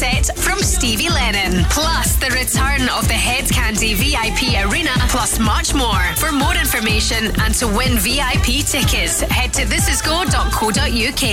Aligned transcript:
set 0.00 0.34
from 0.38 0.58
Stevie 0.60 1.10
Lennon. 1.10 1.62
Plus, 1.68 2.16
the 2.16 2.30
return 2.30 2.88
of 2.88 3.06
the 3.06 3.12
Hed 3.12 3.44
Kandi 3.44 3.94
VIP 3.94 4.64
Arena, 4.64 4.92
plus 5.10 5.38
much 5.38 5.74
more. 5.74 6.02
For 6.16 6.32
more 6.32 6.54
information 6.54 7.30
and 7.42 7.54
to 7.56 7.66
win 7.66 7.98
VIP 7.98 8.64
tickets, 8.64 9.20
head 9.20 9.52
to 9.52 9.66
thisisgo.co.uk. 9.66 11.24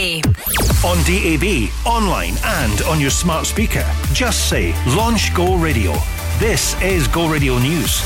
On 0.83 0.97
DAB, 1.07 1.69
online, 1.85 2.35
and 2.43 2.81
on 2.91 2.99
your 2.99 3.09
smart 3.09 3.45
speaker, 3.45 3.85
just 4.11 4.49
say 4.49 4.75
Launch 4.97 5.33
Go 5.33 5.55
Radio. 5.55 5.93
This 6.37 6.75
is 6.81 7.07
Go 7.07 7.29
Radio 7.29 7.57
News. 7.59 8.01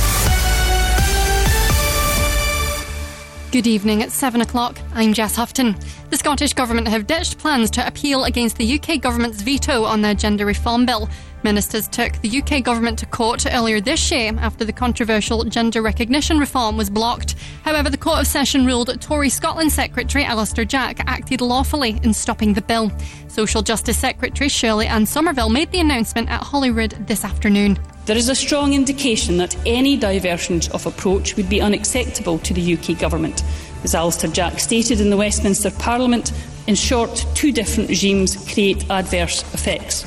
Good 3.52 3.66
evening. 3.66 4.02
It's 4.02 4.14
seven 4.14 4.41
o'clock. 4.41 4.80
I'm 4.93 5.14
Jess 5.14 5.36
Houghton. 5.38 5.75
The 6.12 6.18
Scottish 6.18 6.52
Government 6.52 6.89
have 6.89 7.07
ditched 7.07 7.38
plans 7.38 7.71
to 7.71 7.88
appeal 7.88 8.25
against 8.25 8.57
the 8.57 8.77
UK 8.77 9.00
Government's 9.00 9.41
veto 9.41 9.86
on 9.86 10.02
their 10.02 10.14
gender 10.14 10.45
reform 10.45 10.86
bill. 10.86 11.09
Ministers 11.41 11.88
took 11.88 12.12
the 12.18 12.41
UK 12.41 12.66
Government 12.66 12.99
to 12.99 13.05
court 13.05 13.45
earlier 13.49 13.80
this 13.80 14.12
year 14.12 14.34
after 14.38 14.66
the 14.66 14.73
controversial 14.73 15.45
gender 15.45 15.81
recognition 15.81 16.38
reform 16.38 16.76
was 16.76 16.89
blocked. 16.89 17.36
However, 17.63 17.89
the 17.89 17.98
Court 17.98 18.20
of 18.20 18.27
Session 18.27 18.66
ruled 18.66 19.00
Tory 19.00 19.30
Scotland 19.30 19.72
Secretary 19.72 20.26
Alister 20.26 20.66
Jack 20.66 21.00
acted 21.08 21.39
lawfully 21.39 21.98
in 22.03 22.14
stopping 22.14 22.55
the 22.55 22.62
bill. 22.62 22.91
Social 23.30 23.62
Justice 23.62 23.98
Secretary 23.98 24.50
Shirley 24.50 24.88
Ann 24.88 25.05
Somerville 25.05 25.50
made 25.50 25.72
the 25.72 25.80
announcement 25.80 26.30
at 26.30 26.44
Holyrood 26.44 27.08
this 27.08 27.23
afternoon. 27.23 27.80
There 28.05 28.17
is 28.17 28.28
a 28.28 28.36
strong 28.36 28.73
indication 28.73 29.38
that 29.38 29.55
any 29.66 29.95
divergence 29.95 30.67
of 30.72 30.86
approach 30.86 31.38
would 31.38 31.48
be 31.48 31.62
unacceptable 31.62 32.39
to 32.39 32.53
the 32.53 32.73
UK 32.73 33.00
Government. 33.00 33.44
As 33.84 33.95
Alister 33.95 34.27
Jack 34.27 34.59
stated 34.59 35.02
in 35.02 35.09
the 35.09 35.17
Westminster 35.17 35.71
Parliament, 35.71 36.31
in 36.67 36.76
short, 36.76 37.26
two 37.34 37.52
different 37.52 37.89
regimes 37.89 38.35
create 38.53 38.89
adverse 38.89 39.41
effects. 39.53 40.05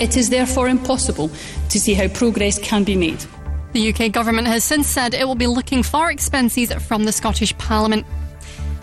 It 0.00 0.16
is 0.16 0.30
therefore 0.30 0.68
impossible 0.68 1.30
to 1.68 1.80
see 1.80 1.94
how 1.94 2.08
progress 2.08 2.58
can 2.58 2.82
be 2.82 2.96
made. 2.96 3.24
The 3.72 3.92
UK 3.92 4.12
Government 4.12 4.48
has 4.48 4.64
since 4.64 4.86
said 4.86 5.14
it 5.14 5.26
will 5.26 5.34
be 5.34 5.46
looking 5.46 5.82
for 5.82 6.10
expenses 6.10 6.72
from 6.72 7.04
the 7.04 7.12
Scottish 7.12 7.56
Parliament. 7.56 8.04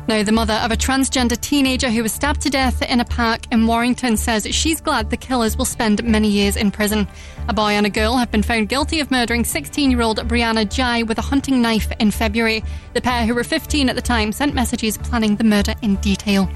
Now, 0.09 0.23
the 0.23 0.31
mother 0.31 0.55
of 0.55 0.71
a 0.71 0.75
transgender 0.75 1.39
teenager 1.39 1.91
who 1.91 2.01
was 2.01 2.11
stabbed 2.11 2.41
to 2.41 2.49
death 2.49 2.81
in 2.81 2.99
a 2.99 3.05
park 3.05 3.41
in 3.51 3.67
Warrington 3.67 4.17
says 4.17 4.47
she's 4.55 4.81
glad 4.81 5.11
the 5.11 5.17
killers 5.17 5.55
will 5.55 5.65
spend 5.65 6.03
many 6.03 6.27
years 6.27 6.55
in 6.55 6.71
prison. 6.71 7.07
A 7.47 7.53
boy 7.53 7.73
and 7.73 7.85
a 7.85 7.91
girl 7.91 8.17
have 8.17 8.31
been 8.31 8.41
found 8.41 8.69
guilty 8.69 9.01
of 9.01 9.11
murdering 9.11 9.45
16 9.45 9.91
year 9.91 10.01
old 10.01 10.17
Brianna 10.27 10.65
Ghey 10.65 11.03
with 11.03 11.19
a 11.19 11.21
hunting 11.21 11.61
knife 11.61 11.91
in 11.99 12.09
February. 12.09 12.63
The 12.93 13.01
pair, 13.01 13.27
who 13.27 13.35
were 13.35 13.43
15 13.43 13.87
at 13.87 13.95
the 13.95 14.01
time, 14.01 14.31
sent 14.31 14.55
messages 14.55 14.97
planning 14.97 15.35
the 15.35 15.43
murder 15.43 15.75
in 15.83 15.97
detail. 15.97 16.49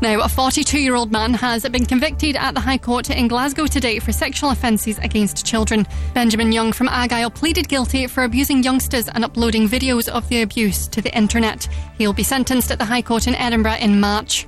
Now, 0.00 0.20
a 0.20 0.28
42 0.28 0.78
year 0.78 0.96
old 0.96 1.12
man 1.12 1.32
has 1.34 1.66
been 1.68 1.86
convicted 1.86 2.36
at 2.36 2.54
the 2.54 2.60
High 2.60 2.78
Court 2.78 3.10
in 3.10 3.28
Glasgow 3.28 3.66
today 3.66 3.98
for 3.98 4.12
sexual 4.12 4.50
offences 4.50 4.98
against 4.98 5.46
children. 5.46 5.86
Benjamin 6.12 6.52
Young 6.52 6.72
from 6.72 6.88
Argyll 6.88 7.30
pleaded 7.30 7.68
guilty 7.68 8.06
for 8.06 8.24
abusing 8.24 8.62
youngsters 8.62 9.08
and 9.08 9.24
uploading 9.24 9.68
videos 9.68 10.08
of 10.08 10.28
the 10.28 10.42
abuse 10.42 10.88
to 10.88 11.00
the 11.00 11.16
internet. 11.16 11.68
He'll 11.96 12.12
be 12.12 12.22
sentenced 12.22 12.70
at 12.70 12.78
the 12.78 12.84
High 12.84 13.02
Court 13.02 13.26
in 13.26 13.34
Edinburgh 13.34 13.78
in 13.80 14.00
March. 14.00 14.46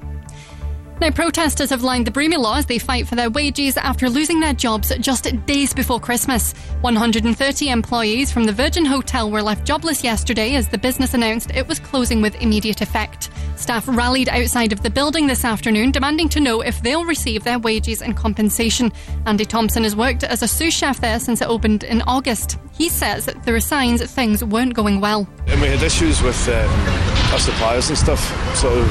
Now, 0.98 1.10
protesters 1.10 1.68
have 1.68 1.82
lined 1.82 2.06
the 2.06 2.10
Broomielaw 2.10 2.56
as 2.56 2.66
they 2.66 2.78
fight 2.78 3.06
for 3.06 3.16
their 3.16 3.28
wages 3.28 3.76
after 3.76 4.08
losing 4.08 4.40
their 4.40 4.54
jobs 4.54 4.96
just 4.96 5.26
days 5.44 5.74
before 5.74 6.00
Christmas. 6.00 6.54
130 6.80 7.68
employees 7.68 8.32
from 8.32 8.44
the 8.44 8.52
Virgin 8.52 8.86
Hotel 8.86 9.30
were 9.30 9.42
left 9.42 9.66
jobless 9.66 10.02
yesterday 10.02 10.54
as 10.54 10.68
the 10.68 10.78
business 10.78 11.12
announced 11.12 11.50
it 11.54 11.68
was 11.68 11.78
closing 11.78 12.22
with 12.22 12.34
immediate 12.36 12.80
effect. 12.80 13.28
Staff 13.56 13.86
rallied 13.88 14.30
outside 14.30 14.72
of 14.72 14.82
the 14.82 14.88
building 14.88 15.26
this 15.26 15.44
afternoon, 15.44 15.90
demanding 15.90 16.30
to 16.30 16.40
know 16.40 16.62
if 16.62 16.80
they'll 16.80 17.04
receive 17.04 17.44
their 17.44 17.58
wages 17.58 18.00
and 18.00 18.16
compensation. 18.16 18.90
Andy 19.26 19.44
Thompson 19.44 19.82
has 19.82 19.94
worked 19.94 20.24
as 20.24 20.42
a 20.42 20.48
sous 20.48 20.72
chef 20.72 21.00
there 21.00 21.20
since 21.20 21.42
it 21.42 21.48
opened 21.48 21.84
in 21.84 22.00
August. 22.02 22.58
He 22.72 22.88
says 22.88 23.26
there 23.44 23.54
are 23.54 23.60
signs 23.60 24.00
that 24.00 24.08
things 24.08 24.42
weren't 24.42 24.72
going 24.72 25.02
well. 25.02 25.28
And 25.46 25.60
we 25.60 25.68
had 25.68 25.82
issues 25.82 26.22
with 26.22 26.48
um, 26.48 26.70
our 27.32 27.38
suppliers 27.38 27.90
and 27.90 27.98
stuff, 27.98 28.56
sort 28.56 28.78
of 28.78 28.86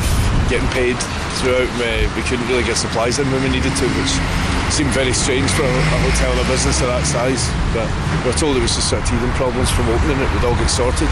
getting 0.49 0.67
paid 0.69 0.95
throughout. 1.35 1.69
We, 1.95 2.07
we 2.19 2.21
couldn't 2.27 2.47
really 2.47 2.63
get 2.63 2.75
supplies 2.75 3.19
in 3.19 3.31
when 3.31 3.41
we 3.43 3.49
needed 3.49 3.71
to, 3.71 3.85
which 3.95 4.13
seemed 4.73 4.91
very 4.91 5.13
strange 5.13 5.49
for 5.51 5.63
a, 5.63 5.75
a 5.95 5.99
hotel 6.03 6.31
and 6.31 6.41
a 6.41 6.47
business 6.51 6.81
of 6.81 6.87
that 6.87 7.05
size. 7.05 7.47
But 7.71 7.87
we 8.19 8.31
were 8.31 8.37
told 8.37 8.57
it 8.57 8.61
was 8.61 8.75
just 8.75 8.89
sort 8.89 9.01
of 9.01 9.07
teething 9.07 9.31
problems 9.31 9.71
from 9.71 9.87
opening 9.87 10.19
it 10.19 10.33
would 10.33 10.43
all 10.43 10.55
get 10.55 10.67
sorted. 10.67 11.07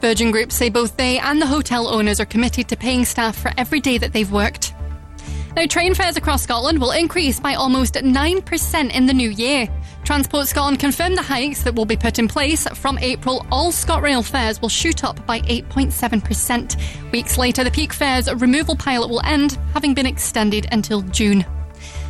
Virgin 0.00 0.30
Group 0.30 0.52
say 0.52 0.68
both 0.68 0.96
they 0.96 1.18
and 1.18 1.42
the 1.42 1.46
hotel 1.46 1.88
owners 1.88 2.20
are 2.20 2.24
committed 2.24 2.68
to 2.68 2.76
paying 2.76 3.04
staff 3.04 3.36
for 3.36 3.50
every 3.56 3.80
day 3.80 3.98
that 3.98 4.12
they've 4.12 4.30
worked. 4.30 4.74
Now, 5.58 5.66
train 5.66 5.92
fares 5.92 6.16
across 6.16 6.44
Scotland 6.44 6.80
will 6.80 6.92
increase 6.92 7.40
by 7.40 7.54
almost 7.54 7.94
9% 7.94 8.94
in 8.94 9.06
the 9.06 9.12
new 9.12 9.28
year. 9.28 9.66
Transport 10.04 10.46
Scotland 10.46 10.78
confirmed 10.78 11.18
the 11.18 11.22
hikes 11.22 11.64
that 11.64 11.74
will 11.74 11.84
be 11.84 11.96
put 11.96 12.20
in 12.20 12.28
place. 12.28 12.64
From 12.74 12.96
April, 12.98 13.44
all 13.50 13.72
ScotRail 13.72 14.24
fares 14.24 14.62
will 14.62 14.68
shoot 14.68 15.02
up 15.02 15.26
by 15.26 15.40
8.7%. 15.40 17.10
Weeks 17.10 17.36
later, 17.36 17.64
the 17.64 17.72
peak 17.72 17.92
fares 17.92 18.32
removal 18.32 18.76
pilot 18.76 19.10
will 19.10 19.20
end, 19.24 19.58
having 19.74 19.94
been 19.94 20.06
extended 20.06 20.68
until 20.70 21.02
June. 21.02 21.44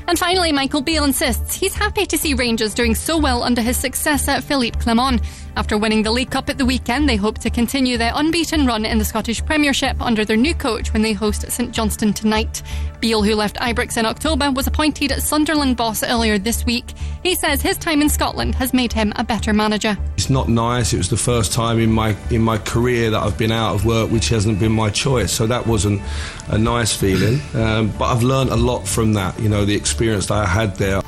And 0.09 0.19
finally, 0.19 0.53
Michael 0.53 0.83
Beale 0.83 1.05
insists 1.05 1.55
he's 1.55 1.75
happy 1.75 2.05
to 2.05 2.19
see 2.19 2.35
Rangers 2.35 2.75
doing 2.75 2.95
so 2.95 3.17
well 3.17 3.43
under 3.43 3.63
his 3.63 3.79
successor, 3.79 4.43
Philippe 4.43 4.79
Clement. 4.79 5.23
After 5.59 5.77
winning 5.77 6.05
the 6.05 6.13
League 6.13 6.31
Cup 6.31 6.49
at 6.49 6.57
the 6.57 6.65
weekend, 6.65 7.09
they 7.09 7.17
hope 7.17 7.39
to 7.39 7.51
continue 7.51 7.99
their 7.99 8.13
unbeaten 8.15 8.65
run 8.65 8.85
in 8.85 8.99
the 8.99 9.05
Scottish 9.05 9.45
Premiership 9.45 10.01
under 10.01 10.25
their 10.25 10.37
new 10.37 10.55
coach 10.55 10.93
when 10.93 11.03
they 11.03 11.13
host 11.13 11.51
St 11.51 11.73
Johnstone 11.73 12.13
tonight. 12.13 12.63
Beale, 13.01 13.25
who 13.25 13.35
left 13.35 13.57
Ibrox 13.57 13.97
in 13.97 14.07
October, 14.07 14.53
was 14.53 14.69
appointed 14.69 15.11
Sunderland 15.21 15.77
boss 15.77 16.05
earlier 16.05 16.39
this 16.39 16.65
week. 16.65 16.85
He 17.25 17.35
says 17.35 17.61
his 17.61 17.77
time 17.77 18.01
in 18.01 18.09
Scotland 18.09 18.55
has 18.55 18.73
made 18.73 18.93
him 18.93 19.13
a 19.17 19.25
better 19.25 19.53
manager. 19.53 19.99
It's 20.17 20.31
not 20.31 20.49
nice. 20.49 20.93
It 20.93 20.99
was 20.99 21.11
the 21.11 21.17
first 21.17 21.53
time 21.53 21.81
in 21.81 21.91
my 21.91 22.17
in 22.31 22.41
my 22.41 22.59
career 22.59 23.11
that 23.11 23.21
I've 23.21 23.37
been 23.37 23.51
out 23.51 23.75
of 23.75 23.85
work, 23.85 24.13
which 24.13 24.29
hasn't 24.29 24.61
been 24.61 24.71
my 24.71 24.91
choice. 24.91 25.33
So 25.33 25.49
that 25.49 25.67
wasn't 25.67 26.01
a 26.47 26.57
nice 26.57 26.95
feeling. 26.95 27.41
Um, 27.55 27.93
but 27.99 28.15
I've 28.15 28.23
learned 28.23 28.51
a 28.51 28.57
lot 28.57 28.87
from 28.87 29.15
that. 29.15 29.37
You 29.41 29.49
know, 29.49 29.65
the 29.65 29.75
experience 29.75 30.27
that 30.27 30.35
I 30.35 30.47
had 30.47 30.77
there. 30.77 31.03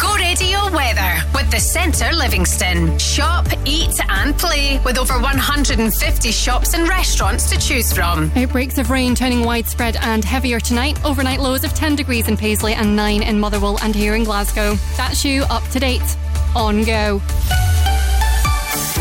Go 0.00 0.14
Radio 0.14 0.58
Weather 0.72 1.20
with 1.34 1.50
the 1.50 1.58
Centre 1.58 2.14
Livingston. 2.14 2.96
Shop, 2.98 3.46
eat, 3.66 3.94
and 4.08 4.36
play 4.38 4.80
with 4.84 4.96
over 4.96 5.14
150 5.14 6.30
shops 6.30 6.72
and 6.74 6.88
restaurants 6.88 7.50
to 7.50 7.58
choose 7.58 7.92
from. 7.92 8.30
Outbreaks 8.36 8.78
of 8.78 8.90
rain 8.90 9.14
turning 9.14 9.44
widespread 9.44 9.96
and 9.96 10.24
heavier 10.24 10.60
tonight. 10.60 10.98
Overnight 11.04 11.40
lows 11.40 11.64
of 11.64 11.74
10 11.74 11.96
degrees 11.96 12.28
in 12.28 12.36
Paisley 12.36 12.72
and 12.72 12.96
9 12.96 13.22
in 13.22 13.38
Motherwell 13.38 13.78
and 13.82 13.94
here 13.94 14.14
in 14.14 14.24
Glasgow. 14.24 14.76
That's 14.96 15.24
you 15.24 15.42
up 15.50 15.66
to 15.70 15.80
date. 15.80 16.16
On 16.54 16.84
go. 16.84 17.20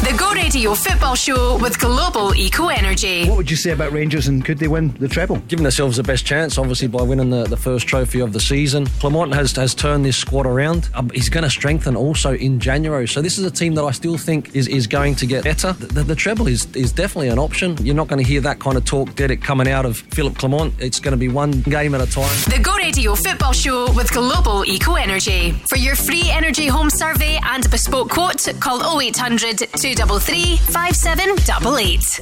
The 0.01 0.17
Go 0.17 0.31
Radio 0.31 0.73
Football 0.73 1.13
Show 1.13 1.59
with 1.59 1.79
Global 1.79 2.33
Eco 2.33 2.69
Energy. 2.69 3.29
What 3.29 3.37
would 3.37 3.51
you 3.51 3.55
say 3.55 3.69
about 3.69 3.91
Rangers 3.91 4.27
and 4.27 4.43
could 4.43 4.57
they 4.57 4.67
win 4.67 4.93
the 4.93 5.07
treble? 5.07 5.37
Giving 5.47 5.61
themselves 5.61 5.97
the 5.97 6.03
best 6.03 6.25
chance, 6.25 6.57
obviously, 6.57 6.87
by 6.87 7.03
winning 7.03 7.29
the, 7.29 7.43
the 7.43 7.55
first 7.55 7.85
trophy 7.87 8.19
of 8.19 8.33
the 8.33 8.39
season. 8.39 8.87
Clement 8.99 9.31
has, 9.35 9.55
has 9.55 9.75
turned 9.75 10.03
this 10.03 10.17
squad 10.17 10.47
around. 10.47 10.89
Um, 10.95 11.11
he's 11.11 11.29
going 11.29 11.43
to 11.43 11.51
strengthen 11.51 11.95
also 11.95 12.33
in 12.33 12.59
January. 12.59 13.07
So 13.07 13.21
this 13.21 13.37
is 13.37 13.45
a 13.45 13.51
team 13.51 13.75
that 13.75 13.83
I 13.83 13.91
still 13.91 14.17
think 14.17 14.55
is, 14.55 14.67
is 14.67 14.87
going 14.87 15.15
to 15.17 15.27
get 15.27 15.43
better. 15.43 15.73
The, 15.73 15.85
the, 15.85 16.03
the 16.03 16.15
treble 16.15 16.47
is, 16.47 16.65
is 16.75 16.91
definitely 16.91 17.29
an 17.29 17.37
option. 17.37 17.77
You're 17.85 17.93
not 17.93 18.07
going 18.07 18.23
to 18.23 18.27
hear 18.27 18.41
that 18.41 18.59
kind 18.59 18.77
of 18.77 18.85
talk, 18.85 19.13
did 19.13 19.29
it, 19.29 19.43
coming 19.43 19.67
out 19.67 19.85
of 19.85 19.97
Philip 19.97 20.35
Clement. 20.35 20.73
It's 20.79 20.99
going 20.99 21.13
to 21.13 21.17
be 21.17 21.29
one 21.29 21.61
game 21.61 21.93
at 21.93 22.01
a 22.01 22.11
time. 22.11 22.35
The 22.47 22.59
Go 22.59 22.75
Radio 22.75 23.13
Football 23.13 23.53
Show 23.53 23.93
with 23.93 24.11
Global 24.11 24.65
Eco 24.65 24.95
Energy. 24.95 25.51
For 25.69 25.77
your 25.77 25.95
free 25.95 26.31
energy 26.31 26.65
home 26.65 26.89
survey 26.89 27.39
and 27.43 27.69
bespoke 27.69 28.09
quote, 28.09 28.47
call 28.59 28.99
0800 28.99 29.59
233 29.95 30.55
5788. 30.71 32.19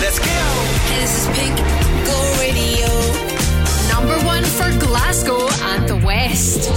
Let's 0.00 0.18
go. 0.18 0.26
This 0.98 1.12
is 1.20 1.26
Pink 1.38 1.56
Go 2.04 2.18
Radio. 2.40 2.90
Number 3.94 4.18
one 4.26 4.42
for 4.42 4.70
Glasgow 4.84 5.46
and 5.70 5.88
the 5.88 5.96
West. 6.04 6.68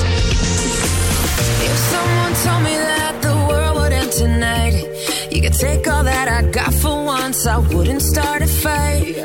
If 1.66 1.76
someone 1.90 2.34
told 2.44 2.64
me 2.66 2.76
that 2.78 3.20
the 3.24 3.34
world 3.50 3.78
would 3.78 3.92
end 3.92 4.12
tonight, 4.12 4.86
you 5.32 5.42
could 5.42 5.54
take 5.54 5.88
all 5.88 6.04
that 6.04 6.28
I 6.28 6.44
got 6.52 6.72
for 6.72 7.04
once, 7.04 7.48
I 7.48 7.58
wouldn't 7.58 8.04
start 8.04 8.44
a 8.44 8.48
fight. 8.48 9.16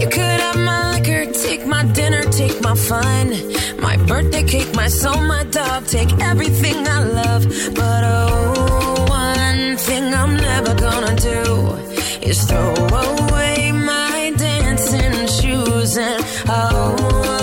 You 0.00 0.08
could 0.08 0.40
have 0.40 0.56
my 0.56 0.98
liquor, 0.98 1.30
take 1.32 1.68
my 1.68 1.84
dinner, 1.92 2.22
take 2.32 2.60
my 2.62 2.74
fun, 2.74 3.30
my 3.80 3.96
birthday 4.08 4.42
cake, 4.42 4.74
my 4.74 4.88
soul, 4.88 5.20
my 5.22 5.44
dog, 5.44 5.86
take 5.86 6.12
everything 6.20 6.88
I 6.88 7.04
love. 7.04 7.44
But 7.76 8.02
oh, 8.04 9.13
one 9.54 9.76
thing 9.76 10.12
I'm 10.12 10.34
never 10.36 10.74
gonna 10.74 11.14
do 11.14 11.40
is 12.30 12.42
throw 12.44 12.74
away 12.74 13.70
my 13.72 14.32
dancing 14.36 15.26
shoes. 15.36 15.96
And 15.96 16.24
oh, 16.48 17.33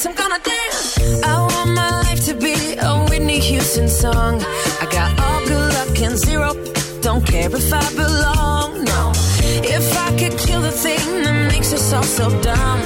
dance, 0.00 0.06
I'm 0.06 0.14
gonna 0.14 0.42
dance. 0.42 1.24
I 1.24 1.40
want 1.40 1.74
my 1.74 1.90
life 2.02 2.24
to 2.26 2.34
be 2.34 2.76
a 2.78 3.04
Whitney 3.08 3.40
Houston 3.40 3.88
song. 3.88 4.42
I 4.80 4.86
got 4.90 5.18
all 5.20 5.40
good 5.46 5.72
luck 5.74 6.00
and 6.00 6.18
zero. 6.18 6.54
Don't 7.02 7.26
care 7.26 7.54
if 7.54 7.72
I 7.72 7.86
belong, 7.94 8.84
no. 8.84 9.12
If 9.62 9.96
I 9.98 10.10
could 10.18 10.38
kill 10.38 10.60
the 10.60 10.72
thing 10.72 11.22
that 11.22 11.52
makes 11.52 11.72
us 11.72 11.92
all 11.92 12.02
so 12.02 12.28
dumb, 12.40 12.80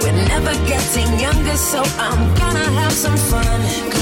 we're 0.00 0.12
never 0.28 0.54
getting 0.66 1.20
younger, 1.20 1.56
so 1.56 1.82
I'm 1.98 2.34
gonna 2.34 2.70
have 2.80 2.92
some 2.92 3.16
fun 3.16 3.95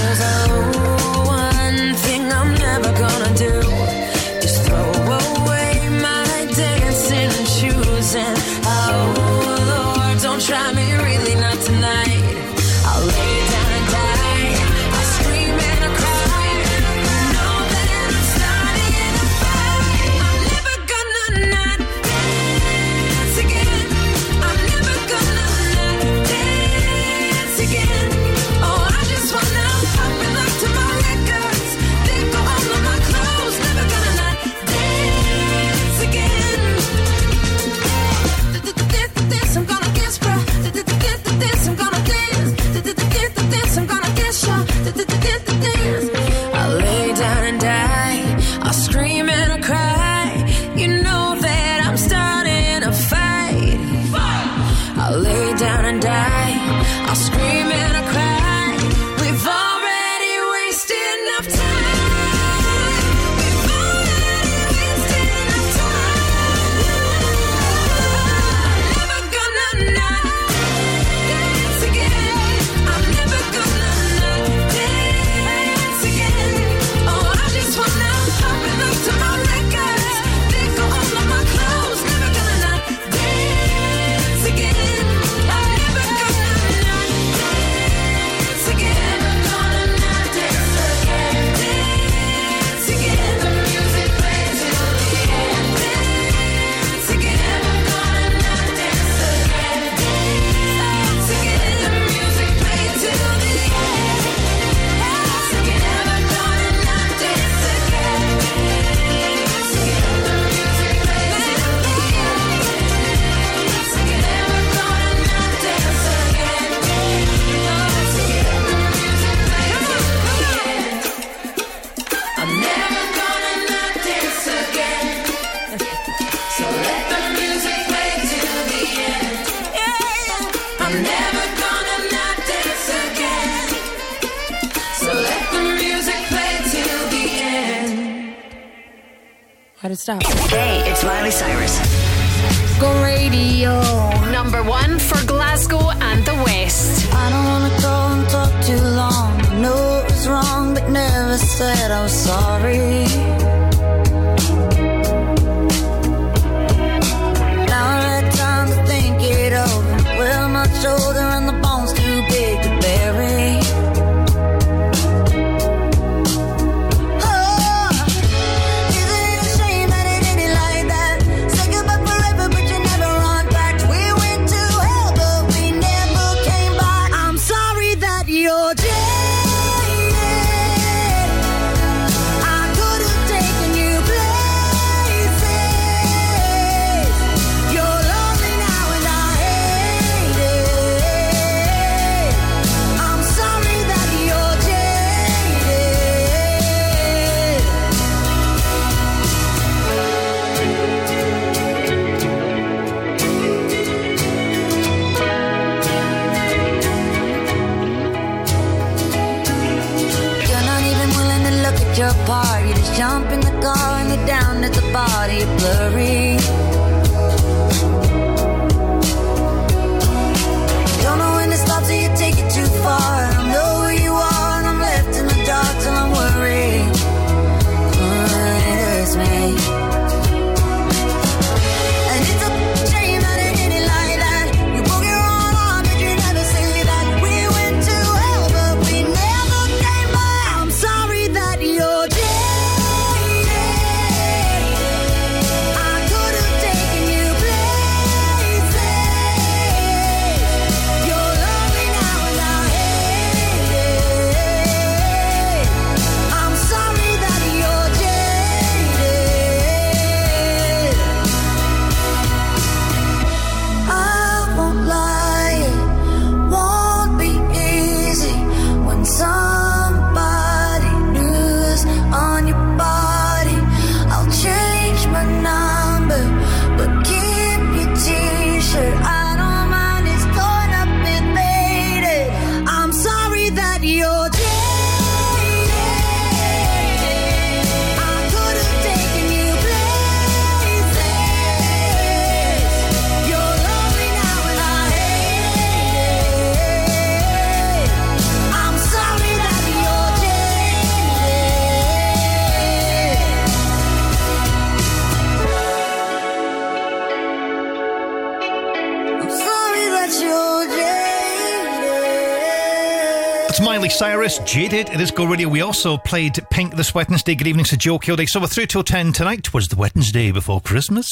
Jaded. 314.55 314.89
It 314.91 315.01
is 315.01 315.11
Go 315.11 315.25
Radio. 315.25 315.49
We 315.49 315.63
also 315.63 315.96
played 315.96 316.39
Pink 316.49 316.77
this 316.77 316.94
Wednesday. 316.94 317.34
Good 317.34 317.49
evening 317.49 317.65
to 317.65 317.77
Joe 317.77 317.99
Kilday. 317.99 318.29
So 318.29 318.39
we're 318.39 318.46
through 318.46 318.67
till 318.67 318.84
10 318.84 319.13
tonight. 319.13 319.53
Was 319.53 319.67
the 319.67 319.75
Wednesday 319.75 320.31
before 320.31 320.61
Christmas. 320.61 321.08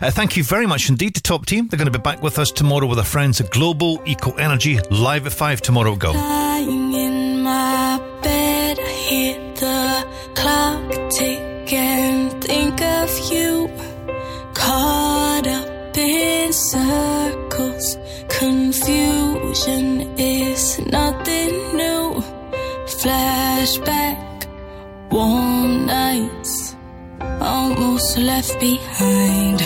Uh, 0.00 0.12
thank 0.12 0.36
you 0.36 0.44
very 0.44 0.64
much 0.64 0.88
indeed 0.88 1.16
to 1.16 1.20
Top 1.20 1.44
Team. 1.44 1.66
They're 1.66 1.76
going 1.76 1.92
to 1.92 1.98
be 1.98 2.00
back 2.00 2.22
with 2.22 2.38
us 2.38 2.52
tomorrow 2.52 2.86
with 2.86 3.00
our 3.00 3.04
friends 3.04 3.40
at 3.40 3.50
Global 3.50 4.00
Eco 4.06 4.30
Energy 4.36 4.78
live 4.92 5.26
at 5.26 5.32
5 5.32 5.60
tomorrow. 5.60 5.96
Go. 5.96 6.12
flashback, 23.64 24.46
warm 25.10 25.86
nights, 25.86 26.76
almost 27.40 28.18
left 28.18 28.60
behind. 28.60 29.60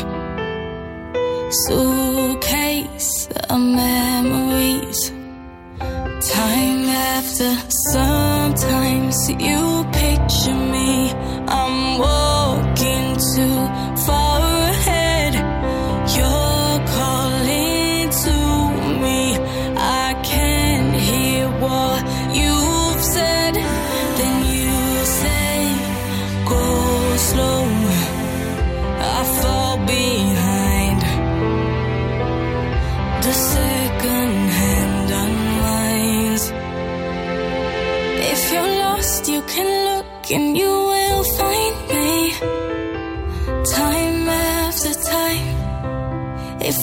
Suitcase 1.67 3.29
of 3.51 3.61
memories, 3.61 5.11
time 6.31 6.85
after. 7.17 7.51
Sometimes 7.93 9.31
you 9.31 9.85
picture 9.93 10.55
me. 10.55 11.28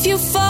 you 0.05 0.17
fall 0.19 0.44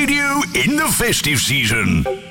radio 0.00 0.40
in 0.54 0.76
the 0.76 0.88
festive 0.96 1.38
season. 1.38 2.29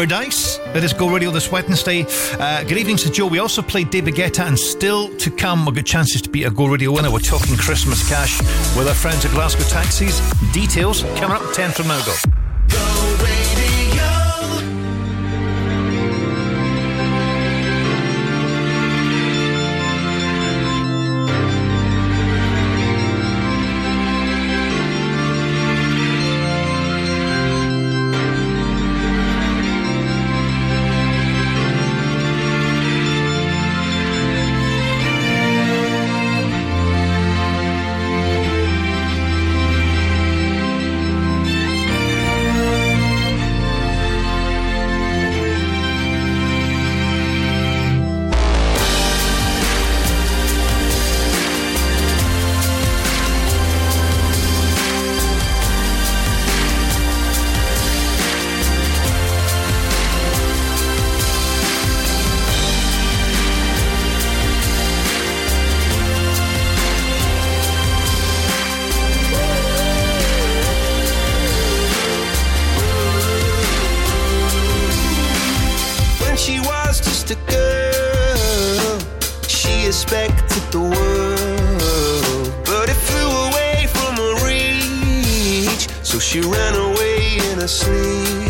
Paradise. 0.00 0.56
That 0.72 0.82
is 0.82 0.94
Go 0.94 1.10
Radio 1.10 1.30
this 1.30 1.52
Wednesday. 1.52 2.06
Uh, 2.38 2.64
good 2.64 2.78
evening 2.78 2.96
to 2.96 3.10
Joe. 3.10 3.26
We 3.26 3.38
also 3.38 3.60
played 3.60 3.90
David 3.90 4.14
Guetta 4.14 4.46
and 4.46 4.58
still 4.58 5.14
to 5.18 5.30
come 5.30 5.68
are 5.68 5.72
good 5.72 5.84
chances 5.84 6.22
to 6.22 6.30
be 6.30 6.44
a 6.44 6.50
Go 6.50 6.68
Radio 6.68 6.90
winner. 6.90 7.10
We're 7.10 7.18
talking 7.18 7.54
Christmas 7.58 8.08
cash 8.08 8.40
with 8.78 8.88
our 8.88 8.94
friends 8.94 9.26
at 9.26 9.30
Glasgow 9.32 9.64
Taxis. 9.64 10.18
Details 10.54 11.02
coming 11.16 11.36
up 11.36 11.52
10 11.52 11.72
from 11.72 11.88
now. 11.88 12.02
Go. 12.06 12.29
a 77.30 77.36
girl. 77.50 78.98
She 79.46 79.86
expected 79.86 80.62
the 80.72 80.80
world, 80.80 82.52
but 82.64 82.88
it 82.88 82.94
flew 82.94 83.30
away 83.48 83.86
from 83.88 84.16
her 84.16 84.34
reach. 84.46 85.88
So 86.02 86.18
she 86.18 86.40
ran 86.40 86.74
away 86.74 87.36
in 87.50 87.60
her 87.60 87.68
sleep. 87.68 88.49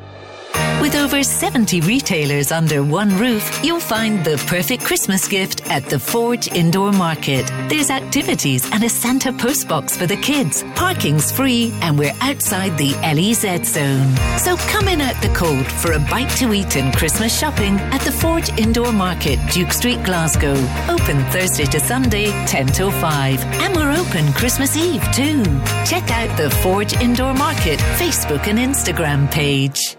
With 0.91 0.99
over 0.99 1.23
70 1.23 1.79
retailers 1.79 2.51
under 2.51 2.83
one 2.83 3.17
roof, 3.17 3.61
you'll 3.63 3.79
find 3.79 4.25
the 4.25 4.35
perfect 4.47 4.83
Christmas 4.83 5.25
gift 5.25 5.65
at 5.71 5.85
the 5.85 5.97
Forge 5.97 6.49
Indoor 6.49 6.91
Market. 6.91 7.47
There's 7.69 7.89
activities 7.89 8.69
and 8.73 8.83
a 8.83 8.89
Santa 8.89 9.31
postbox 9.31 9.97
for 9.97 10.05
the 10.05 10.17
kids. 10.17 10.65
Parking's 10.75 11.31
free 11.31 11.71
and 11.79 11.97
we're 11.97 12.11
outside 12.19 12.77
the 12.77 12.91
LEZ 13.03 13.65
zone. 13.67 14.13
So 14.37 14.57
come 14.69 14.89
in 14.89 14.99
at 14.99 15.15
the 15.21 15.33
cold 15.33 15.65
for 15.65 15.93
a 15.93 15.99
bite 15.99 16.35
to 16.39 16.51
eat 16.51 16.75
and 16.75 16.93
Christmas 16.93 17.39
shopping 17.39 17.79
at 17.95 18.01
the 18.01 18.11
Forge 18.11 18.49
Indoor 18.59 18.91
Market, 18.91 19.39
Duke 19.49 19.71
Street, 19.71 20.03
Glasgow. 20.03 20.55
Open 20.89 21.23
Thursday 21.31 21.67
to 21.67 21.79
Sunday, 21.79 22.31
10 22.47 22.67
till 22.67 22.91
5. 22.91 23.41
And 23.63 23.73
we're 23.77 23.93
open 23.93 24.33
Christmas 24.33 24.75
Eve 24.75 25.03
too. 25.13 25.45
Check 25.85 26.11
out 26.11 26.35
the 26.35 26.49
Forge 26.61 26.91
Indoor 26.95 27.33
Market 27.33 27.79
Facebook 27.95 28.47
and 28.47 28.59
Instagram 28.59 29.31
page. 29.31 29.95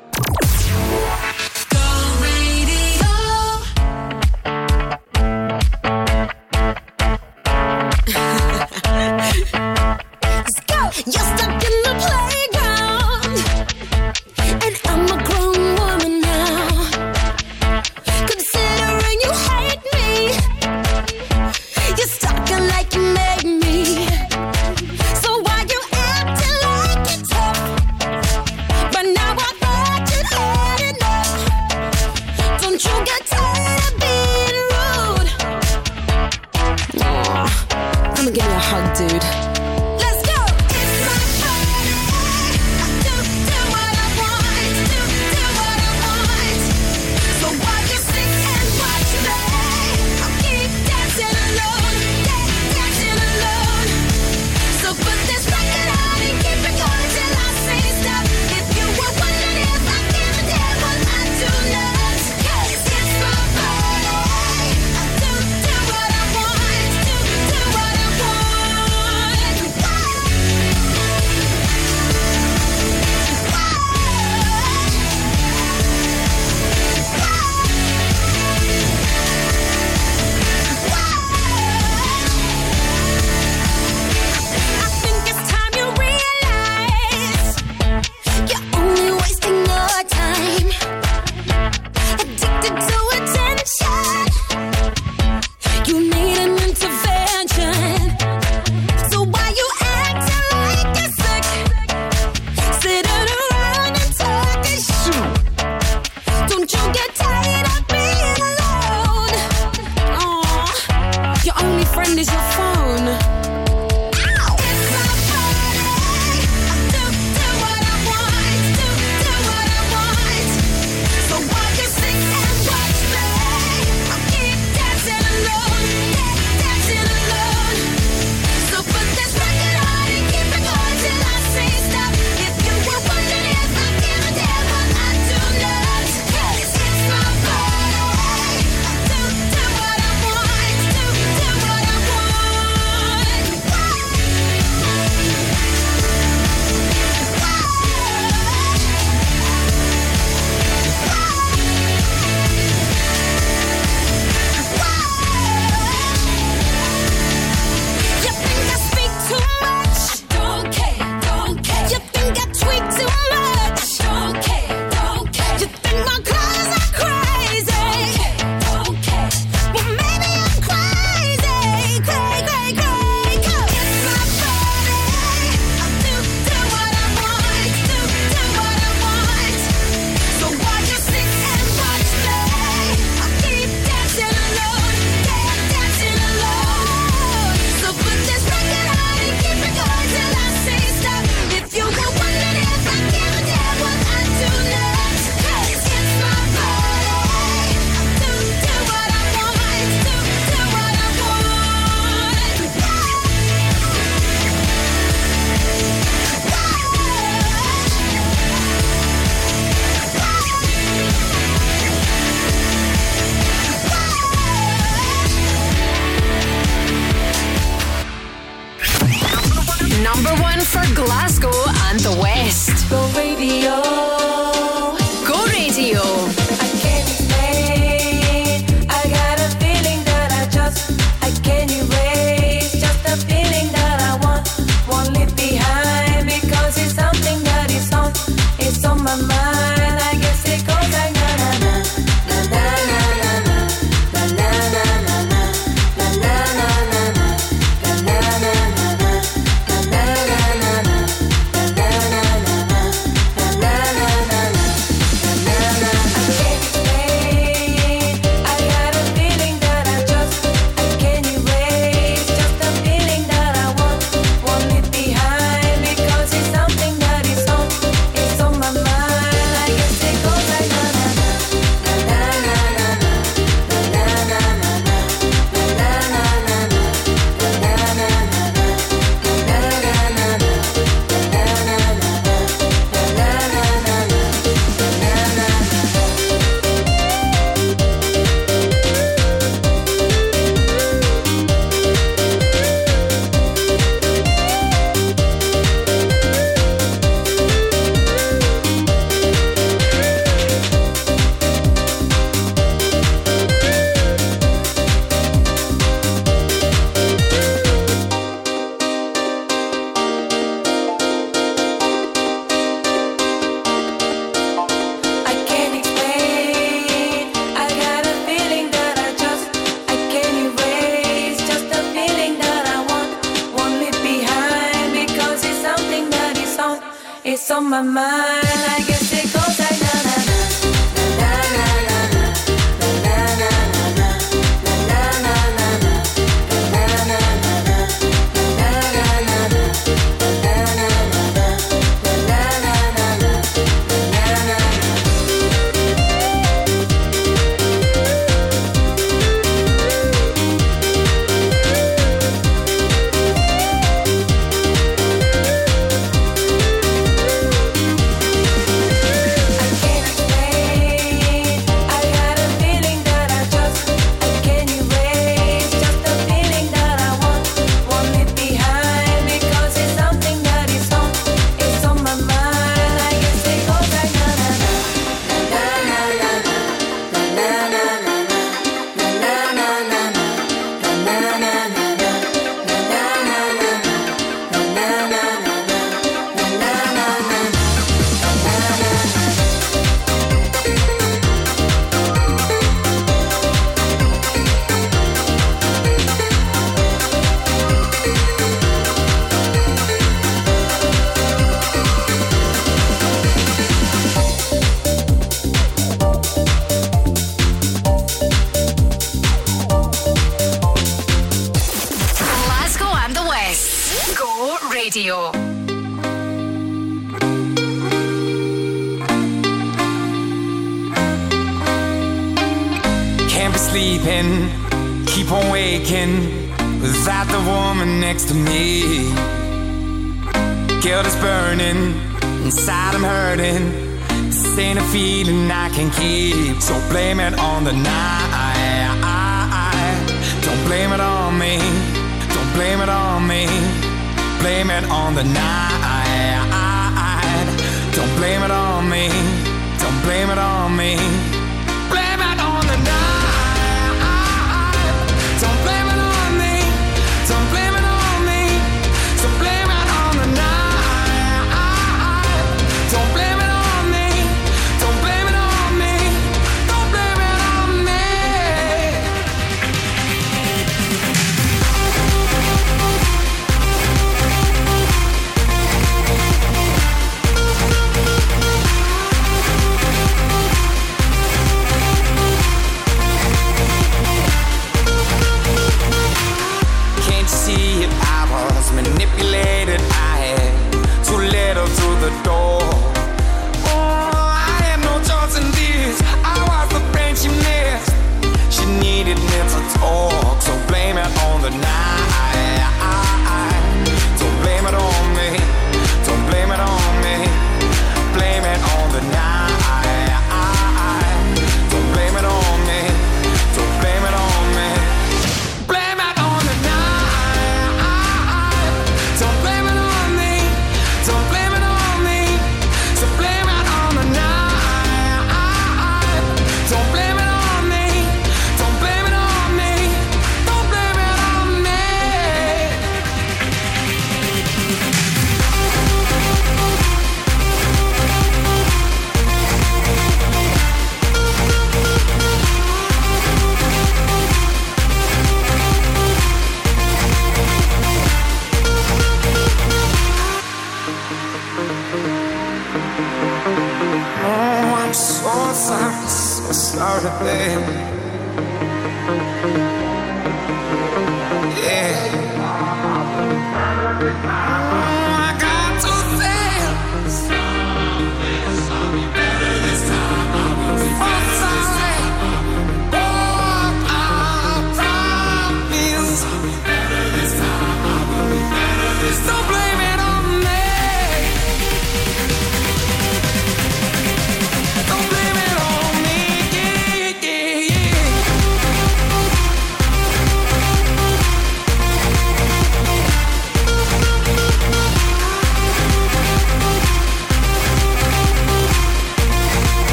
dude. 38.95 39.52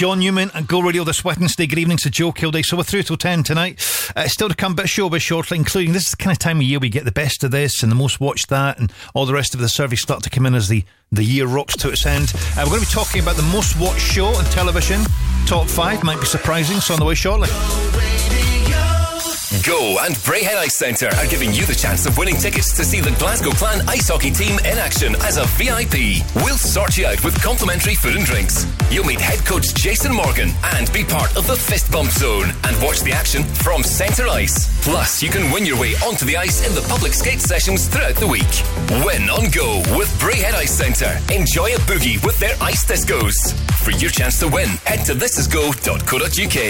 John 0.00 0.20
Newman, 0.20 0.50
and 0.54 0.66
Go 0.66 0.80
Radio 0.80 1.04
this 1.04 1.26
Wednesday. 1.26 1.66
Good 1.66 1.78
evening 1.78 1.98
to 1.98 2.08
Joe 2.08 2.32
Kilday. 2.32 2.64
So 2.64 2.74
we're 2.74 2.84
through 2.84 3.02
till 3.02 3.18
10 3.18 3.42
tonight. 3.42 3.86
Uh, 4.16 4.28
still 4.28 4.48
to 4.48 4.54
come, 4.54 4.74
bit 4.74 4.86
of 4.86 4.90
showbiz 4.90 5.20
shortly, 5.20 5.58
including 5.58 5.92
this 5.92 6.04
is 6.04 6.12
the 6.12 6.16
kind 6.16 6.32
of 6.32 6.38
time 6.38 6.56
of 6.56 6.62
year 6.62 6.78
we 6.78 6.88
get 6.88 7.04
the 7.04 7.12
best 7.12 7.44
of 7.44 7.50
this 7.50 7.82
and 7.82 7.92
the 7.92 7.96
most 7.96 8.18
watched 8.18 8.48
that, 8.48 8.78
and 8.78 8.90
all 9.12 9.26
the 9.26 9.34
rest 9.34 9.52
of 9.52 9.60
the 9.60 9.68
surveys 9.68 10.00
start 10.00 10.22
to 10.22 10.30
come 10.30 10.46
in 10.46 10.54
as 10.54 10.68
the, 10.68 10.84
the 11.12 11.22
year 11.22 11.46
rocks 11.46 11.76
to 11.76 11.90
its 11.90 12.06
end. 12.06 12.32
Uh, 12.34 12.62
we're 12.64 12.78
going 12.78 12.80
to 12.80 12.86
be 12.86 12.92
talking 12.94 13.20
about 13.20 13.36
the 13.36 13.42
most 13.52 13.78
watched 13.78 14.00
show 14.00 14.28
on 14.28 14.44
television. 14.46 15.02
Top 15.44 15.66
five 15.66 16.02
might 16.02 16.18
be 16.18 16.24
surprising, 16.24 16.80
so 16.80 16.94
on 16.94 17.00
the 17.00 17.04
way 17.04 17.14
shortly. 17.14 17.50
Go 19.66 19.98
and 20.00 20.14
Braehead 20.24 20.56
Ice 20.56 20.76
Centre 20.76 21.08
are 21.08 21.26
giving 21.26 21.52
you 21.52 21.66
the 21.66 21.74
chance 21.74 22.06
of 22.06 22.16
winning 22.16 22.36
tickets 22.36 22.74
to 22.76 22.84
see 22.84 23.00
the 23.00 23.10
Glasgow 23.18 23.50
Clan 23.50 23.86
ice 23.86 24.08
hockey 24.08 24.30
team 24.30 24.58
in 24.60 24.78
action 24.78 25.14
as 25.16 25.36
a 25.36 25.44
VIP. 25.58 26.24
We'll 26.36 26.56
sort 26.56 26.96
you 26.96 27.04
out 27.04 27.22
with 27.22 27.38
complimentary 27.42 27.94
food 27.94 28.16
and 28.16 28.24
drinks. 28.24 28.64
You'll 28.90 29.04
meet 29.04 29.20
head 29.20 29.44
coach 29.46 29.72
Jason 29.74 30.12
Morgan 30.12 30.50
and 30.74 30.92
be 30.92 31.04
part 31.04 31.36
of 31.36 31.46
the 31.46 31.54
fist 31.54 31.92
bump 31.92 32.10
zone 32.10 32.50
and 32.64 32.82
watch 32.82 33.02
the 33.02 33.12
action 33.12 33.44
from 33.44 33.84
centre 33.84 34.26
ice. 34.26 34.68
Plus, 34.82 35.22
you 35.22 35.30
can 35.30 35.52
win 35.52 35.64
your 35.64 35.80
way 35.80 35.94
onto 36.04 36.24
the 36.24 36.36
ice 36.36 36.66
in 36.66 36.74
the 36.74 36.82
public 36.88 37.12
skate 37.12 37.40
sessions 37.40 37.86
throughout 37.86 38.16
the 38.16 38.26
week. 38.26 38.50
Win 39.06 39.30
on 39.30 39.48
Go 39.50 39.78
with 39.96 40.10
Braehead 40.18 40.54
Ice 40.54 40.72
Centre. 40.72 41.16
Enjoy 41.32 41.68
a 41.68 41.78
boogie 41.86 42.22
with 42.24 42.38
their 42.40 42.56
ice 42.60 42.84
discos. 42.84 43.54
For 43.84 43.92
your 43.92 44.10
chance 44.10 44.40
to 44.40 44.48
win, 44.48 44.68
head 44.84 45.06
to 45.06 45.14
thisisgo.co.uk. 45.14 46.60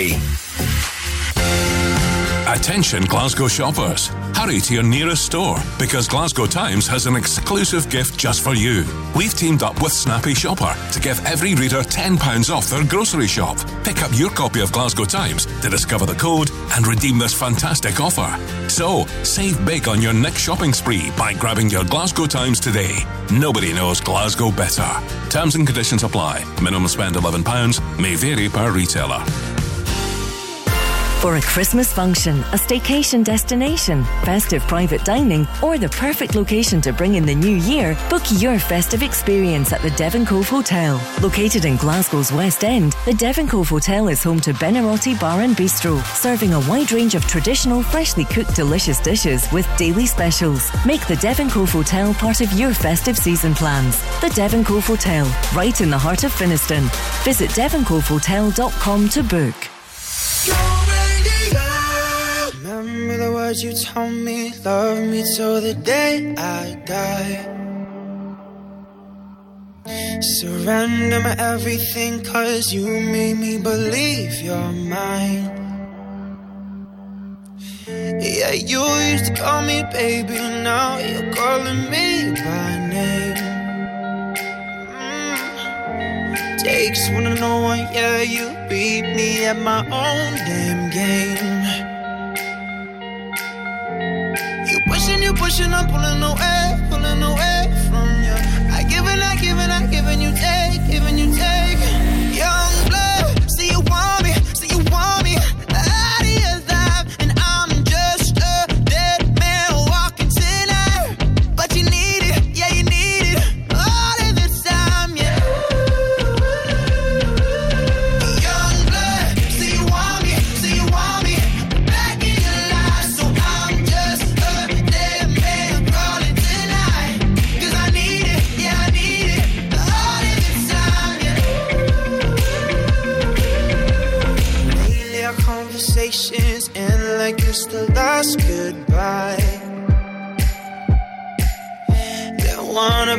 Attention 2.56 3.04
Glasgow 3.04 3.48
shoppers. 3.48 4.10
Hurry 4.40 4.60
to 4.60 4.72
your 4.72 4.82
nearest 4.82 5.26
store 5.26 5.58
because 5.78 6.08
Glasgow 6.08 6.46
Times 6.46 6.86
has 6.86 7.04
an 7.04 7.14
exclusive 7.14 7.90
gift 7.90 8.18
just 8.18 8.42
for 8.42 8.54
you. 8.54 8.86
We've 9.14 9.34
teamed 9.34 9.62
up 9.62 9.82
with 9.82 9.92
Snappy 9.92 10.32
Shopper 10.32 10.74
to 10.92 10.98
give 10.98 11.22
every 11.26 11.54
reader 11.54 11.82
£10 11.82 12.48
off 12.48 12.70
their 12.70 12.82
grocery 12.82 13.26
shop. 13.26 13.58
Pick 13.84 14.02
up 14.02 14.10
your 14.14 14.30
copy 14.30 14.62
of 14.62 14.72
Glasgow 14.72 15.04
Times 15.04 15.44
to 15.44 15.68
discover 15.68 16.06
the 16.06 16.14
code 16.14 16.50
and 16.74 16.86
redeem 16.86 17.18
this 17.18 17.34
fantastic 17.34 18.00
offer. 18.00 18.34
So, 18.70 19.04
save 19.24 19.62
big 19.66 19.88
on 19.88 20.00
your 20.00 20.14
next 20.14 20.40
shopping 20.40 20.72
spree 20.72 21.12
by 21.18 21.34
grabbing 21.34 21.68
your 21.68 21.84
Glasgow 21.84 22.24
Times 22.24 22.60
today. 22.60 22.96
Nobody 23.30 23.74
knows 23.74 24.00
Glasgow 24.00 24.50
better. 24.50 24.88
Terms 25.28 25.54
and 25.54 25.66
conditions 25.66 26.02
apply. 26.02 26.44
Minimum 26.62 26.88
spend 26.88 27.14
£11 27.14 28.00
may 28.00 28.16
vary 28.16 28.48
per 28.48 28.72
retailer. 28.72 29.22
For 31.20 31.36
a 31.36 31.42
Christmas 31.42 31.92
function, 31.92 32.38
a 32.38 32.56
staycation 32.56 33.22
destination, 33.22 34.04
festive 34.24 34.62
private 34.62 35.04
dining, 35.04 35.46
or 35.62 35.76
the 35.76 35.90
perfect 35.90 36.34
location 36.34 36.80
to 36.80 36.94
bring 36.94 37.16
in 37.16 37.26
the 37.26 37.34
new 37.34 37.56
year, 37.56 37.94
book 38.08 38.22
your 38.30 38.58
festive 38.58 39.02
experience 39.02 39.70
at 39.74 39.82
the 39.82 39.90
Devon 39.90 40.24
Cove 40.24 40.48
Hotel. 40.48 40.98
Located 41.20 41.66
in 41.66 41.76
Glasgow's 41.76 42.32
West 42.32 42.64
End, 42.64 42.94
the 43.04 43.12
Devon 43.12 43.46
Cove 43.46 43.68
Hotel 43.68 44.08
is 44.08 44.22
home 44.22 44.40
to 44.40 44.54
Benarotti 44.54 45.20
Bar 45.20 45.42
and 45.42 45.54
Bistro, 45.54 46.02
serving 46.16 46.54
a 46.54 46.60
wide 46.60 46.90
range 46.90 47.14
of 47.14 47.26
traditional, 47.26 47.82
freshly 47.82 48.24
cooked, 48.24 48.56
delicious 48.56 48.98
dishes 48.98 49.46
with 49.52 49.68
daily 49.76 50.06
specials. 50.06 50.70
Make 50.86 51.06
the 51.06 51.16
Devon 51.16 51.50
Cove 51.50 51.70
Hotel 51.70 52.14
part 52.14 52.40
of 52.40 52.50
your 52.54 52.72
festive 52.72 53.18
season 53.18 53.54
plans. 53.54 54.00
The 54.22 54.32
Devon 54.34 54.64
Cove 54.64 54.86
Hotel, 54.86 55.26
right 55.54 55.78
in 55.82 55.90
the 55.90 55.98
heart 55.98 56.24
of 56.24 56.32
Finnieston. 56.32 56.88
Visit 57.24 57.50
devoncovehotel.com 57.50 59.08
to 59.10 59.22
book. 59.22 60.79
Words 63.50 63.64
you 63.64 63.72
told 63.72 64.12
me, 64.12 64.52
love 64.64 64.98
me 65.08 65.24
till 65.34 65.60
the 65.60 65.74
day 65.74 66.32
I 66.38 66.80
die. 66.86 67.34
Surrender 70.20 71.18
my 71.18 71.34
everything, 71.36 72.22
cause 72.22 72.72
you 72.72 72.86
made 72.86 73.38
me 73.38 73.58
believe 73.58 74.40
you're 74.40 74.72
mine. 74.94 75.50
Yeah, 77.88 78.52
you 78.52 78.84
used 79.10 79.26
to 79.26 79.34
call 79.34 79.62
me 79.62 79.82
baby, 79.90 80.38
now 80.62 80.98
you're 80.98 81.32
calling 81.34 81.90
me 81.90 82.30
by 82.44 82.68
name. 82.94 83.36
Mm. 84.94 86.62
Takes 86.62 87.10
one 87.10 87.24
to 87.24 87.34
know 87.34 87.62
one, 87.62 87.80
yeah, 87.92 88.22
you 88.22 88.46
beat 88.68 89.02
me 89.16 89.44
at 89.46 89.58
my 89.58 89.80
own 89.80 90.34
damn 90.46 90.88
game. 90.90 91.59
You 95.30 95.36
pushing, 95.36 95.72
I'm 95.72 95.86
pulling 95.86 96.22
away, 96.22 96.62
pulling 96.90 97.22
away 97.22 97.62
from 97.88 98.08
you. 98.26 98.36
I 98.74 98.82
give 98.88 99.06
and 99.06 99.22
I 99.22 99.36
give 99.36 99.58
and 99.58 99.72
I 99.72 99.86
give 99.86 100.06
and 100.06 100.22
you 100.22 100.32
take, 100.34 100.80
giving 100.90 101.18
you 101.18 101.30
take. 101.34 101.78
Young 102.34 102.69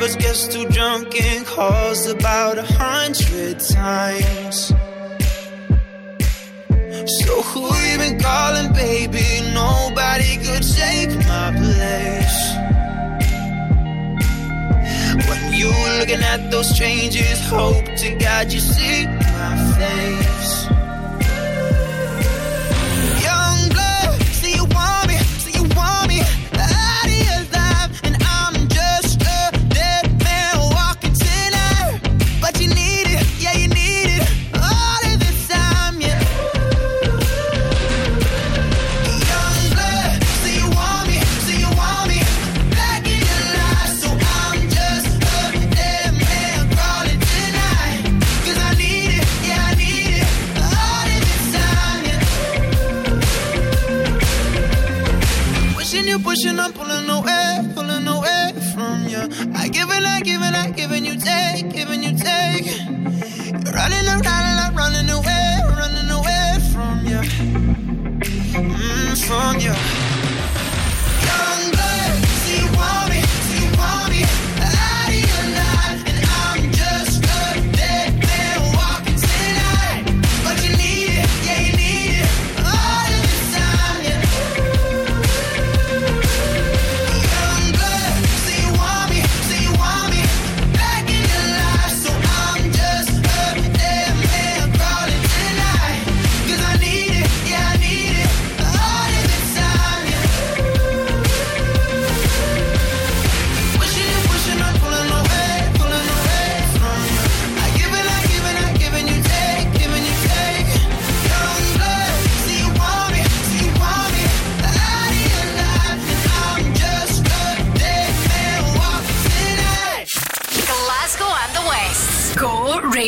us 0.03 0.15
gets 0.15 0.47
too 0.47 0.67
drunk 0.69 1.19
and 1.21 1.45
calls 1.45 2.07
about 2.07 2.57
a 2.57 2.63
hundred 2.63 3.59
times. 3.59 4.73
So 7.19 7.41
who 7.41 7.65
you 7.65 7.97
been 7.97 8.19
calling, 8.19 8.73
baby? 8.73 9.41
Nobody 9.53 10.37
could 10.37 10.63
take 10.63 11.09
my 11.27 11.51
place. 11.61 12.41
When 15.27 15.53
you 15.53 15.71
looking 15.99 16.23
at 16.23 16.49
those 16.51 16.69
strangers, 16.73 17.39
hope 17.47 17.85
to 17.85 18.15
God 18.15 18.51
you 18.51 18.59
see 18.59 19.05
my 19.05 19.55
face. 19.77 20.20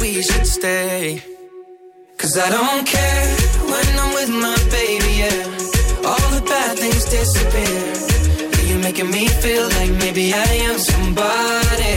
we 0.00 0.22
should 0.22 0.46
stay. 0.46 1.22
Cause 2.16 2.36
I 2.38 2.48
don't 2.50 2.86
care 2.86 3.26
when 3.72 3.88
I'm 4.02 4.12
with 4.18 4.30
my 4.46 4.58
baby, 4.78 5.12
yeah. 5.22 6.08
All 6.08 6.28
the 6.36 6.42
bad 6.46 6.78
things 6.78 7.04
disappear. 7.04 7.82
You're 8.68 8.82
making 8.82 9.10
me 9.10 9.28
feel 9.44 9.66
like 9.78 9.92
maybe 10.04 10.32
I 10.32 10.52
am 10.68 10.78
somebody. 10.78 11.96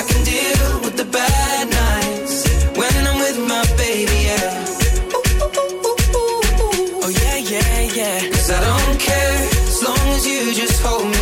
I 0.00 0.02
can 0.08 0.20
deal 0.24 0.80
with 0.84 0.96
the 0.96 1.08
bad 1.18 1.64
nights 1.82 2.36
when 2.76 2.94
I'm 3.08 3.18
with 3.24 3.38
my 3.52 3.64
baby, 3.76 4.18
yeah. 4.28 4.64
Oh 7.02 7.10
yeah, 7.22 7.36
yeah, 7.54 7.80
yeah. 7.98 8.18
Cause 8.32 8.50
I 8.50 8.60
don't 8.70 8.98
care 8.98 9.36
as 9.70 9.82
long 9.86 10.04
as 10.16 10.26
you 10.26 10.52
just 10.52 10.82
hold 10.82 11.06
me 11.06 11.19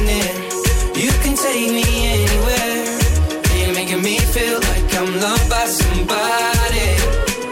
by. 6.09 6.49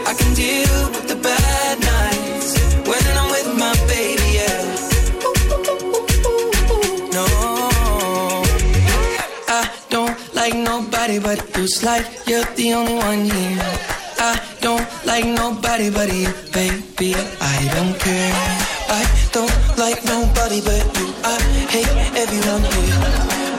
I 0.09 0.13
can 0.13 0.33
deal 0.33 0.75
with 0.93 1.07
the 1.07 1.15
bad 1.15 1.79
nights 1.79 2.49
when 2.89 3.03
I'm 3.19 3.29
with 3.35 3.49
my 3.63 3.73
baby, 3.91 4.27
yeah. 4.39 4.63
No, 7.17 7.25
I 9.47 9.69
don't 9.89 10.15
like 10.33 10.55
nobody 10.55 11.19
but 11.19 11.39
you. 11.57 11.67
Like 11.83 12.05
you're 12.27 12.43
the 12.55 12.73
only 12.73 12.95
one 12.95 13.23
here. 13.25 13.61
I 14.19 14.39
don't 14.61 14.87
like 15.05 15.25
nobody 15.25 15.89
but 15.89 16.11
you, 16.13 16.31
baby. 16.53 17.13
I 17.41 17.57
don't 17.75 17.95
care. 17.99 18.33
I 18.89 19.03
don't 19.31 19.55
like 19.77 20.03
nobody 20.05 20.61
but 20.61 20.83
you. 20.97 21.07
I 21.23 21.37
hate 21.73 21.93
everyone 22.23 22.63
here. 22.73 22.97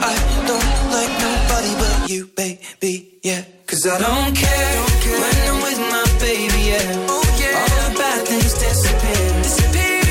I 0.01 0.15
don't 0.49 0.69
like 0.95 1.13
nobody 1.27 1.71
but 1.81 2.09
you, 2.09 2.25
baby. 2.35 3.19
Yeah, 3.23 3.43
cause 3.69 3.85
I 3.85 3.99
don't 3.99 4.35
care 4.35 4.81
when 5.21 5.35
I'm 5.47 5.61
with 5.61 5.79
my 5.93 6.05
baby. 6.19 6.73
Yeah, 6.73 7.05
oh, 7.07 7.21
All 7.59 7.69
the 7.85 7.97
bad 7.97 8.27
things 8.27 8.53
disappear. 8.57 9.29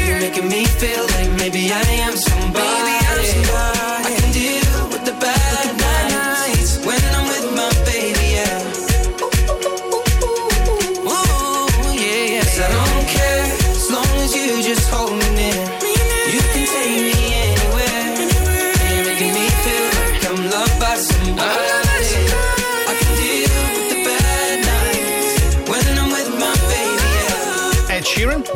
You're 0.07 0.21
making 0.21 0.49
me 0.49 0.65
feel 0.65 1.05
like 1.17 1.31
maybe 1.43 1.73
I 1.73 1.98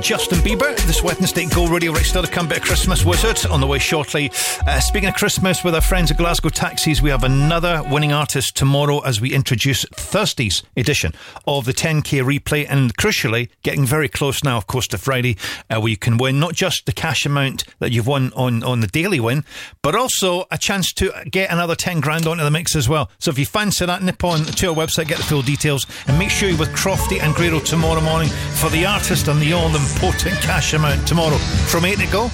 Justin 0.03 0.39
Bieber, 0.41 0.77
this 0.87 1.01
Wednesday 1.01 1.47
Go 1.47 1.69
Radio 1.69 1.93
come 1.93 2.49
bit 2.49 2.59
of 2.59 2.65
Christmas 2.65 3.05
Wizard 3.05 3.47
on 3.47 3.61
the 3.61 3.67
way 3.67 3.79
shortly. 3.79 4.33
Uh, 4.67 4.81
speaking 4.81 5.09
of 5.09 5.15
Christmas 5.15 5.63
with 5.63 5.77
our 5.77 5.81
friends 5.81 6.11
at 6.11 6.17
Glasgow 6.17 6.49
Taxis, 6.49 7.01
we 7.01 7.11
have 7.11 7.23
another 7.23 7.85
winning 7.89 8.13
artist 8.13 8.57
tomorrow 8.57 8.99
as 9.01 9.21
we 9.21 9.33
introduce 9.33 9.85
Thursday's 9.93 10.65
edition 10.77 11.13
of 11.47 11.67
the 11.67 11.73
10k 11.73 12.23
replay 12.25 12.67
and 12.69 12.97
crucially 12.97 13.49
getting 13.63 13.87
very 13.87 14.09
close 14.09 14.43
now 14.43 14.57
of 14.57 14.67
course 14.67 14.89
to 14.89 14.99
Friday 14.99 15.37
uh, 15.71 15.81
where 15.81 15.91
you 15.91 15.97
can 15.97 16.17
win 16.17 16.41
not 16.41 16.55
just 16.55 16.87
the 16.87 16.93
cash 16.93 17.25
amount 17.25 17.65
that 17.79 17.93
you've 17.93 18.07
won 18.07 18.33
on, 18.35 18.65
on 18.65 18.81
the 18.81 18.89
daily 18.89 19.21
win 19.21 19.45
but 19.83 19.95
also 19.95 20.47
a 20.51 20.59
chance 20.59 20.93
to 20.95 21.13
get 21.31 21.51
another 21.53 21.77
10 21.77 22.01
grand 22.01 22.27
onto 22.27 22.43
the 22.43 22.51
mix 22.51 22.75
as 22.75 22.89
well. 22.89 23.09
So 23.19 23.31
if 23.31 23.39
you 23.39 23.47
fancy 23.47 23.87
that, 23.87 24.03
nip 24.03 24.25
on 24.25 24.41
to 24.45 24.67
our 24.69 24.75
website, 24.75 25.07
get 25.07 25.19
the 25.19 25.25
full 25.25 25.43
details 25.43 25.87
and 26.09 26.19
make 26.19 26.31
sure 26.31 26.49
you're 26.49 26.59
with 26.59 26.71
Crofty 26.71 27.21
and 27.23 27.35
Grado 27.35 27.61
tomorrow 27.61 28.01
morning 28.01 28.31
for 28.55 28.69
the 28.71 28.85
artist 28.85 29.29
and 29.29 29.41
the 29.41 29.53
all 29.53 29.69
important 29.93 30.35
cash 30.41 30.75
amount 30.75 31.07
tomorrow 31.07 31.39
from 31.67 31.85
8 31.85 31.99
to 31.99 32.07
go. 32.07 32.31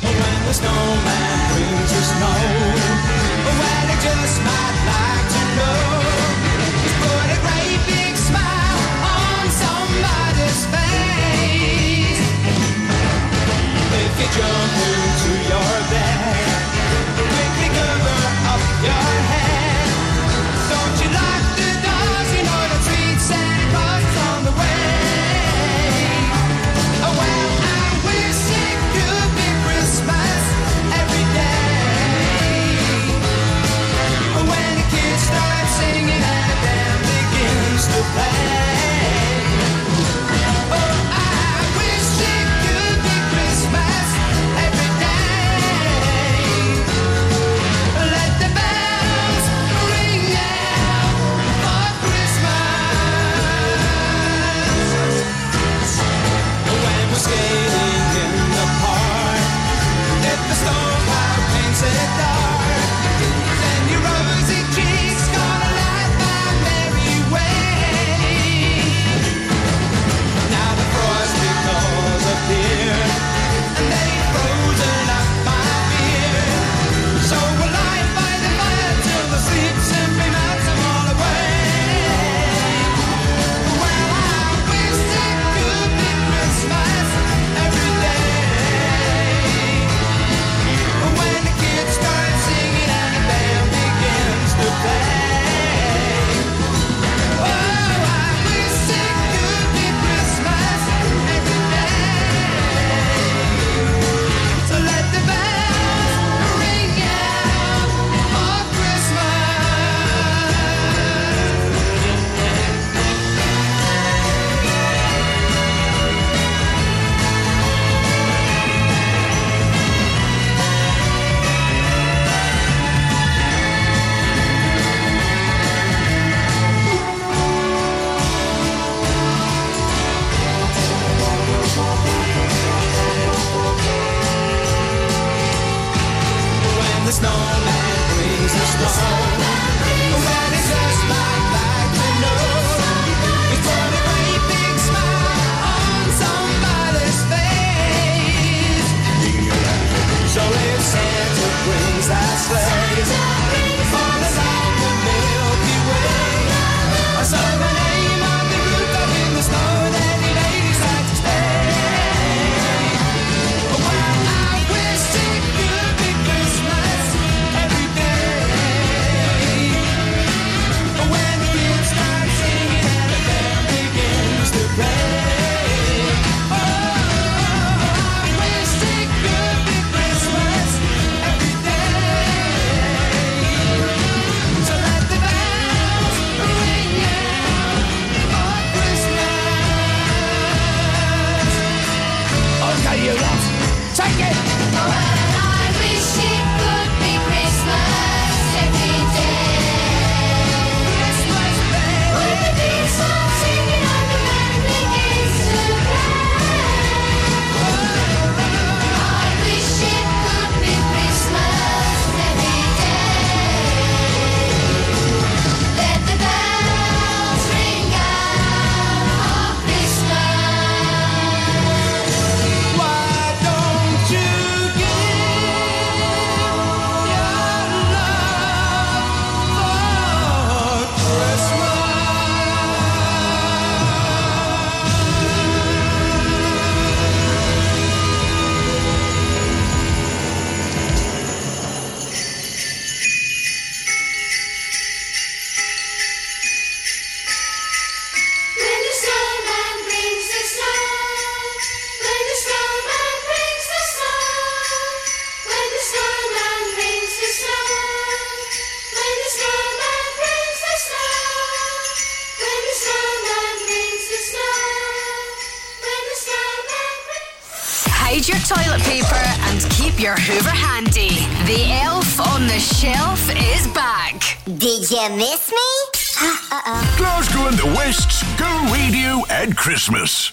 Christmas. 279.69 280.33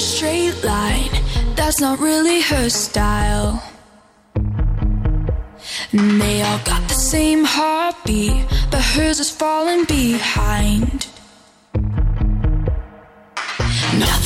straight 0.00 0.64
line, 0.64 1.10
that's 1.54 1.80
not 1.80 1.98
really 2.00 2.40
her 2.40 2.70
style. 2.70 3.62
And 5.92 6.18
they 6.18 6.40
all 6.40 6.60
got 6.64 6.88
the 6.88 6.94
same 6.94 7.44
heartbeat, 7.44 8.46
but 8.70 8.80
hers 8.80 9.20
is 9.20 9.30
falling 9.30 9.84
behind. 9.84 11.07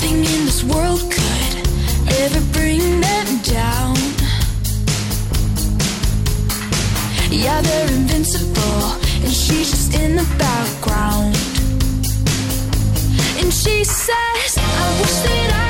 Nothing 0.03 0.25
in 0.25 0.45
this 0.47 0.65
world 0.65 1.01
could 1.13 1.55
ever 2.23 2.41
bring 2.53 3.01
them 3.01 3.39
down. 3.43 3.95
Yeah, 7.31 7.61
they're 7.61 7.93
invincible, 7.93 8.99
and 9.23 9.33
she's 9.33 9.71
just 9.71 9.95
in 9.95 10.17
the 10.17 10.27
background. 10.39 11.37
And 13.39 13.53
she 13.55 13.85
says, 13.85 14.59
I 14.59 15.01
wish 15.01 15.13
that 15.23 15.53
I. 15.55 15.62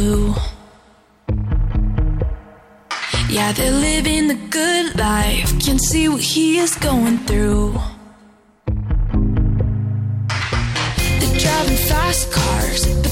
blue. 0.00 0.34
Yeah, 3.28 3.52
they're 3.52 3.78
living 3.88 4.28
the 4.28 4.40
good 4.58 4.96
life. 4.96 5.48
Can't 5.60 5.82
see 5.90 6.08
what 6.08 6.22
he 6.22 6.58
is 6.58 6.74
going 6.76 7.18
through. 7.28 7.74
They're 11.18 11.38
driving 11.44 11.80
fast 11.90 12.32
cars. 12.32 13.09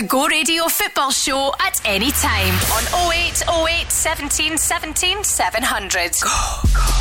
the 0.00 0.06
Go 0.06 0.28
Radio 0.28 0.68
Football 0.68 1.10
Show 1.10 1.52
at 1.58 1.80
any 1.84 2.12
time 2.12 2.54
on 2.72 3.10
0808 3.10 3.90
17 3.90 4.56
17 4.56 5.24
700. 5.24 6.12
Go, 6.22 6.28
go. 6.72 6.97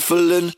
shuffling. 0.00 0.50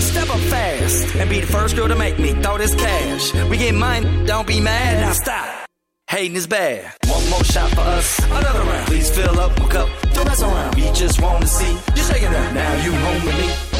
Step 0.00 0.30
up 0.30 0.40
fast 0.50 1.14
and 1.16 1.30
be 1.30 1.40
the 1.40 1.46
first 1.46 1.76
girl 1.76 1.88
to 1.88 1.94
make 1.94 2.18
me 2.18 2.32
throw 2.42 2.58
this 2.58 2.74
cash. 2.74 3.32
We 3.48 3.56
get 3.56 3.74
mine, 3.74 4.26
don't 4.26 4.46
be 4.46 4.60
mad. 4.60 5.00
Now 5.00 5.12
stop. 5.12 5.68
Hating 6.08 6.36
is 6.36 6.46
bad. 6.46 6.92
One 7.06 7.30
more 7.30 7.44
shot 7.44 7.70
for 7.70 7.80
us, 7.80 8.18
another 8.18 8.60
round. 8.60 8.86
Please 8.86 9.10
fill 9.10 9.38
up 9.38 9.58
my 9.58 9.68
cup. 9.68 9.88
Don't 10.12 10.26
mess 10.26 10.42
around. 10.42 10.74
We 10.74 10.90
just 10.92 11.20
want 11.22 11.42
to 11.42 11.48
see 11.48 11.72
you 11.72 12.02
shaking 12.02 12.34
up. 12.34 12.52
Now 12.52 12.84
you 12.84 12.92
home 12.92 13.24
with 13.24 13.38
me. 13.38 13.71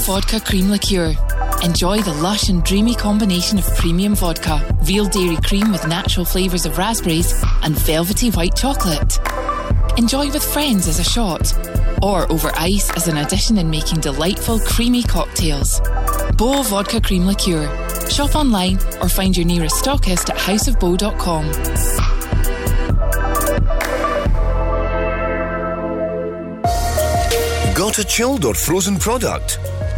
Vodka 0.00 0.40
Cream 0.40 0.70
Liqueur. 0.70 1.14
Enjoy 1.62 2.00
the 2.00 2.14
lush 2.22 2.48
and 2.48 2.64
dreamy 2.64 2.94
combination 2.94 3.58
of 3.58 3.76
premium 3.76 4.14
vodka, 4.14 4.76
real 4.84 5.04
dairy 5.06 5.36
cream 5.44 5.70
with 5.70 5.86
natural 5.86 6.24
flavours 6.24 6.64
of 6.64 6.78
raspberries, 6.78 7.32
and 7.62 7.78
velvety 7.78 8.30
white 8.30 8.56
chocolate. 8.56 9.18
Enjoy 9.98 10.30
with 10.32 10.42
friends 10.42 10.88
as 10.88 10.98
a 10.98 11.04
shot, 11.04 11.52
or 12.02 12.30
over 12.32 12.50
ice 12.56 12.90
as 12.96 13.08
an 13.08 13.18
addition 13.18 13.58
in 13.58 13.68
making 13.68 14.00
delightful 14.00 14.58
creamy 14.60 15.02
cocktails. 15.02 15.80
Bow 16.36 16.62
Vodka 16.62 17.00
Cream 17.00 17.26
Liqueur. 17.26 17.68
Shop 18.08 18.34
online 18.34 18.78
or 19.00 19.08
find 19.08 19.36
your 19.36 19.46
nearest 19.46 19.84
stockist 19.84 20.30
at 20.30 20.36
houseofbow.com. 20.36 21.44
Got 27.74 27.98
a 27.98 28.04
chilled 28.04 28.44
or 28.44 28.54
frozen 28.54 28.98
product? 28.98 29.59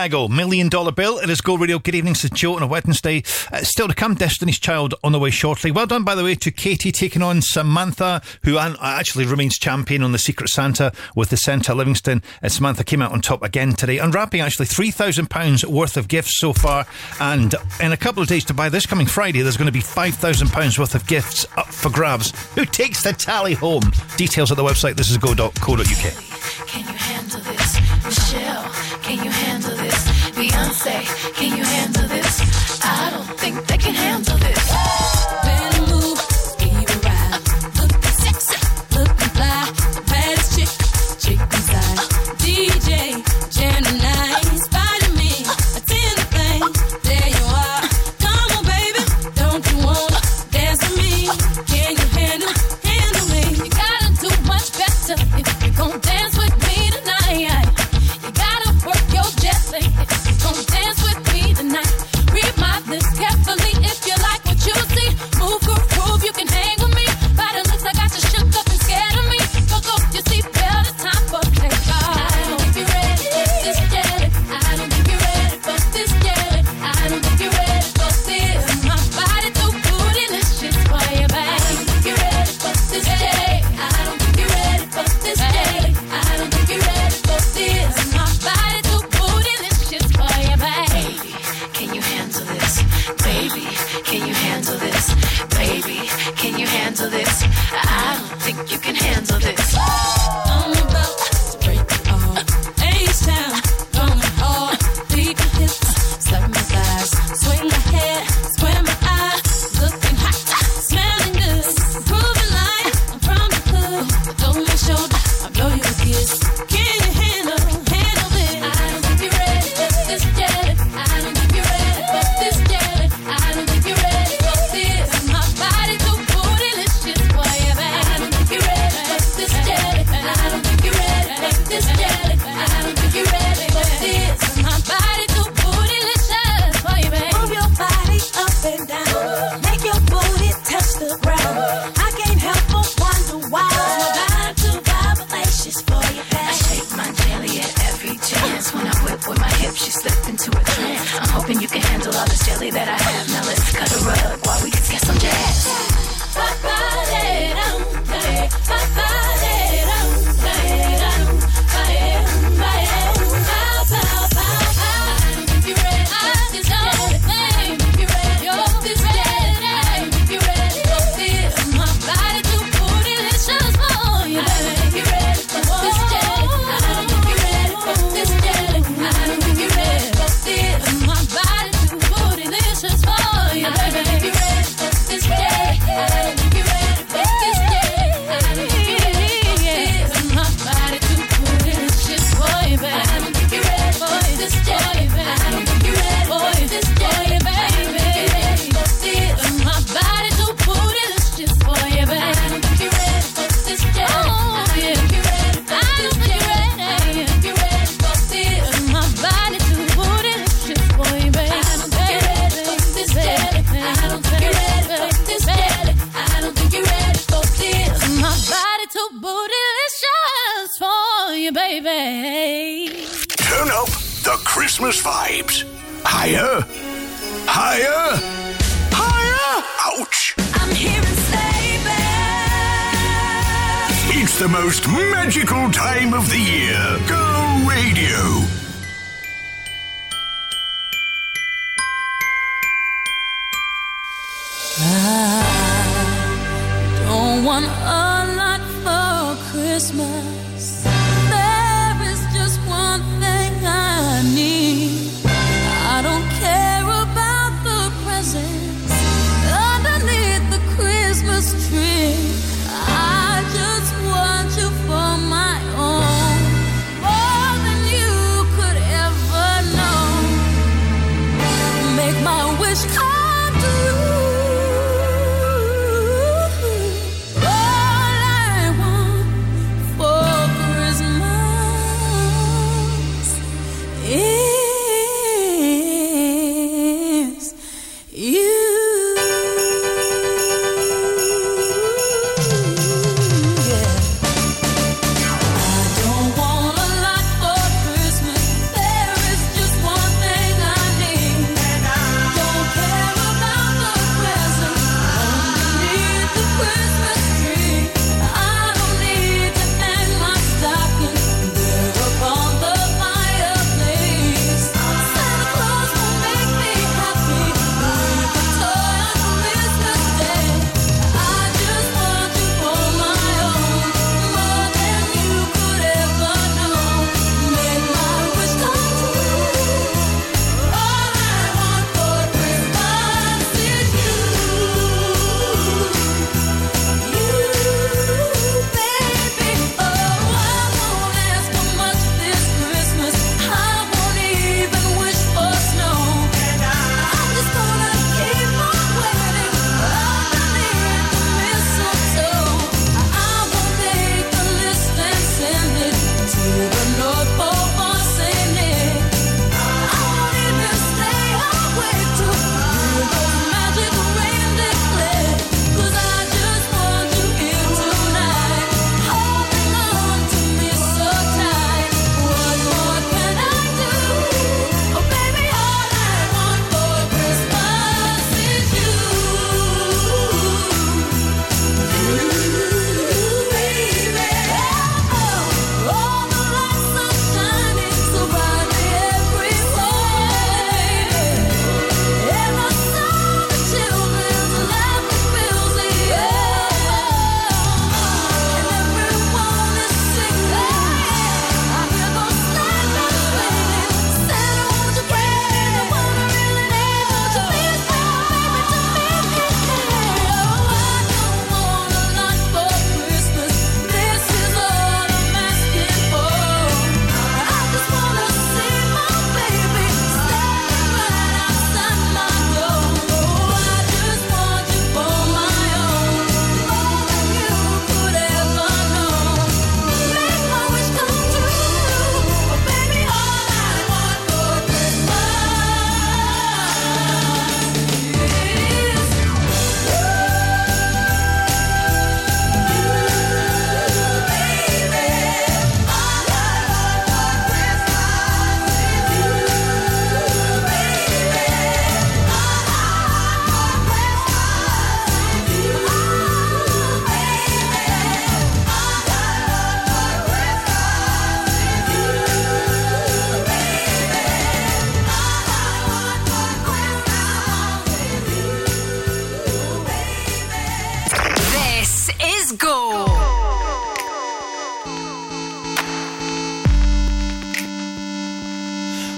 Chicago, 0.00 0.28
Million 0.28 0.70
Dollar 0.70 0.92
Bill. 0.92 1.18
It 1.18 1.28
is 1.28 1.42
Go 1.42 1.58
Radio. 1.58 1.78
Good 1.78 1.94
evening, 1.94 2.14
St. 2.14 2.32
Joe 2.32 2.56
on 2.56 2.62
a 2.62 2.66
Wednesday. 2.66 3.22
Uh, 3.52 3.58
still 3.58 3.86
to 3.86 3.92
come, 3.92 4.14
Destiny's 4.14 4.58
Child 4.58 4.94
on 5.04 5.12
the 5.12 5.18
way 5.18 5.28
shortly. 5.28 5.70
Well 5.70 5.84
done, 5.84 6.04
by 6.04 6.14
the 6.14 6.24
way, 6.24 6.34
to 6.36 6.50
Katie 6.50 6.90
taking 6.90 7.20
on 7.20 7.42
Samantha, 7.42 8.22
who 8.44 8.56
actually 8.56 9.26
remains 9.26 9.58
champion 9.58 10.02
on 10.02 10.12
the 10.12 10.18
Secret 10.18 10.48
Santa 10.48 10.90
with 11.14 11.28
the 11.28 11.36
Santa 11.36 11.74
Livingston. 11.74 12.22
And 12.40 12.50
Samantha 12.50 12.82
came 12.82 13.02
out 13.02 13.12
on 13.12 13.20
top 13.20 13.42
again 13.42 13.74
today, 13.74 13.98
unwrapping 13.98 14.40
actually 14.40 14.68
£3,000 14.68 15.66
worth 15.66 15.98
of 15.98 16.08
gifts 16.08 16.38
so 16.38 16.54
far. 16.54 16.86
And 17.20 17.54
in 17.82 17.92
a 17.92 17.98
couple 17.98 18.22
of 18.22 18.28
days 18.30 18.46
to 18.46 18.54
buy 18.54 18.70
this 18.70 18.86
coming 18.86 19.06
Friday, 19.06 19.42
there's 19.42 19.58
going 19.58 19.66
to 19.66 19.72
be 19.72 19.82
£5,000 19.82 20.78
worth 20.78 20.94
of 20.94 21.06
gifts 21.06 21.44
up 21.58 21.66
for 21.66 21.90
grabs. 21.90 22.32
Who 22.54 22.64
takes 22.64 23.02
the 23.02 23.12
tally 23.12 23.52
home? 23.52 23.82
Details 24.16 24.50
at 24.50 24.56
the 24.56 24.64
website 24.64 24.96
this 24.96 25.10
is 25.10 25.18
go.co.uk. 25.18 26.29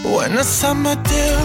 When 0.04 0.36
I 0.36 0.42
signed 0.42 0.82
my 0.82 0.94
deal, 0.94 1.38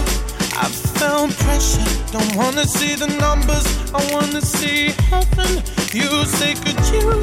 I 0.56 0.68
felt 0.98 1.30
pressure. 1.30 1.84
Don't 2.10 2.34
wanna 2.34 2.64
see 2.64 2.96
the 2.96 3.06
numbers, 3.06 3.66
I 3.94 4.00
wanna 4.12 4.40
see 4.42 4.90
heaven. 5.10 5.62
You 5.92 6.24
say, 6.26 6.54
could 6.54 6.80
you 6.92 7.22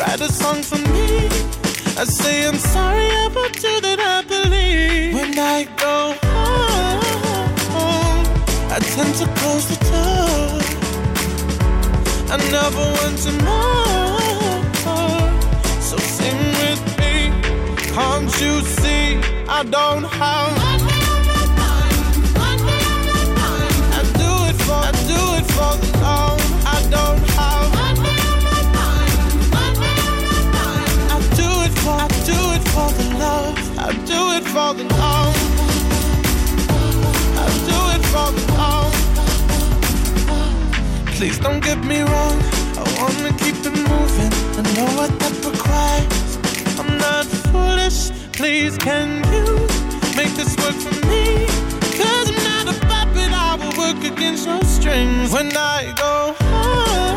write 0.00 0.20
a 0.20 0.30
song 0.32 0.62
for 0.62 0.78
me? 0.78 1.28
I 1.98 2.04
say, 2.04 2.46
I'm 2.46 2.58
sorry 2.58 3.08
about 3.26 3.62
you 3.62 3.80
that 3.80 3.98
I 3.98 4.22
believe. 4.22 5.14
When 5.14 5.38
I 5.38 5.64
go 5.76 6.14
home, 6.22 7.00
I 8.70 8.78
tend 8.78 9.14
to 9.16 9.26
close 9.40 9.66
the 9.66 9.78
door. 9.90 10.60
I 12.30 12.36
never 12.50 12.84
want 12.98 13.18
to 13.26 13.32
know. 13.44 13.66
So 15.80 15.96
sing 15.96 16.38
with 16.60 16.82
me. 16.98 17.32
Can't 17.92 18.30
you 18.40 18.60
see 18.60 19.35
I 19.48 19.62
don't 19.62 20.02
have. 20.02 20.58
I 23.92 24.02
do 24.18 24.30
it 24.50 24.56
for 24.66 24.74
I 24.74 24.90
do 25.06 25.20
it 25.38 25.46
for 25.54 25.72
the 25.80 25.90
I 26.66 26.82
don't 26.90 27.22
have. 27.38 27.70
I 31.12 31.18
do 31.36 31.48
it 31.62 31.72
for 31.78 31.94
I 31.94 32.08
do 32.26 32.38
it 32.56 32.64
for 32.74 32.90
the 32.98 33.04
love. 33.18 33.56
I 33.78 33.80
do 34.04 34.20
it 34.36 34.44
for 34.44 34.74
the 34.74 34.84
I 37.38 37.48
do 37.70 37.78
it 37.94 38.04
for 38.12 38.28
the 38.34 38.42
Please 41.16 41.38
don't 41.38 41.60
get 41.60 41.78
me 41.84 42.00
wrong. 42.00 42.42
I 42.76 42.82
wanna 42.98 43.32
keep 43.38 43.64
it 43.64 43.76
moving. 43.88 44.32
I 44.58 44.60
know 44.74 44.88
what 44.98 45.10
that 45.20 45.34
requires. 45.44 46.36
I'm 46.80 46.90
not 46.98 47.26
foolish 47.26 47.75
Please 48.36 48.76
can 48.76 49.24
you 49.32 49.66
make 50.14 50.34
this 50.36 50.54
work 50.58 50.74
for 50.74 50.94
me? 51.06 51.46
Cause 51.96 52.28
I'm 52.28 52.36
not 52.44 52.68
a 52.68 52.78
puppet 52.86 53.32
I 53.32 53.56
will 53.58 53.74
work 53.78 54.04
against 54.04 54.44
your 54.46 54.62
strings. 54.64 55.32
When 55.32 55.56
I 55.56 55.94
go 55.96 56.34
home 56.44 57.16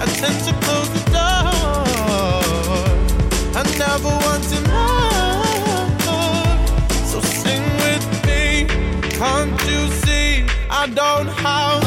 I 0.00 0.06
tend 0.06 0.42
to 0.46 0.52
close 0.64 0.88
the 0.96 1.04
door. 1.10 1.52
I 3.54 3.62
never 3.78 4.08
want 4.24 4.44
to 4.52 4.58
know 4.70 5.44
So 7.04 7.20
sing 7.20 7.62
with 7.84 8.04
me. 8.26 8.66
Can't 9.10 9.60
you 9.70 9.88
see? 10.04 10.46
I 10.70 10.86
don't 10.86 11.28
have 11.28 11.83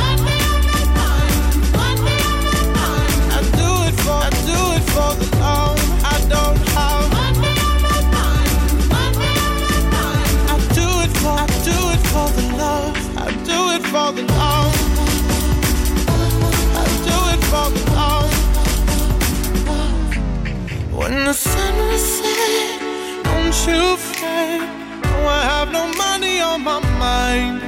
You 23.67 23.97
fret 23.97 24.61
No 25.03 25.27
I 25.27 25.41
have 25.51 25.71
no 25.71 25.83
money 26.03 26.39
on 26.39 26.63
my 26.63 26.79
mind. 27.03 27.59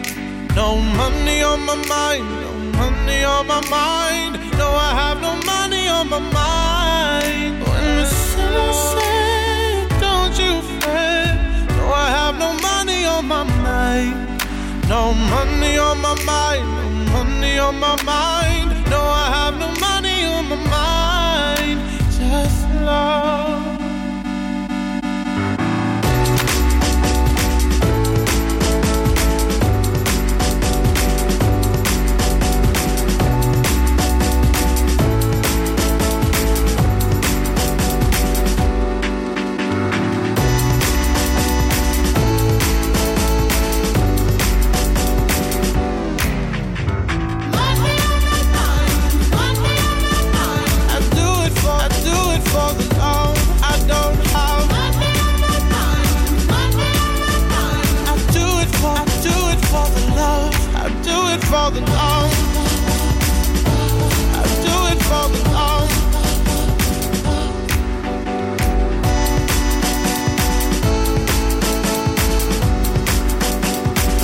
No 0.56 0.78
money 1.00 1.42
on 1.44 1.60
my 1.66 1.76
mind. 1.76 2.26
No 2.42 2.54
money 2.80 3.24
on 3.24 3.48
my 3.48 3.62
mind. 3.70 4.34
No 4.58 4.68
I 4.88 4.92
have 5.02 5.20
no 5.22 5.36
money 5.46 5.88
on 5.90 6.10
my 6.10 6.20
mind. 6.20 7.60
When 7.68 7.86
the 7.98 8.06
sun 8.06 8.54
was 8.54 8.80
set 8.94 9.90
Don't 10.00 10.36
you 10.40 10.62
fret. 10.80 11.36
No 11.78 11.86
I 11.92 12.08
have 12.18 12.36
no 12.40 12.54
money 12.70 13.04
on 13.06 13.28
my 13.28 13.44
mind. 13.44 14.16
No 14.88 15.14
money 15.14 15.78
on 15.78 16.00
my 16.02 16.16
mind. 16.24 16.66
No 17.12 17.24
money 17.24 17.60
on 17.60 17.76
my 17.80 17.96
mind. 18.04 18.70
No 18.90 19.02
I 19.02 19.26
have 19.38 19.56
no 19.60 19.70
money 19.88 20.24
on 20.36 20.48
my 20.48 20.60
mind. 20.76 21.80
Just 22.18 22.70
love 22.88 23.59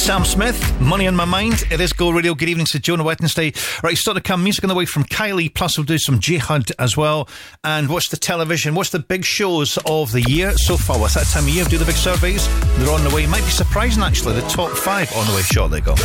Sam 0.05 0.23
Smith, 0.23 0.79
Money 0.79 1.07
on 1.07 1.15
My 1.15 1.25
Mind. 1.25 1.63
It 1.71 1.81
is 1.81 1.91
Go 1.91 2.11
Radio. 2.11 2.35
Good 2.35 2.47
evening 2.47 2.67
to 2.67 2.79
Jonah 2.79 3.03
Wednesday. 3.03 3.53
Right, 3.81 3.97
still 3.97 4.13
to 4.13 4.21
come 4.21 4.43
music 4.43 4.63
on 4.63 4.67
the 4.67 4.75
way 4.75 4.85
from 4.85 5.03
Kylie, 5.03 5.51
plus 5.51 5.79
we'll 5.79 5.85
do 5.85 5.97
some 5.97 6.19
Jihad 6.19 6.69
as 6.77 6.95
well. 6.95 7.27
And 7.63 7.89
what's 7.89 8.09
the 8.09 8.17
television? 8.17 8.75
What's 8.75 8.91
the 8.91 8.99
big 8.99 9.25
shows 9.25 9.79
of 9.87 10.11
the 10.11 10.21
year 10.21 10.51
so 10.57 10.77
far? 10.77 10.99
What's 10.99 11.15
that 11.15 11.25
time 11.25 11.45
of 11.45 11.49
year? 11.49 11.65
Do 11.65 11.79
the 11.79 11.85
big 11.85 11.95
surveys? 11.95 12.47
They're 12.77 12.93
on 12.93 13.03
the 13.03 13.09
way. 13.15 13.25
Might 13.25 13.45
be 13.45 13.49
surprising 13.49 14.03
actually. 14.03 14.35
The 14.39 14.47
top 14.47 14.77
five 14.77 15.11
on 15.15 15.25
the 15.25 15.33
way. 15.33 15.41
Shortly 15.41 15.81
go. 15.81 15.95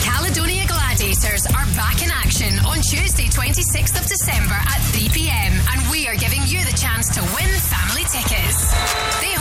Caledonia 0.00 0.64
Gladiators 0.66 1.44
are 1.52 1.66
back 1.76 2.02
in 2.02 2.10
action 2.10 2.58
on 2.64 2.80
Tuesday, 2.80 3.28
26th 3.28 4.00
of 4.00 4.06
December 4.08 4.56
at 4.56 4.80
3 4.96 5.10
pm, 5.10 5.52
and 5.52 5.90
we 5.90 6.08
are 6.08 6.16
giving 6.16 6.40
you 6.46 6.64
the 6.64 6.76
chance 6.80 7.12
to 7.12 7.20
win 7.36 7.52
family 7.68 8.04
tickets. 8.08 8.72
They 9.20 9.33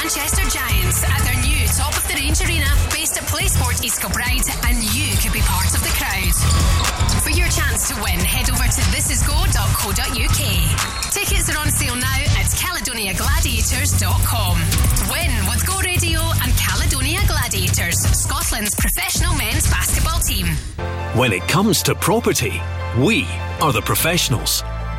Manchester 0.00 0.42
Giants 0.50 1.04
at 1.04 1.22
their 1.22 1.38
new 1.40 1.66
top 1.78 1.94
of 1.96 2.02
the 2.08 2.14
range 2.14 2.40
arena 2.42 2.66
based 2.90 3.16
at 3.16 3.22
PlaySport 3.30 3.82
East 3.84 4.00
Kilbride, 4.00 4.48
and 4.66 4.76
you 4.90 5.14
could 5.22 5.32
be 5.32 5.40
part 5.46 5.70
of 5.74 5.80
the 5.86 5.92
crowd. 5.94 6.34
For 7.22 7.30
your 7.30 7.48
chance 7.48 7.88
to 7.88 7.94
win, 8.02 8.18
head 8.18 8.50
over 8.50 8.64
to 8.64 8.82
thisisgo.co.uk. 8.92 10.42
Tickets 11.12 11.48
are 11.50 11.58
on 11.58 11.70
sale 11.70 11.96
now 11.96 12.20
at 12.36 12.50
caledoniagladiators.com. 12.58 14.54
Win 15.10 15.32
with 15.48 15.66
Go 15.66 15.78
Radio 15.80 16.20
and 16.42 16.52
Caledonia 16.58 17.20
Gladiators, 17.26 17.98
Scotland's 18.18 18.74
professional 18.74 19.34
men's 19.36 19.70
basketball 19.70 20.18
team. 20.20 20.46
When 21.16 21.32
it 21.32 21.46
comes 21.48 21.82
to 21.84 21.94
property, 21.94 22.60
we 22.98 23.26
are 23.60 23.72
the 23.72 23.82
professionals. 23.82 24.64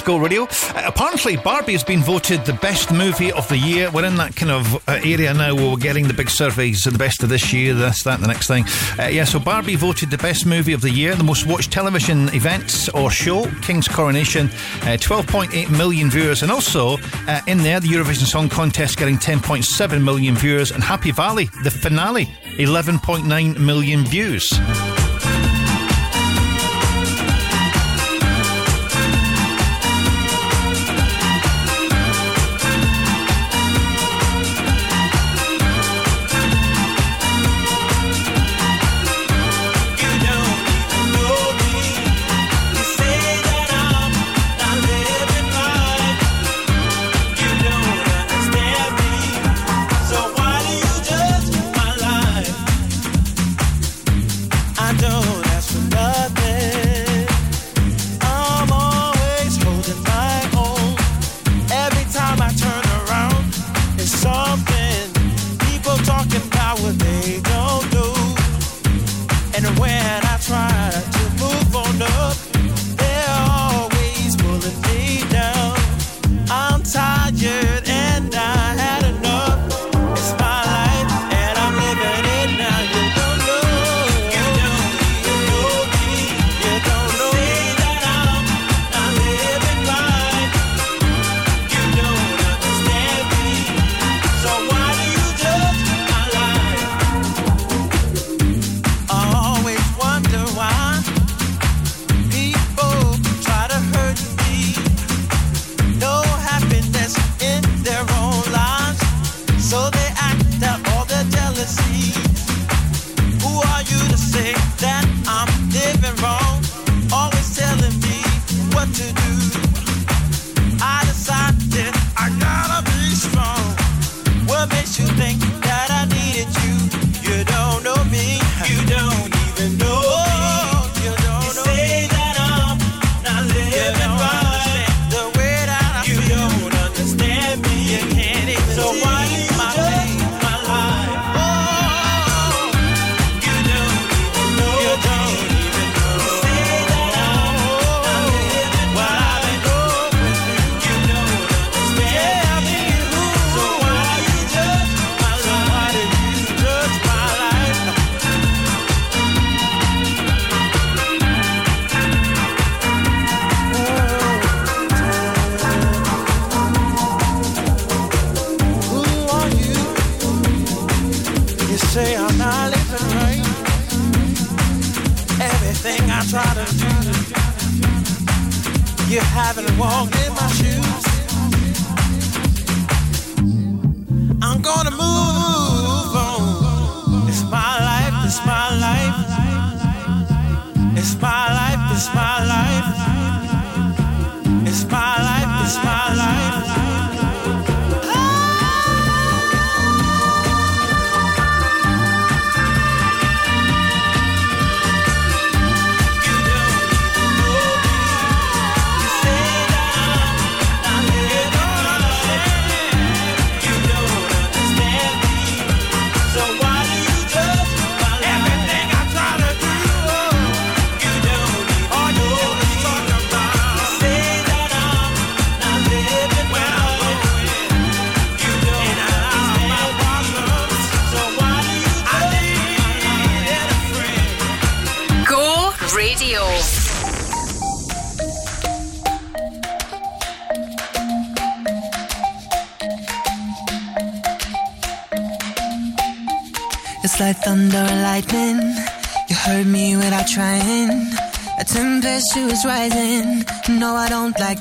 go 0.00 0.16
Radio. 0.16 0.44
Uh, 0.44 0.82
apparently, 0.86 1.36
Barbie 1.36 1.72
has 1.72 1.84
been 1.84 2.00
voted 2.00 2.44
the 2.44 2.52
best 2.54 2.92
movie 2.92 3.32
of 3.32 3.48
the 3.48 3.58
year. 3.58 3.90
We're 3.90 4.04
in 4.04 4.16
that 4.16 4.34
kind 4.34 4.50
of 4.50 4.74
uh, 4.88 5.00
area 5.04 5.32
now 5.34 5.54
where 5.54 5.70
we're 5.70 5.76
getting 5.76 6.08
the 6.08 6.14
big 6.14 6.30
surveys, 6.30 6.82
the 6.82 6.96
best 6.98 7.22
of 7.22 7.28
this 7.28 7.52
year, 7.52 7.74
this, 7.74 8.02
that, 8.02 8.20
the 8.20 8.26
next 8.26 8.46
thing. 8.46 8.64
Uh, 8.98 9.06
yeah, 9.06 9.24
so 9.24 9.38
Barbie 9.38 9.76
voted 9.76 10.10
the 10.10 10.18
best 10.18 10.46
movie 10.46 10.72
of 10.72 10.80
the 10.80 10.90
year, 10.90 11.14
the 11.14 11.24
most 11.24 11.46
watched 11.46 11.72
television 11.72 12.28
events 12.34 12.88
or 12.90 13.10
show, 13.10 13.46
King's 13.62 13.88
Coronation, 13.88 14.46
uh, 14.82 14.96
12.8 14.98 15.70
million 15.76 16.10
viewers, 16.10 16.42
and 16.42 16.50
also 16.50 16.96
uh, 17.28 17.40
in 17.46 17.58
there, 17.58 17.80
the 17.80 17.88
Eurovision 17.88 18.26
Song 18.26 18.48
Contest 18.48 18.98
getting 18.98 19.16
10.7 19.16 20.02
million 20.02 20.34
viewers, 20.34 20.70
and 20.70 20.82
Happy 20.82 21.12
Valley, 21.12 21.48
the 21.64 21.70
finale, 21.70 22.26
11.9 22.56 23.58
million 23.58 24.04
views. 24.04 24.52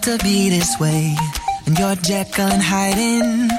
to 0.06 0.18
be 0.24 0.50
this 0.50 0.80
way. 0.80 1.16
And 1.66 1.80
you're 1.80 1.96
Jekyll 1.96 2.46
and 2.46 2.62
hiding. 2.62 3.50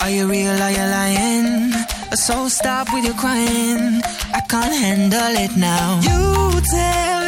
Are 0.00 0.10
you 0.10 0.28
real? 0.28 0.56
Are 0.66 0.70
you 0.70 0.86
lying? 0.98 1.72
So 2.14 2.46
stop 2.48 2.86
with 2.92 3.04
your 3.04 3.14
crying. 3.14 4.00
I 4.32 4.40
can't 4.48 4.76
handle 4.86 5.34
it 5.44 5.56
now. 5.56 5.98
You 6.08 6.60
tell 6.76 7.22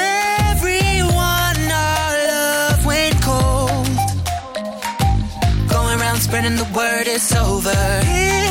everyone 0.52 1.60
our 1.88 2.14
love 2.32 2.86
went 2.86 3.16
cold. 3.28 3.98
Going 5.68 5.98
around 5.98 6.18
spreading 6.20 6.54
the 6.54 6.70
word 6.72 7.06
it's 7.08 7.34
over. 7.34 7.82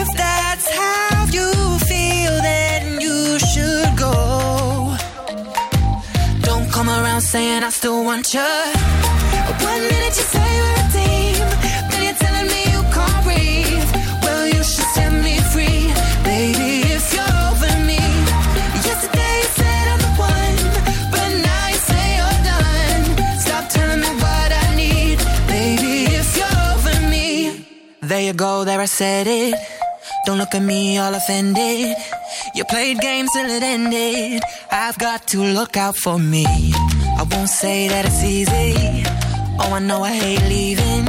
If 0.03 0.07
that's 0.17 0.67
how 0.81 1.27
you 1.31 1.49
feel, 1.91 2.33
then 2.49 2.99
you 2.99 3.39
should 3.39 3.91
go. 3.97 4.97
Don't 6.41 6.69
come 6.73 6.89
around 6.89 7.21
saying 7.21 7.63
I 7.63 7.69
still 7.69 8.03
want 8.03 8.33
you. 8.33 8.88
There 28.19 28.27
you 28.27 28.33
go, 28.33 28.65
there 28.65 28.81
I 28.81 28.85
said 28.85 29.27
it. 29.27 29.55
Don't 30.25 30.39
look 30.39 30.53
at 30.53 30.61
me 30.61 30.97
all 30.97 31.15
offended. 31.15 31.95
You 32.53 32.65
played 32.65 32.99
games 32.99 33.29
till 33.31 33.49
it 33.49 33.63
ended. 33.63 34.43
I've 34.69 34.97
got 34.97 35.25
to 35.27 35.37
look 35.41 35.77
out 35.77 35.95
for 35.95 36.19
me. 36.19 36.45
I 36.45 37.25
won't 37.31 37.47
say 37.47 37.87
that 37.87 38.03
it's 38.05 38.21
easy. 38.21 39.05
Oh, 39.61 39.71
I 39.71 39.79
know 39.79 40.03
I 40.03 40.11
hate 40.11 40.43
leaving. 40.49 41.05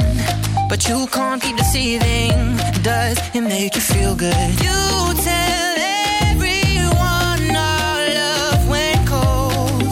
But 0.69 0.87
you 0.87 1.05
can't 1.07 1.41
keep 1.41 1.57
deceiving. 1.57 2.55
Does 2.81 3.17
it 3.35 3.41
make 3.41 3.75
you 3.75 3.81
feel 3.81 4.15
good? 4.15 4.49
You 4.65 4.79
tell 5.27 5.75
everyone 6.31 7.43
our 7.73 7.99
love 8.19 8.69
went 8.69 9.01
cold. 9.05 9.83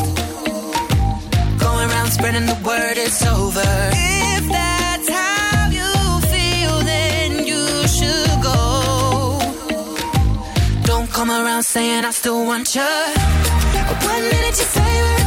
Going 1.59 1.89
around 1.89 2.11
spreading 2.11 2.45
the 2.45 2.57
word 2.63 2.95
it's 2.95 3.25
over. 3.25 4.18
around 11.29 11.63
saying 11.63 12.05
I 12.05 12.11
still 12.11 12.45
want 12.45 12.75
you. 12.75 12.81
One 12.81 14.23
minute 14.31 14.57
you 14.57 14.65
say 14.75 15.18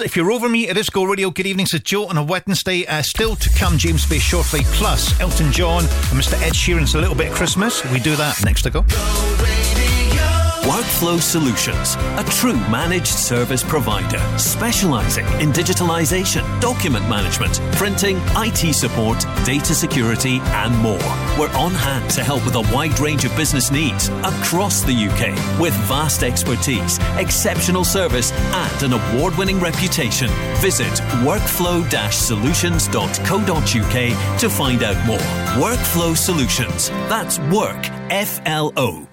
If 0.00 0.16
you're 0.16 0.32
over 0.32 0.48
me, 0.48 0.68
it 0.68 0.76
is 0.76 0.88
Go 0.88 1.04
Radio. 1.04 1.30
Good 1.30 1.46
evening, 1.46 1.66
it's 1.70 1.84
Joe 1.84 2.06
on 2.06 2.16
a 2.16 2.22
Wednesday. 2.24 2.86
Uh, 2.86 3.02
still 3.02 3.36
to 3.36 3.50
come, 3.50 3.76
James 3.76 4.08
Bay 4.08 4.18
shortly, 4.18 4.60
plus 4.72 5.18
Elton 5.20 5.52
John 5.52 5.82
and 5.82 6.20
Mr. 6.20 6.40
Ed 6.42 6.54
Sheeran's 6.54 6.94
A 6.94 7.00
Little 7.00 7.16
Bit 7.16 7.28
of 7.28 7.34
Christmas. 7.34 7.84
We 7.90 8.00
do 8.00 8.16
that 8.16 8.42
next 8.44 8.62
to 8.62 8.70
go. 8.70 8.84
Workflow 10.62 11.20
Solutions, 11.20 11.96
a 12.20 12.24
true 12.30 12.54
managed 12.70 13.08
service 13.08 13.64
provider 13.64 14.20
specializing 14.38 15.26
in 15.40 15.50
digitalization, 15.52 16.44
document 16.60 17.08
management, 17.08 17.60
printing, 17.72 18.20
IT 18.36 18.72
support, 18.72 19.18
data 19.44 19.74
security, 19.74 20.38
and 20.62 20.72
more. 20.78 21.00
We're 21.36 21.50
on 21.56 21.72
hand 21.72 22.08
to 22.12 22.22
help 22.22 22.44
with 22.44 22.54
a 22.54 22.60
wide 22.72 23.00
range 23.00 23.24
of 23.24 23.36
business 23.36 23.72
needs 23.72 24.08
across 24.22 24.82
the 24.82 24.94
UK 24.94 25.34
with 25.60 25.74
vast 25.88 26.22
expertise, 26.22 27.00
exceptional 27.16 27.84
service, 27.84 28.30
and 28.32 28.82
an 28.84 28.92
award 28.92 29.36
winning 29.36 29.58
reputation. 29.58 30.28
Visit 30.60 30.92
workflow 31.26 31.82
solutions.co.uk 32.12 34.38
to 34.38 34.48
find 34.48 34.82
out 34.84 35.06
more. 35.06 35.18
Workflow 35.60 36.16
Solutions. 36.16 36.88
That's 37.08 37.40
work, 37.50 37.84
F 38.10 38.40
L 38.46 38.72
O, 38.76 39.08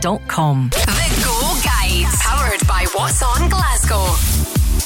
doubleglazing.scotland.uk.com. 0.00 0.70
The 0.70 1.22
Go 1.24 1.60
Guide, 1.62 2.06
powered 2.20 2.66
by 2.66 2.86
What's 2.94 3.22
On 3.22 3.48
Glasgow. 3.48 4.04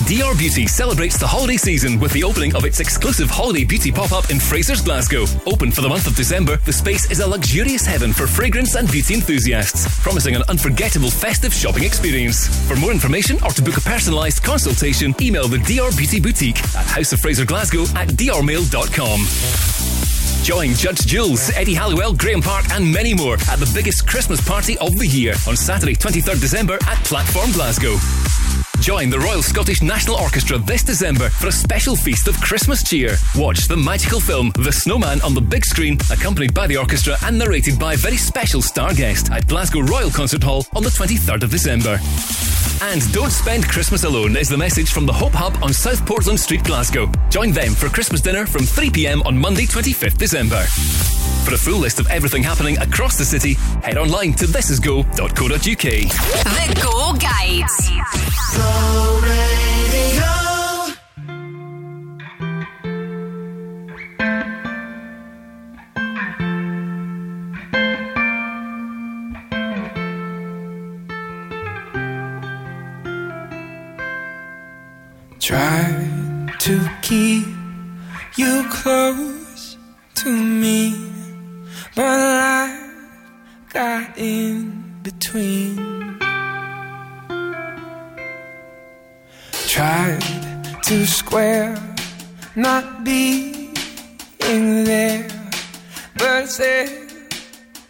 Dior 0.08 0.36
Beauty 0.36 0.66
celebrates 0.66 1.16
the 1.18 1.26
holiday 1.26 1.56
season 1.56 2.00
with 2.00 2.12
the 2.12 2.24
opening 2.24 2.54
of 2.56 2.64
its 2.64 2.80
exclusive 2.80 3.30
holiday 3.30 3.64
beauty 3.64 3.92
pop 3.92 4.12
up 4.12 4.30
in 4.30 4.40
Fraser's 4.40 4.82
Glasgow. 4.82 5.24
Open 5.46 5.70
for 5.70 5.80
the 5.80 5.88
month 5.88 6.06
of 6.06 6.16
December, 6.16 6.56
the 6.64 6.72
space 6.72 7.10
is 7.10 7.20
a 7.20 7.26
luxurious 7.26 7.86
heaven 7.86 8.12
for 8.12 8.26
fragrance 8.26 8.74
and 8.74 8.90
beauty 8.90 9.14
enthusiasts, 9.14 10.00
promising 10.02 10.34
an 10.34 10.42
unforgettable 10.48 11.10
festive 11.10 11.52
shopping 11.54 11.84
experience. 11.84 12.48
For 12.68 12.76
more 12.76 12.90
information 12.90 13.36
or 13.44 13.50
to 13.50 13.62
book 13.62 13.76
a 13.76 13.80
personalised 13.80 14.42
consultation, 14.42 15.14
email 15.20 15.46
the 15.46 15.58
Dior 15.58 15.96
Beauty 15.96 16.20
Boutique 16.20 16.58
at 16.74 16.86
House 16.86 17.12
of 17.12 17.20
Fraser 17.20 17.44
Glasgow 17.44 17.82
at 17.94 18.08
drmail.com. 18.08 19.81
Join 20.42 20.74
Judge 20.74 21.06
Jules, 21.06 21.50
Eddie 21.50 21.74
Halliwell, 21.74 22.14
Graham 22.14 22.42
Park, 22.42 22.68
and 22.72 22.92
many 22.92 23.14
more 23.14 23.34
at 23.48 23.60
the 23.60 23.70
biggest 23.72 24.08
Christmas 24.08 24.40
party 24.46 24.76
of 24.78 24.98
the 24.98 25.06
year 25.06 25.34
on 25.46 25.56
Saturday, 25.56 25.94
23rd 25.94 26.40
December 26.40 26.78
at 26.88 26.98
Platform 27.04 27.52
Glasgow. 27.52 27.96
Join 28.82 29.10
the 29.10 29.18
Royal 29.20 29.42
Scottish 29.42 29.80
National 29.80 30.16
Orchestra 30.16 30.58
this 30.58 30.82
December 30.82 31.30
for 31.30 31.46
a 31.46 31.52
special 31.52 31.94
feast 31.94 32.26
of 32.26 32.34
Christmas 32.40 32.82
cheer. 32.82 33.14
Watch 33.36 33.68
the 33.68 33.76
magical 33.76 34.18
film 34.18 34.50
The 34.56 34.72
Snowman 34.72 35.22
on 35.22 35.34
the 35.34 35.40
big 35.40 35.64
screen, 35.64 35.98
accompanied 36.10 36.52
by 36.52 36.66
the 36.66 36.76
orchestra 36.78 37.16
and 37.22 37.38
narrated 37.38 37.78
by 37.78 37.94
a 37.94 37.96
very 37.96 38.16
special 38.16 38.60
star 38.60 38.92
guest 38.92 39.30
at 39.30 39.46
Glasgow 39.46 39.82
Royal 39.82 40.10
Concert 40.10 40.42
Hall 40.42 40.66
on 40.74 40.82
the 40.82 40.88
23rd 40.88 41.44
of 41.44 41.50
December. 41.52 42.00
And 42.82 43.00
don't 43.12 43.30
spend 43.30 43.68
Christmas 43.68 44.02
alone 44.02 44.36
is 44.36 44.48
the 44.48 44.58
message 44.58 44.90
from 44.90 45.06
the 45.06 45.12
Hope 45.12 45.32
Hub 45.32 45.56
on 45.62 45.72
South 45.72 46.04
Portland 46.04 46.40
Street, 46.40 46.64
Glasgow. 46.64 47.08
Join 47.30 47.52
them 47.52 47.74
for 47.74 47.88
Christmas 47.88 48.20
dinner 48.20 48.46
from 48.46 48.62
3pm 48.62 49.24
on 49.24 49.38
Monday, 49.38 49.66
25th 49.66 50.18
December. 50.18 50.64
For 51.44 51.54
a 51.54 51.58
full 51.58 51.78
list 51.78 52.00
of 52.00 52.08
everything 52.08 52.42
happening 52.42 52.78
across 52.78 53.16
the 53.16 53.24
city, 53.24 53.54
head 53.82 53.96
online 53.96 54.32
to 54.34 54.46
thisisgo.co.uk. 54.46 55.58
The 55.62 56.80
Go 56.82 57.12
Guide. 57.18 58.71
Try 75.42 76.08
to 76.60 76.88
keep 77.02 77.46
you 78.36 78.64
close 78.70 79.76
to 80.14 80.30
me, 80.30 80.94
but 81.96 82.02
life 82.04 82.80
got 83.72 84.16
in 84.16 85.00
between. 85.02 86.11
Tried 89.72 90.20
to 90.82 91.06
square, 91.06 91.74
not 92.54 93.04
being 93.04 93.72
there, 94.38 95.26
but 96.18 96.46
said 96.46 96.90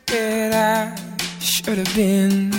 that 0.06 0.52
I 0.54 1.40
should 1.40 1.78
have 1.78 1.92
been. 1.96 2.52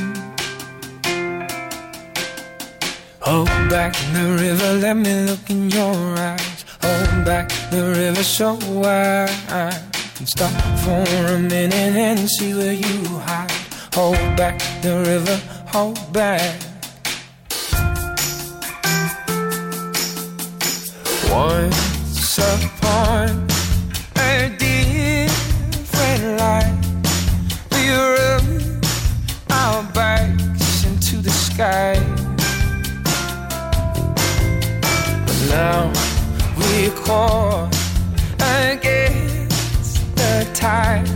Hold 3.21 3.47
back 3.69 3.93
the 4.11 4.37
river, 4.41 4.73
let 4.73 4.97
me 4.97 5.13
look 5.21 5.49
in 5.49 5.69
your 5.69 5.95
eyes. 6.17 6.65
Hold 6.81 7.23
back 7.23 7.47
the 7.71 7.93
river 7.95 8.23
so 8.23 8.57
I 8.83 9.71
can 10.15 10.27
stop 10.27 10.51
for 10.83 11.33
a 11.33 11.39
minute 11.39 11.95
and 11.95 12.29
see 12.29 12.53
where 12.53 12.73
you 12.73 13.05
hide. 13.19 13.49
Hold 13.93 14.17
back 14.35 14.59
the 14.81 14.99
river, 14.99 15.37
hold 15.71 16.11
back. 16.11 16.72
Once 21.33 22.37
upon 22.37 23.47
a 24.17 24.55
different 24.59 26.23
life, 26.37 26.77
we 27.71 27.89
rubbed 27.89 28.85
our 29.49 29.81
backs 29.93 30.85
into 30.85 31.15
the 31.17 31.31
sky. 31.31 31.95
But 35.25 35.39
now 35.49 35.91
we 36.59 36.91
caught 37.03 37.75
against 38.69 40.15
the 40.15 40.47
tide. 40.53 41.07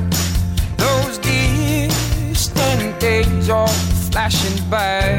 Those 0.77 1.19
distant 1.19 2.99
days 2.99 3.49
all 3.51 3.67
flashing 4.09 4.67
by. 4.67 5.16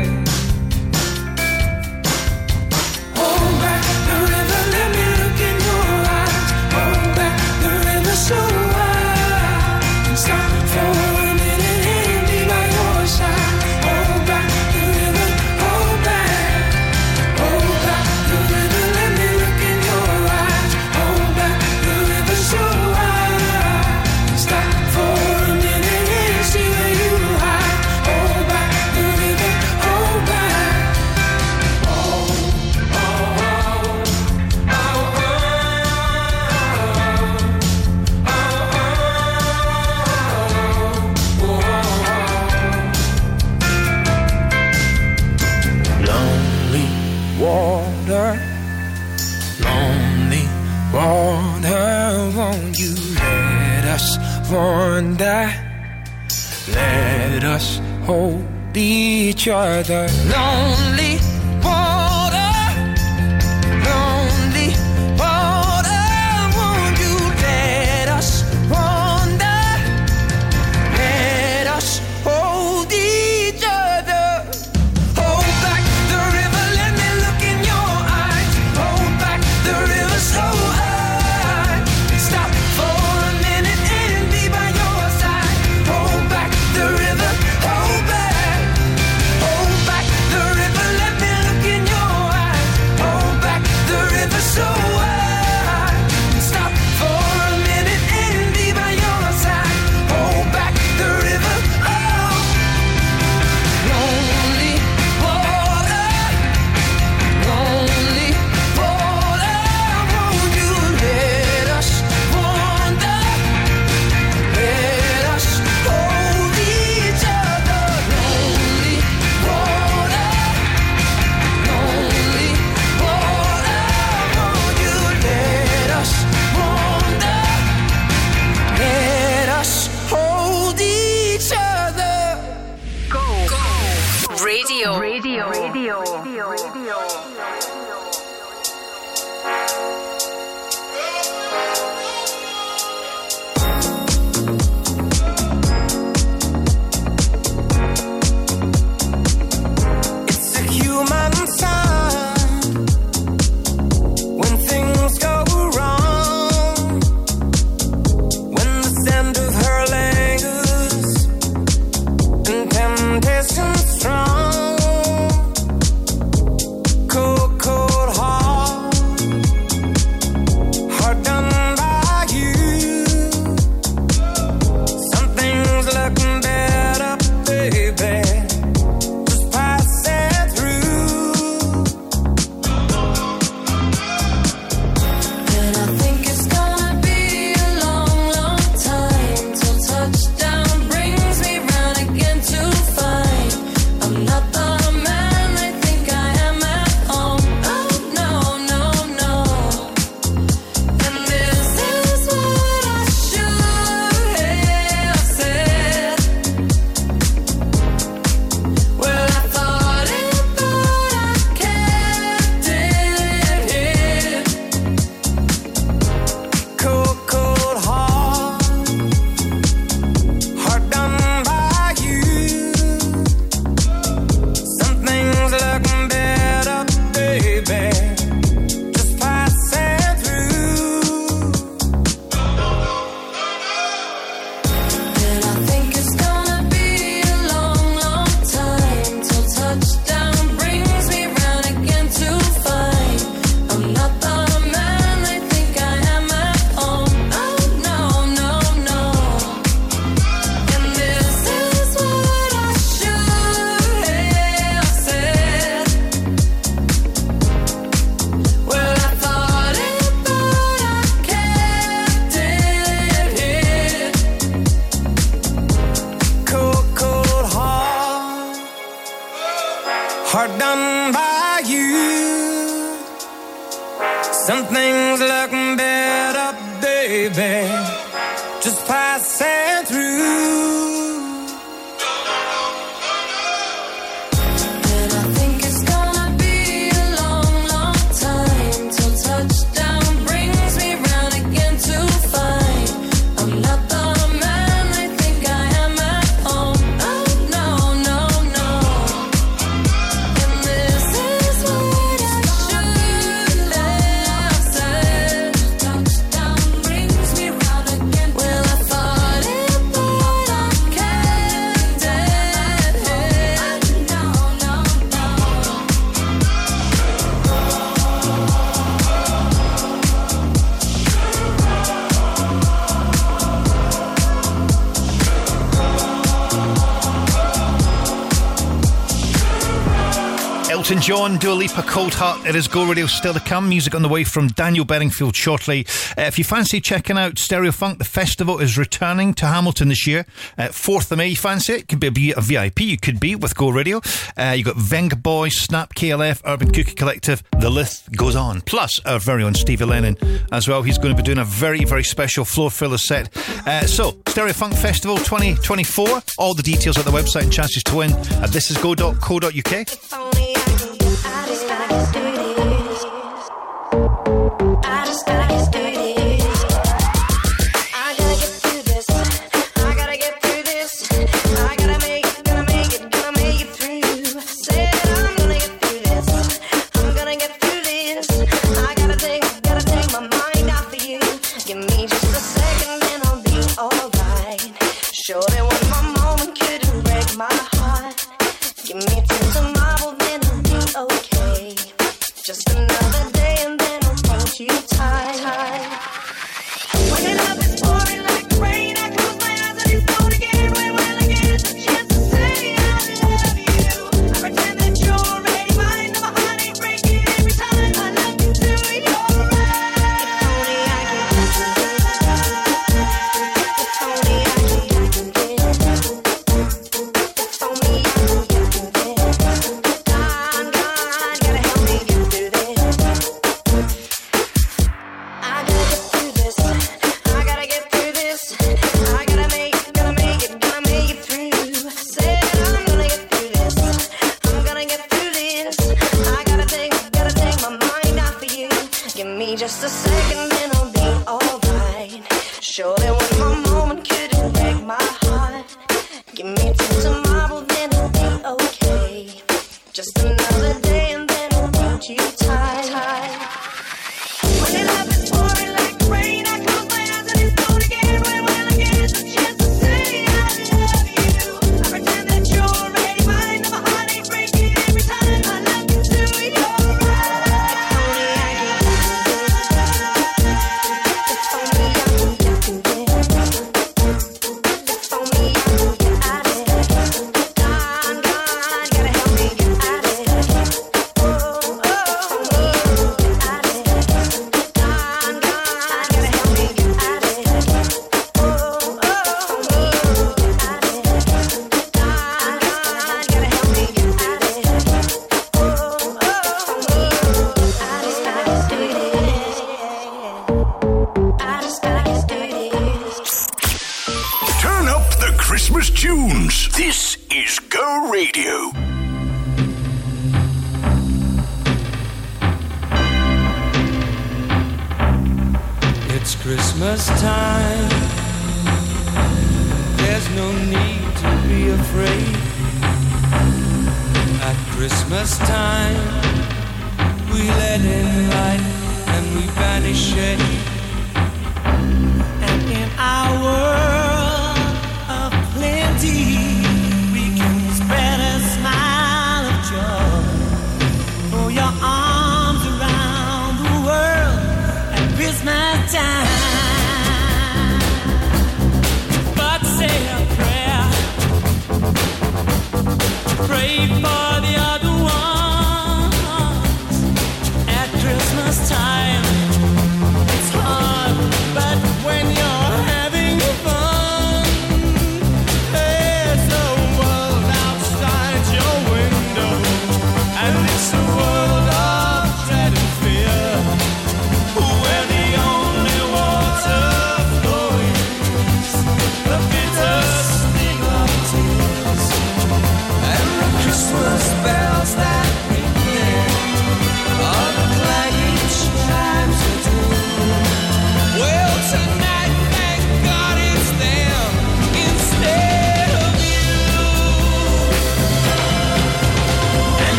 on, 331.28 331.38
Dua 331.38 331.52
Lipa, 331.52 331.82
Cold 331.82 332.14
Heart. 332.14 332.46
It 332.46 332.54
is 332.54 332.68
Go 332.68 332.86
Radio 332.86 333.06
still 333.06 333.34
to 333.34 333.40
come. 333.40 333.68
Music 333.68 333.94
on 333.94 334.02
the 334.02 334.08
way 334.08 334.24
from 334.24 334.48
Daniel 334.48 334.84
Bedingfield 334.84 335.36
shortly. 335.36 335.84
Uh, 336.16 336.22
if 336.22 336.38
you 336.38 336.44
fancy 336.44 336.80
checking 336.80 337.18
out 337.18 337.38
Stereo 337.38 337.72
Funk, 337.72 337.98
the 337.98 338.04
festival 338.04 338.58
is 338.58 338.78
returning 338.78 339.34
to 339.34 339.46
Hamilton 339.46 339.88
this 339.88 340.06
year. 340.06 340.24
Uh, 340.56 340.68
4th 340.68 341.10
of 341.10 341.18
May, 341.18 341.28
you 341.28 341.36
fancy 341.36 341.74
it? 341.74 341.88
Could 341.88 342.00
be 342.00 342.32
a, 342.32 342.40
VIP. 342.40 342.80
You 342.80 342.98
could 342.98 343.20
be 343.20 343.34
with 343.34 343.54
Go 343.56 343.68
Radio. 343.68 344.00
Uh, 344.36 344.54
you've 344.56 344.66
got 344.66 344.76
Venga 344.76 345.16
Boy, 345.16 345.48
Snap 345.48 345.94
KLF, 345.94 346.40
Urban 346.46 346.70
Cookie 346.70 346.94
Collective. 346.94 347.42
The 347.58 347.70
list 347.70 348.10
goes 348.12 348.36
on. 348.36 348.60
Plus, 348.62 349.00
our 349.04 349.18
very 349.18 349.42
own 349.42 349.54
Stevie 349.54 349.84
Lennon 349.84 350.16
as 350.52 350.68
well. 350.68 350.82
He's 350.82 350.98
going 350.98 351.14
to 351.14 351.20
be 351.20 351.26
doing 351.26 351.38
a 351.38 351.44
very, 351.44 351.84
very 351.84 352.04
special 352.04 352.44
floor 352.44 352.70
filler 352.70 352.98
set. 352.98 353.36
Uh, 353.66 353.86
so, 353.86 354.16
Stereo 354.28 354.52
Funk 354.52 354.74
Festival 354.74 355.16
2024. 355.18 356.22
All 356.38 356.54
the 356.54 356.62
details 356.62 356.96
at 356.96 357.04
the 357.04 357.10
website 357.10 357.42
and 357.42 357.52
chances 357.52 357.82
to 357.84 357.96
win 357.96 358.12
at 358.12 358.50
thisisgo.co.uk. 358.50 359.72
If 359.72 360.14
only 360.14 360.54
I 360.56 360.64
could 360.78 360.97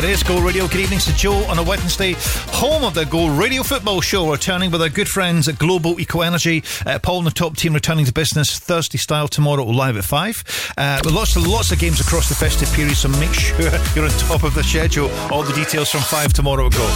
It 0.00 0.08
is 0.08 0.22
Go 0.22 0.40
Radio. 0.40 0.66
Good 0.66 0.80
evening 0.80 0.98
to 1.00 1.14
Joe 1.14 1.44
on 1.44 1.58
a 1.58 1.62
Wednesday, 1.62 2.14
home 2.52 2.84
of 2.84 2.94
the 2.94 3.04
Go 3.04 3.28
Radio 3.28 3.62
Football 3.62 4.00
Show, 4.00 4.30
returning 4.30 4.70
with 4.70 4.80
our 4.80 4.88
good 4.88 5.10
friends 5.10 5.46
at 5.46 5.58
Global 5.58 6.00
Eco 6.00 6.22
Energy. 6.22 6.64
Uh, 6.86 6.98
Paul 6.98 7.18
and 7.18 7.26
the 7.26 7.30
top 7.30 7.54
team 7.54 7.74
returning 7.74 8.06
to 8.06 8.12
business 8.12 8.58
Thursday 8.58 8.96
style 8.96 9.28
tomorrow 9.28 9.62
live 9.62 9.98
at 9.98 10.04
five. 10.04 10.42
Uh, 10.78 11.02
with 11.04 11.12
lots 11.12 11.36
of 11.36 11.46
lots 11.46 11.70
of 11.70 11.78
games 11.78 12.00
across 12.00 12.30
the 12.30 12.34
festive 12.34 12.72
period, 12.72 12.96
so 12.96 13.10
make 13.10 13.34
sure 13.34 13.60
you're 13.94 14.06
on 14.06 14.10
top 14.12 14.42
of 14.42 14.54
the 14.54 14.62
schedule. 14.62 15.10
All 15.30 15.42
the 15.42 15.52
details 15.52 15.90
from 15.90 16.00
five 16.00 16.32
tomorrow 16.32 16.68
at 16.68 16.72
Go. 16.72 16.88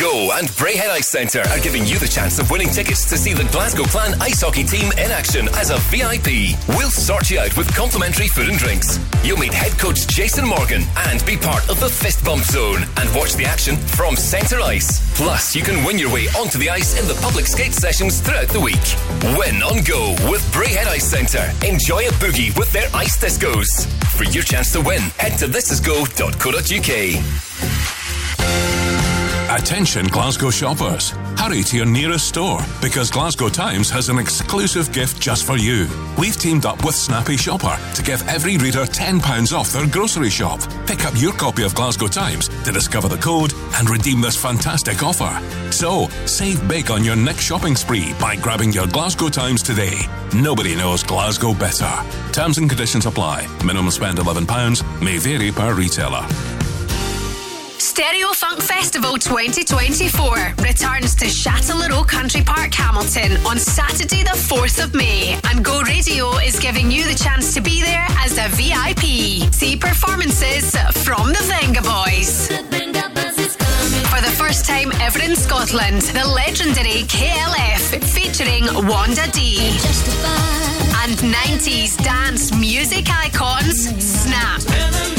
Go 0.00 0.32
and 0.38 0.48
Braehead 0.56 0.88
Ice 0.88 1.10
Centre 1.10 1.42
are 1.50 1.60
giving 1.60 1.84
you 1.84 1.98
the 1.98 2.08
chance 2.08 2.38
of 2.38 2.50
winning 2.50 2.70
tickets 2.70 3.06
to 3.10 3.18
see 3.18 3.34
the 3.34 3.44
Glasgow 3.52 3.84
Clan 3.84 4.18
ice 4.22 4.40
hockey 4.40 4.64
team 4.64 4.90
in 4.92 5.10
action 5.10 5.48
as 5.56 5.68
a 5.68 5.76
VIP. 5.92 6.56
We'll 6.68 6.90
sort 6.90 7.30
you 7.30 7.40
out 7.40 7.54
with 7.58 7.68
complimentary 7.76 8.28
food 8.28 8.48
and 8.48 8.56
drinks. 8.56 8.98
You'll 9.24 9.38
meet 9.38 9.54
head 9.54 9.72
coach 9.78 10.06
Jason 10.06 10.46
Morgan 10.46 10.82
and 11.08 11.24
be 11.24 11.38
part 11.38 11.66
of 11.70 11.80
the 11.80 11.88
fist 11.88 12.22
bump 12.22 12.44
zone 12.44 12.84
and 12.98 13.08
watch 13.16 13.32
the 13.34 13.46
action 13.46 13.76
from 13.76 14.16
centre 14.16 14.60
ice. 14.60 15.00
Plus, 15.16 15.56
you 15.56 15.62
can 15.62 15.82
win 15.82 15.98
your 15.98 16.12
way 16.12 16.26
onto 16.36 16.58
the 16.58 16.68
ice 16.68 17.00
in 17.00 17.08
the 17.08 17.14
public 17.22 17.46
skate 17.46 17.72
sessions 17.72 18.20
throughout 18.20 18.48
the 18.48 18.60
week. 18.60 18.84
Win 19.38 19.62
on 19.62 19.82
Go 19.82 20.14
with 20.30 20.42
Braehead 20.52 20.88
Ice 20.88 21.08
Centre. 21.08 21.50
Enjoy 21.66 22.00
a 22.06 22.10
boogie 22.20 22.54
with 22.58 22.70
their 22.72 22.88
ice 22.92 23.16
discos. 23.16 23.86
For 24.14 24.24
your 24.24 24.42
chance 24.42 24.72
to 24.72 24.82
win, 24.82 25.00
head 25.16 25.38
to 25.38 25.46
thisisgo.co.uk. 25.46 27.30
Attention 29.58 30.06
Glasgow 30.08 30.50
shoppers. 30.50 31.14
Hurry 31.36 31.62
to 31.64 31.76
your 31.76 31.86
nearest 31.86 32.28
store 32.28 32.60
because 32.80 33.10
Glasgow 33.10 33.48
Times 33.48 33.90
has 33.90 34.08
an 34.08 34.18
exclusive 34.18 34.92
gift 34.92 35.20
just 35.20 35.44
for 35.44 35.56
you. 35.56 35.86
We've 36.18 36.36
teamed 36.36 36.64
up 36.64 36.84
with 36.84 36.94
Snappy 36.94 37.36
Shopper 37.36 37.78
to 37.94 38.02
give 38.02 38.26
every 38.28 38.56
reader 38.56 38.84
£10 38.84 39.52
off 39.52 39.70
their 39.72 39.86
grocery 39.86 40.30
shop. 40.30 40.60
Pick 40.86 41.04
up 41.04 41.12
your 41.16 41.32
copy 41.32 41.64
of 41.64 41.74
Glasgow 41.74 42.06
Times 42.06 42.48
to 42.64 42.72
discover 42.72 43.08
the 43.08 43.18
code 43.18 43.52
and 43.74 43.90
redeem 43.90 44.20
this 44.20 44.40
fantastic 44.40 45.02
offer. 45.02 45.40
So, 45.70 46.08
save 46.26 46.66
big 46.68 46.90
on 46.90 47.04
your 47.04 47.16
next 47.16 47.44
shopping 47.44 47.76
spree 47.76 48.14
by 48.20 48.36
grabbing 48.36 48.72
your 48.72 48.86
Glasgow 48.86 49.28
Times 49.28 49.62
today. 49.62 49.98
Nobody 50.34 50.74
knows 50.74 51.02
Glasgow 51.02 51.52
better. 51.52 51.92
Terms 52.32 52.58
and 52.58 52.70
conditions 52.70 53.06
apply. 53.06 53.46
Minimum 53.64 53.90
spend 53.90 54.18
£11 54.18 55.02
may 55.02 55.18
vary 55.18 55.52
per 55.52 55.74
retailer. 55.74 56.26
Stereo 57.78 58.32
Funk 58.54 58.62
Festival 58.62 59.18
2024 59.18 60.54
returns 60.62 61.16
to 61.16 61.24
Chatelherault 61.24 62.06
Country 62.06 62.40
Park, 62.42 62.72
Hamilton 62.72 63.36
on 63.44 63.58
Saturday, 63.58 64.22
the 64.22 64.36
4th 64.36 64.82
of 64.84 64.94
May. 64.94 65.40
And 65.50 65.64
Go 65.64 65.82
Radio 65.82 66.38
is 66.38 66.60
giving 66.60 66.88
you 66.88 67.02
the 67.04 67.16
chance 67.16 67.52
to 67.54 67.60
be 67.60 67.82
there 67.82 68.06
as 68.18 68.38
a 68.38 68.48
VIP. 68.50 69.52
See 69.52 69.76
performances 69.76 70.70
from 71.02 71.28
the 71.28 71.42
Venga 71.50 71.82
Boys. 71.82 72.46
For 74.12 74.20
the 74.20 74.34
first 74.38 74.66
time 74.66 74.92
ever 75.00 75.20
in 75.20 75.34
Scotland, 75.34 76.02
the 76.02 76.24
legendary 76.24 77.02
KLF 77.10 78.04
featuring 78.04 78.66
Wanda 78.86 79.28
Dee. 79.32 79.70
And 81.02 81.18
90s 81.18 81.96
dance 82.04 82.54
music 82.56 83.06
icons 83.10 83.88
Snap. 83.98 85.13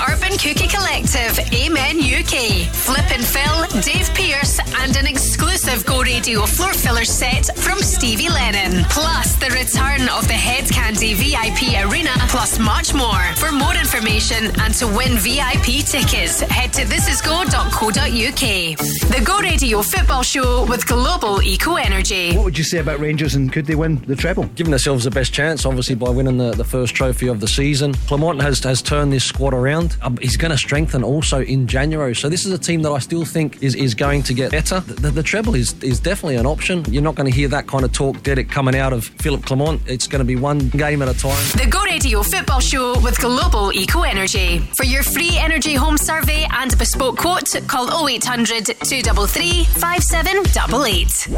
Plus, 0.00 0.12
Urban 0.12 0.38
Cookie 0.38 0.68
Collective, 0.68 1.38
Amen 1.52 1.98
UK, 1.98 2.66
Flip 2.72 3.10
and 3.12 3.24
Fill, 3.24 3.80
Dave 3.82 4.12
Pearce, 4.14 4.58
and 4.80 4.96
an 4.96 5.06
exclusive 5.06 5.84
Go 5.84 6.02
Radio 6.02 6.46
floor 6.46 6.72
filler 6.72 7.04
set 7.04 7.56
from 7.58 7.78
Stevie 7.78 8.28
Lennon. 8.28 8.84
Plus, 8.90 9.34
the 9.36 9.50
return 9.50 10.08
of 10.08 10.26
the 10.26 10.34
Hed 10.34 10.64
Kandi 10.64 11.14
VIP 11.14 11.84
Arena, 11.84 12.10
plus 12.28 12.58
much 12.58 12.94
more. 12.94 13.22
For 13.36 13.52
more 13.52 13.74
information 13.74 14.50
and 14.60 14.74
to 14.74 14.86
win 14.86 15.18
VIP 15.18 15.84
tickets, 15.84 16.40
head 16.40 16.72
to 16.74 16.82
thisisgo.co.uk. 16.82 18.78
The 19.10 19.24
Go 19.24 19.38
Radio 19.40 19.82
football 19.82 20.22
show 20.22 20.66
with 20.66 20.86
Global 20.86 21.42
Eco 21.42 21.76
Energy. 21.76 22.34
What 22.36 22.44
would 22.44 22.58
you 22.58 22.64
say 22.64 22.78
about 22.78 23.00
Rangers 23.00 23.34
and 23.34 23.52
could 23.52 23.66
they 23.66 23.74
win 23.74 23.96
the 24.06 24.16
treble? 24.16 24.44
Giving 24.54 24.70
themselves 24.70 25.04
the 25.04 25.10
best 25.10 25.32
chance, 25.32 25.66
obviously, 25.66 25.94
by 25.94 26.10
winning 26.10 26.38
the, 26.38 26.52
the 26.52 26.64
first 26.64 26.94
trophy 26.94 27.28
of 27.28 27.40
the 27.40 27.48
season. 27.48 27.94
Clement 28.06 28.40
has, 28.42 28.60
has 28.60 28.82
turned 28.82 29.12
this 29.12 29.24
squad 29.24 29.54
around. 29.54 29.89
Um, 30.02 30.16
he's 30.18 30.36
going 30.36 30.50
to 30.50 30.58
strengthen 30.58 31.02
also 31.02 31.42
in 31.42 31.66
January. 31.66 32.14
So 32.14 32.28
this 32.28 32.46
is 32.46 32.52
a 32.52 32.58
team 32.58 32.82
that 32.82 32.90
I 32.90 32.98
still 32.98 33.24
think 33.24 33.62
is, 33.62 33.74
is 33.74 33.94
going 33.94 34.22
to 34.24 34.34
get 34.34 34.50
better. 34.50 34.80
The, 34.80 34.94
the, 34.94 35.10
the 35.10 35.22
treble 35.22 35.54
is, 35.54 35.80
is 35.82 36.00
definitely 36.00 36.36
an 36.36 36.46
option. 36.46 36.84
You're 36.88 37.02
not 37.02 37.14
going 37.14 37.30
to 37.30 37.36
hear 37.36 37.48
that 37.48 37.66
kind 37.66 37.84
of 37.84 37.92
talk, 37.92 38.22
Derek, 38.22 38.50
coming 38.50 38.76
out 38.76 38.92
of 38.92 39.04
Philippe 39.04 39.44
Clement. 39.44 39.82
It's 39.86 40.06
going 40.06 40.20
to 40.20 40.24
be 40.24 40.36
one 40.36 40.68
game 40.70 41.02
at 41.02 41.08
a 41.08 41.18
time. 41.18 41.36
The 41.56 41.66
Go 41.68 41.82
Radio 41.84 42.22
football 42.22 42.60
show 42.60 42.98
with 43.00 43.18
Global 43.20 43.72
Eco 43.72 44.02
Energy. 44.02 44.58
For 44.76 44.84
your 44.84 45.02
free 45.02 45.36
energy 45.36 45.74
home 45.74 45.98
survey 45.98 46.46
and 46.52 46.76
bespoke 46.78 47.18
quote, 47.18 47.54
call 47.66 48.08
0800 48.08 48.66
233 48.66 49.64
5788. 49.64 51.28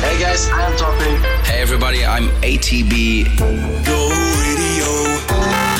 Hey 0.00 0.18
guys, 0.20 0.48
I'm 0.50 0.76
Topping. 0.76 1.16
Hey 1.44 1.60
everybody, 1.60 2.04
I'm 2.04 2.28
ATB. 2.42 3.24
Go 3.38 4.08
radio. 4.40 4.86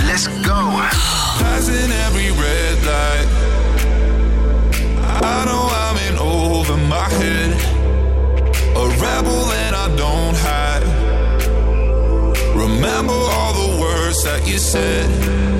Let's 0.07 0.27
go. 0.47 1.18
Passing 1.59 1.91
every 2.07 2.31
red 2.31 2.77
light. 2.87 3.29
I 5.25 5.45
know 5.45 5.65
I'm 5.85 5.97
in 6.07 6.17
over 6.17 6.77
my 6.77 7.09
head. 7.19 7.51
A 8.77 8.85
rebel 9.03 9.51
and 9.65 9.75
I 9.75 9.89
don't 9.97 10.37
hide. 10.37 10.85
Remember 12.55 13.13
all 13.13 13.55
the 13.55 13.81
words 13.81 14.23
that 14.23 14.47
you 14.47 14.59
said. 14.59 15.58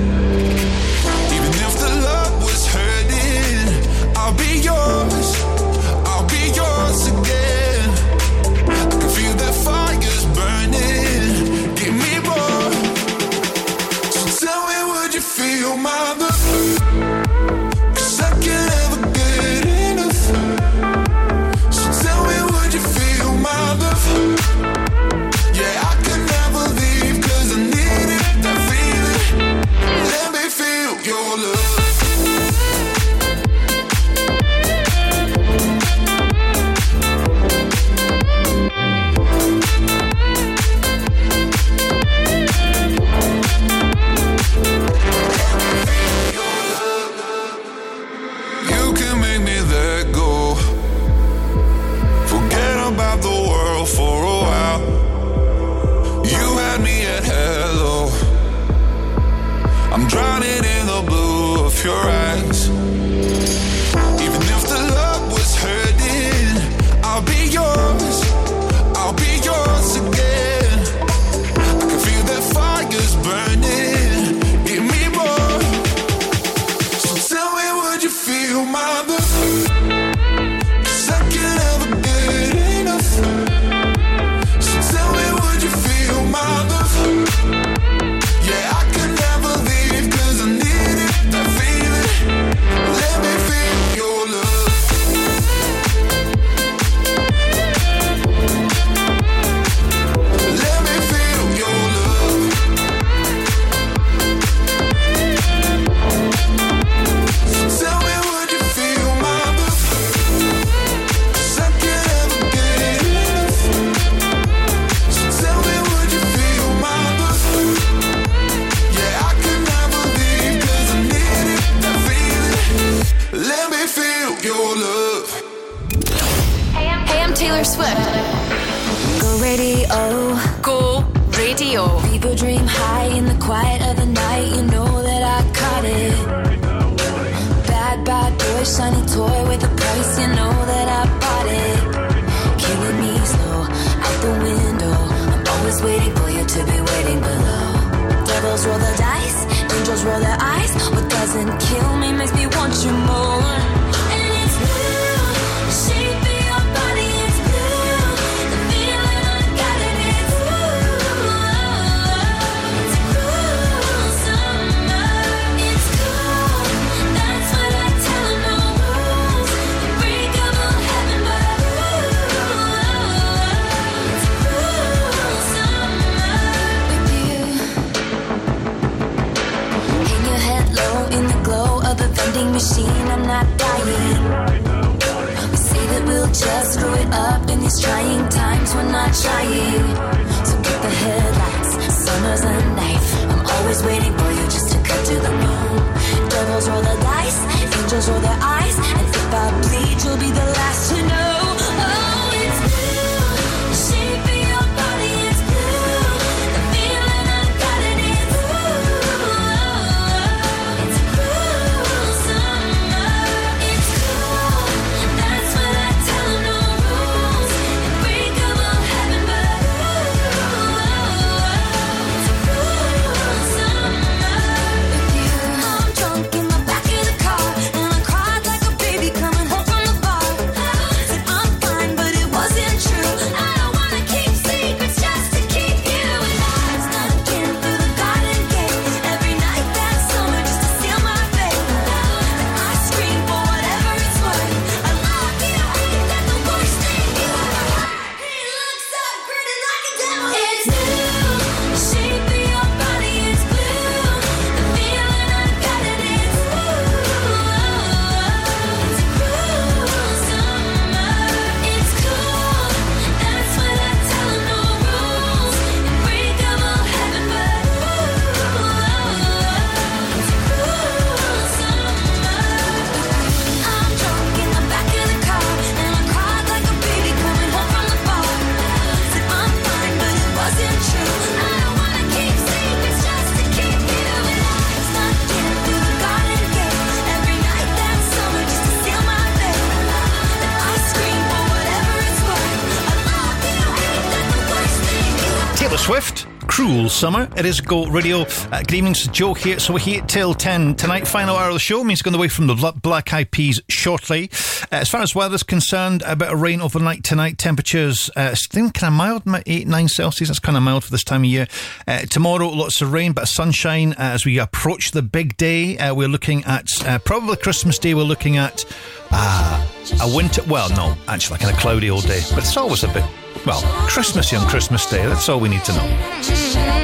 Summer. 296.99 297.29
It 297.37 297.45
is 297.45 297.61
Go 297.61 297.85
Radio. 297.85 298.23
Uh, 298.51 298.59
good 298.59 298.73
evening, 298.73 298.93
Joe 298.93 299.33
here. 299.33 299.57
So 299.57 299.71
we're 299.71 299.79
here 299.79 300.01
till 300.01 300.33
10 300.33 300.75
tonight. 300.75 301.07
Final 301.07 301.37
hour 301.37 301.47
of 301.47 301.53
the 301.53 301.59
show 301.59 301.81
means 301.81 302.01
going 302.01 302.13
away 302.13 302.27
from 302.27 302.47
the 302.47 302.73
Black 302.83 303.13
Eyed 303.13 303.31
Peas 303.31 303.61
shortly. 303.69 304.29
Uh, 304.69 304.75
as 304.75 304.89
far 304.89 305.01
as 305.01 305.15
weather's 305.15 305.41
concerned, 305.41 306.03
a 306.05 306.17
bit 306.17 306.27
of 306.27 306.41
rain 306.41 306.59
overnight 306.59 307.05
tonight. 307.05 307.37
Temperatures 307.37 308.09
uh, 308.17 308.35
kind 308.51 308.83
of 308.83 308.91
mild, 308.91 309.23
8, 309.25 309.65
9 309.65 309.87
Celsius. 309.87 310.27
That's 310.27 310.39
kind 310.39 310.57
of 310.57 310.63
mild 310.63 310.83
for 310.83 310.91
this 310.91 311.05
time 311.05 311.21
of 311.21 311.27
year. 311.27 311.47
Uh, 311.87 311.99
tomorrow, 311.99 312.49
lots 312.49 312.81
of 312.81 312.91
rain, 312.91 313.13
but 313.13 313.29
sunshine 313.29 313.93
uh, 313.93 313.95
as 313.99 314.25
we 314.25 314.37
approach 314.37 314.91
the 314.91 315.01
big 315.01 315.37
day. 315.37 315.77
Uh, 315.77 315.95
we're 315.95 316.09
looking 316.09 316.43
at 316.43 316.67
uh, 316.85 316.99
probably 316.99 317.37
Christmas 317.37 317.79
Day. 317.79 317.93
We're 317.93 318.03
looking 318.03 318.35
at 318.35 318.65
a 319.09 320.13
winter. 320.13 320.43
Well, 320.49 320.69
no, 320.71 320.97
actually, 321.07 321.39
kind 321.39 321.55
of 321.55 321.61
cloudy 321.61 321.89
all 321.89 322.01
day, 322.01 322.23
but 322.31 322.39
it's 322.39 322.57
always 322.57 322.83
a 322.83 322.89
bit. 322.89 323.05
Well, 323.45 323.61
Christmassy 323.87 324.35
on 324.35 324.45
Christmas 324.49 324.85
Day. 324.89 325.05
That's 325.05 325.29
all 325.29 325.39
we 325.39 325.47
need 325.47 325.63
to 325.63 325.71
know. 325.71 326.78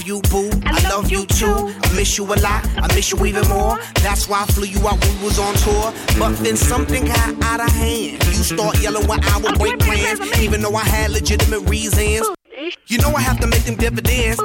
Love 0.00 0.06
you, 0.08 0.20
boo. 0.30 0.50
I 0.64 0.88
love 0.88 1.10
you 1.10 1.26
too. 1.26 1.74
I 1.82 1.92
miss 1.94 2.16
you 2.16 2.24
a 2.24 2.36
lot. 2.40 2.66
I 2.76 2.92
miss 2.94 3.12
you 3.12 3.24
even 3.26 3.46
more. 3.48 3.78
That's 3.96 4.28
why 4.28 4.42
I 4.42 4.46
flew 4.46 4.66
you 4.66 4.86
out 4.88 4.98
when 5.04 5.18
we 5.18 5.24
was 5.24 5.38
on 5.38 5.54
tour. 5.56 5.92
But 6.18 6.36
then 6.38 6.56
something 6.56 7.04
got 7.04 7.42
out 7.42 7.60
of 7.60 7.70
hand. 7.72 8.22
You 8.24 8.44
start 8.44 8.80
yelling 8.80 9.06
when 9.06 9.22
I 9.22 9.38
would 9.38 9.58
break 9.58 9.78
plans, 9.78 10.20
even 10.38 10.62
though 10.62 10.74
I 10.74 10.84
had 10.84 11.10
legitimate 11.10 11.68
reasons. 11.68 12.26
You 12.86 12.98
know 12.98 13.12
I 13.14 13.20
have 13.20 13.40
to 13.40 13.46
make 13.46 13.64
them 13.64 13.76
dividends. 13.76 14.40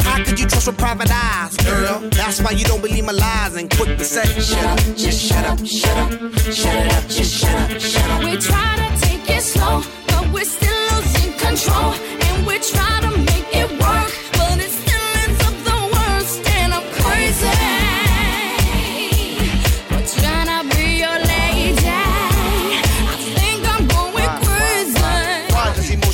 How 0.00 0.24
could 0.24 0.40
you 0.40 0.46
trust 0.46 0.66
with 0.66 0.78
private 0.78 1.10
eyes, 1.12 1.56
girl? 1.58 2.00
That's 2.10 2.40
why 2.40 2.52
you 2.52 2.64
don't 2.64 2.80
believe 2.80 3.04
my 3.04 3.12
lies 3.12 3.56
and 3.56 3.70
quick 3.70 3.98
to 3.98 4.04
say, 4.04 4.24
shut 4.40 4.64
up, 4.64 4.78
just 4.96 5.20
shut 5.20 5.44
up, 5.44 5.58
shut 5.66 5.96
up, 5.98 6.10
shut 6.40 6.76
it 6.76 6.92
up, 6.94 7.08
just 7.08 7.34
shut 7.34 7.70
up, 7.70 7.80
shut 7.80 8.10
up. 8.10 8.24
We 8.24 8.36
try 8.38 8.76
to 8.76 9.00
take 9.06 9.28
it 9.36 9.42
slow, 9.42 9.82
but 10.06 10.32
we're 10.32 10.44
still 10.44 10.96
losing 10.96 11.32
control. 11.38 11.92
And 11.92 12.46
we 12.46 12.58
try 12.58 13.00
to 13.02 13.27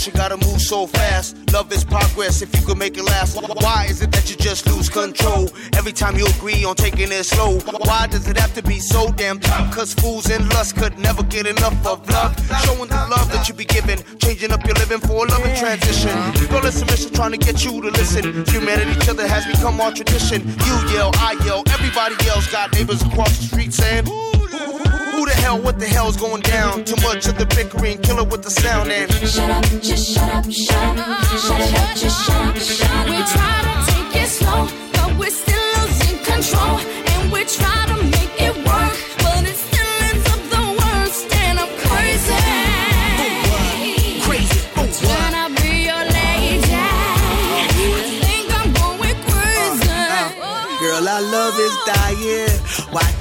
Emotion 0.05 0.20
gotta 0.20 0.47
move 0.47 0.60
so 0.60 0.86
fast? 0.86 1.35
Love 1.52 1.72
is 1.72 1.82
progress 1.82 2.43
if 2.43 2.55
you 2.55 2.66
can 2.66 2.76
make 2.76 2.98
it 2.98 3.05
last. 3.05 3.36
Why 3.62 3.86
is 3.89 4.02
it 4.02 4.12
that 4.12 4.28
you 4.28 4.36
just 4.36 4.66
lose 4.66 4.90
control 4.90 5.48
every 5.76 5.93
time 5.93 6.18
you 6.18 6.26
agree 6.26 6.62
on 6.62 6.74
taking 6.74 7.10
it 7.10 7.24
slow? 7.24 7.59
Why 7.89 8.06
does 8.06 8.28
it 8.28 8.36
have 8.36 8.52
to 8.55 8.62
be 8.62 8.81
so 8.81 9.10
damn 9.12 9.40
tough? 9.40 9.74
Cause 9.74 9.94
fools 9.94 10.28
and 10.28 10.47
lust 10.52 10.76
could 10.76 10.98
never 10.98 11.22
get 11.22 11.47
enough 11.47 11.86
of 11.86 12.06
love. 12.10 12.36
Showing 12.64 12.90
the 12.90 13.06
love 13.09 13.32
that 13.32 13.48
you 13.48 13.55
be 13.55 13.64
giving, 13.64 13.98
changing 14.18 14.52
up 14.52 14.66
your 14.66 14.74
living 14.74 15.01
for 15.01 15.24
a 15.24 15.28
loving 15.31 15.56
transition. 15.56 16.12
Girl, 16.48 16.66
it's 16.66 16.82
a 16.82 16.85
mission 16.85 17.10
trying 17.14 17.32
to 17.32 17.39
get 17.39 17.64
you 17.64 17.81
to 17.81 17.89
listen. 17.89 18.44
Humanity, 18.47 18.90
each 19.01 19.09
other 19.09 19.26
has 19.26 19.47
become 19.47 19.81
our 19.81 19.93
tradition. 19.93 20.43
You 20.47 20.74
yell, 20.93 21.12
I 21.14 21.40
yell, 21.47 21.62
everybody 21.70 22.16
else 22.28 22.51
got 22.52 22.74
neighbors 22.74 23.01
across 23.01 23.39
the 23.39 23.44
street 23.44 23.72
saying, 23.72 24.05
hell, 25.45 25.61
what 25.61 25.78
the 25.78 25.86
hell's 25.86 26.16
going 26.16 26.43
down? 26.43 26.85
Too 26.85 26.97
much 27.03 27.27
of 27.27 27.39
the 27.39 27.47
bickering, 27.47 27.99
kill 28.03 28.19
it 28.19 28.28
with 28.28 28.43
the 28.43 28.51
sound 28.51 28.91
and 28.91 29.11
Shut 29.12 29.51
up, 29.51 29.65
just 29.82 30.15
shut 30.15 30.31
up, 30.35 30.45
shut 30.51 30.99
up, 30.99 31.24
shut 31.45 31.61
up, 31.61 31.97
just 31.97 32.27
shut 32.27 32.47
up, 32.49 32.57
shut 32.57 32.91
up. 32.91 33.07
We 33.09 33.19
try 33.35 33.57
to 33.69 33.74
take 33.93 34.23
it 34.23 34.28
slow, 34.28 34.69
but 34.95 35.16
we're 35.19 35.31
still 35.31 35.65
losing 35.78 36.19
control. 36.24 36.78
And 37.12 37.32
we 37.32 37.45
try 37.45 37.86
to 37.93 37.97
make 38.15 38.35
it 38.49 38.57
work, 38.66 38.95
but 39.23 39.41
it 39.51 39.57
still 39.57 39.93
ends 40.09 40.27
up 40.35 40.43
the 40.55 40.65
worst. 40.81 41.23
And 41.45 41.59
I'm 41.61 41.73
crazy. 41.85 42.43
Crazy. 44.27 44.61
Oh, 44.77 44.86
Can 45.07 45.35
I 45.35 45.47
be 45.61 45.73
your 45.91 46.05
lady? 46.19 46.74
I 46.74 47.99
think 48.24 48.47
I'm 48.59 48.69
going 48.73 49.19
crazy. 49.31 49.97
Girl, 50.81 51.09
our 51.09 51.23
love 51.23 51.55
dying. 51.57 51.64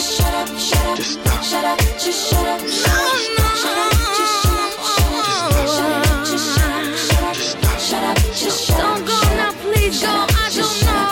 just 0.00 0.16
shut 0.16 0.34
up, 0.34 0.48
shut 0.58 0.86
up. 0.86 0.96
Just 0.96 1.20
stop. 1.20 1.42
Shut 1.44 1.64
up, 1.64 1.78
just 2.00 2.30
shut 2.30 2.46
up, 2.46 2.60
shut 2.66 2.88
up. 2.88 3.18
Shut 3.60 3.76
up, 3.76 3.92
just 4.16 4.34
shut 4.40 4.56
up, 4.56 4.80
shut 4.96 5.12
up. 5.12 5.36
Shut 5.68 5.92
up, 5.92 6.16
just 6.24 6.46
shut 6.56 6.72
up, 6.72 6.96
shut 6.96 7.22
up. 7.22 7.36
Shut 7.78 8.04
up, 8.04 8.16
just 8.32 8.64
shut 8.64 8.80
up. 8.80 8.96
Don't 8.96 9.04
go 9.04 9.18
now, 9.36 9.52
please 9.60 10.00
go. 10.00 10.08
I 10.08 10.48
don't 10.56 10.76
know. 10.88 11.04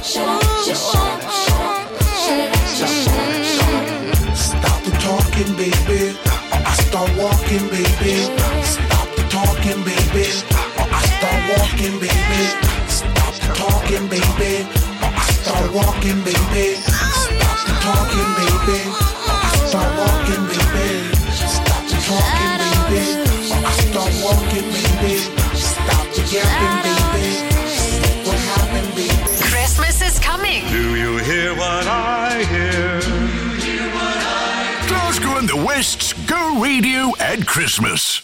Shut 0.00 0.28
up, 0.28 0.40
just 0.64 0.82
shut 0.90 1.08
up, 1.12 1.20
shut 1.44 1.60
up. 1.60 1.84
Shut 2.24 2.40
up, 2.40 2.56
just 2.78 2.96
shut 3.04 3.20
up, 3.20 3.44
shut 3.52 3.74
up. 3.76 4.36
Stop 4.48 4.80
the 4.84 4.92
talking, 5.04 5.52
baby. 5.60 6.16
I 6.52 6.72
start 6.88 7.10
walking, 7.20 7.68
baby. 7.68 8.14
Stop 8.64 9.08
the 9.16 9.22
talking, 9.28 9.80
baby. 9.84 10.24
I 10.80 11.00
start 11.12 11.40
walking, 11.52 11.96
baby. 12.00 12.42
Stop 12.88 13.34
the 13.44 13.48
talking, 13.60 14.08
baby. 14.08 14.52
I 15.02 15.26
start 15.36 15.66
walking, 15.74 16.24
baby. 16.24 16.89
Go 36.30 36.60
Radio 36.60 37.12
at 37.18 37.44
Christmas. 37.44 38.22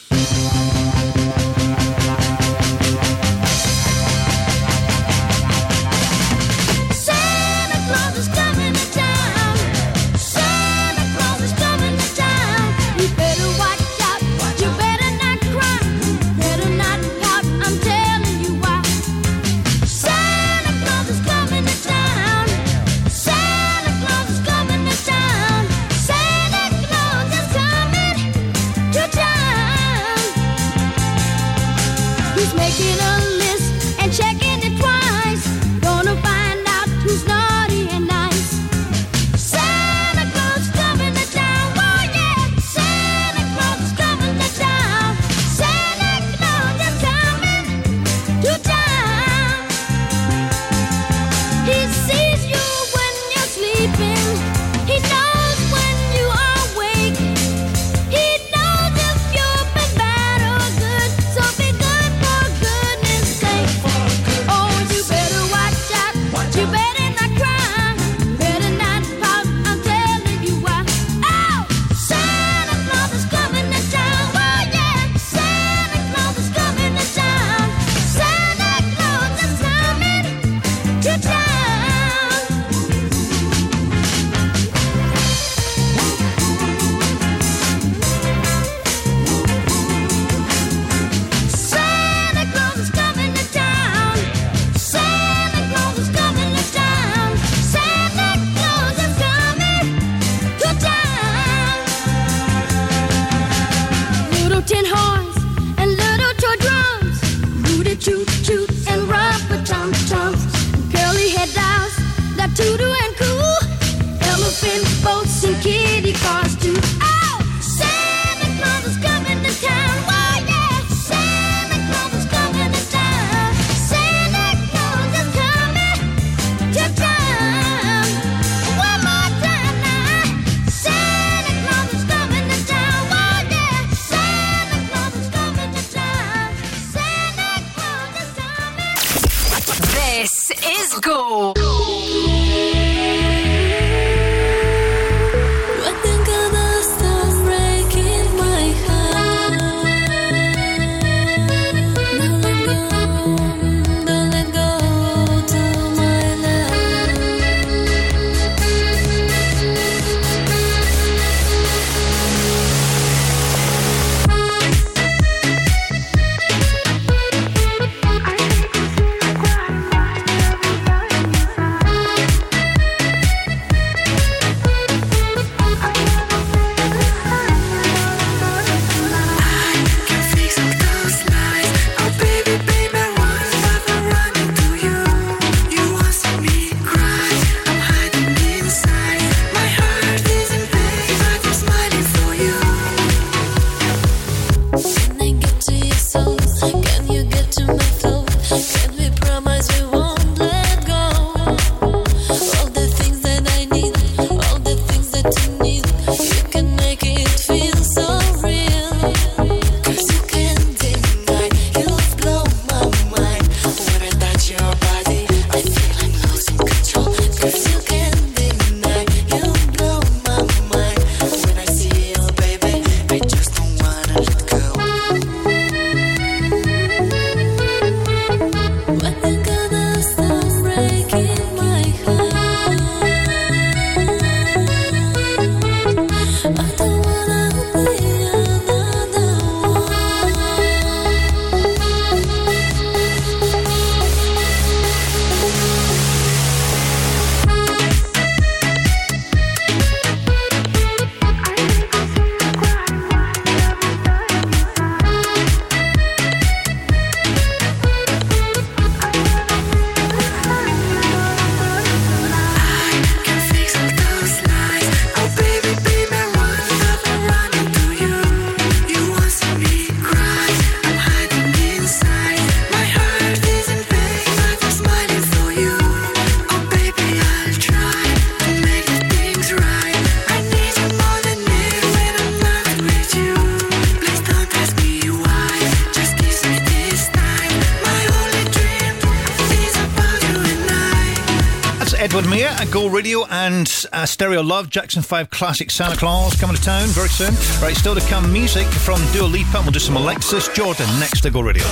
And 293.56 293.84
uh, 293.92 294.04
Stereo 294.04 294.42
Love, 294.42 294.68
Jackson 294.68 295.02
5 295.02 295.30
Classic 295.30 295.70
Santa 295.70 295.96
Claus 295.96 296.34
coming 296.38 296.56
to 296.56 296.62
town 296.62 296.88
very 296.88 297.08
soon. 297.08 297.32
Right, 297.62 297.76
still 297.76 297.94
to 297.94 298.00
come 298.08 298.30
music 298.32 298.66
from 298.66 299.00
Dua 299.12 299.24
Lipa. 299.24 299.60
We'll 299.62 299.72
do 299.72 299.78
some 299.78 299.96
Alexis 299.96 300.48
Jordan 300.48 300.86
next 301.00 301.22
to 301.22 301.30
Go 301.30 301.40
Radio. 301.40 301.64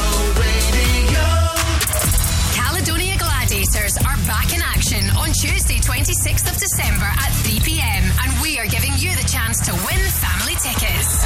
Caledonia 2.57 3.17
Gladiators 3.19 3.97
are 3.99 4.17
back 4.25 4.55
in 4.55 4.63
action 4.63 5.05
on 5.17 5.29
Tuesday, 5.33 5.79
26th 5.79 6.49
of 6.49 6.57
December 6.57 7.05
at 7.05 7.33
3 7.45 7.61
pm, 7.61 8.05
and 8.23 8.31
we 8.41 8.59
are 8.59 8.67
giving 8.67 8.93
you 8.97 9.13
the 9.17 9.27
chance 9.29 9.61
to 9.67 9.73
win 9.85 10.01
family 10.09 10.57
tickets. 10.57 11.21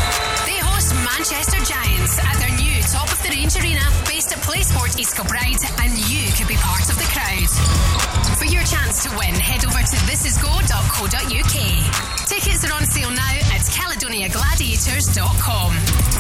They 0.47 0.59
host 0.59 0.91
Manchester 1.07 1.63
Giants 1.63 2.19
at 2.19 2.37
their 2.43 2.55
new 2.59 2.83
top 2.91 3.11
of 3.13 3.23
the 3.23 3.31
range 3.31 3.55
arena 3.63 3.98
PlaySport 4.69 4.99
East 4.99 5.15
Kilbride, 5.17 5.63
and 5.81 5.97
you 6.11 6.31
could 6.33 6.49
be 6.49 6.57
part 6.57 6.91
of 6.91 6.99
the 6.99 7.05
crowd. 7.09 7.49
For 8.39 8.45
your 8.45 8.63
chance 8.65 9.03
to 9.05 9.11
win, 9.17 9.33
head 9.35 9.65
over 9.65 9.79
to 9.79 9.97
thisisgo.co.uk. 10.05 12.29
Tickets 12.29 12.65
are 12.69 12.75
on 12.75 12.85
sale 12.87 13.11
now 13.11 13.35
at 13.55 13.63
caledoniagladiators.com. 13.73 15.73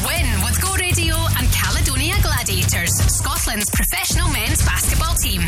Win 0.07 0.27
with 0.44 0.60
Go 0.62 0.75
Radio 0.77 1.17
and 1.39 1.52
Caledonia 1.52 2.15
Gladiators, 2.23 2.94
Scotland's 3.12 3.68
professional 3.70 4.31
men's 4.31 4.65
basketball 4.65 5.15
team. 5.15 5.43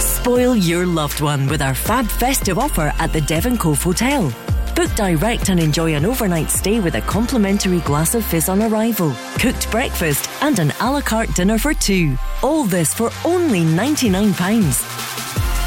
Spoil 0.00 0.56
your 0.56 0.86
loved 0.86 1.20
one 1.20 1.46
with 1.48 1.60
our 1.60 1.74
Fab 1.74 2.06
Festive 2.06 2.58
offer 2.58 2.94
at 2.98 3.12
the 3.12 3.20
Devon 3.22 3.58
Cove 3.58 3.82
Hotel. 3.82 4.32
Book 4.74 4.90
direct 4.94 5.48
and 5.48 5.60
enjoy 5.60 5.94
an 5.94 6.06
overnight 6.06 6.50
stay 6.50 6.80
with 6.80 6.94
a 6.94 7.00
complimentary 7.02 7.80
glass 7.80 8.14
of 8.14 8.24
fizz 8.24 8.48
on 8.48 8.62
arrival, 8.62 9.12
cooked 9.38 9.70
breakfast, 9.70 10.30
and 10.42 10.58
an 10.58 10.72
a 10.80 10.90
la 10.90 11.00
carte 11.00 11.34
dinner 11.34 11.58
for 11.58 11.74
two. 11.74 12.16
All 12.42 12.64
this 12.64 12.94
for 12.94 13.10
only 13.24 13.60
£99. 13.60 14.32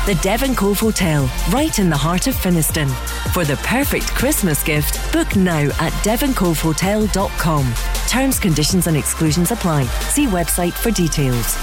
The 0.06 0.16
Devon 0.16 0.56
Cove 0.56 0.80
Hotel, 0.80 1.30
right 1.52 1.78
in 1.80 1.90
the 1.90 1.98
heart 1.98 2.28
of 2.28 2.36
Finnieston. 2.36 2.90
For 3.34 3.46
the 3.46 3.56
perfect 3.58 4.08
Christmas 4.08 4.62
gift, 4.64 5.14
book 5.14 5.36
now 5.36 5.70
at 5.80 5.94
devoncovehotel.com. 6.04 7.74
Terms, 8.08 8.40
conditions, 8.40 8.88
and 8.88 8.98
exclusions 8.98 9.52
apply. 9.52 9.86
See 9.86 10.26
website 10.26 10.74
for 10.74 10.92
details. 10.92 11.56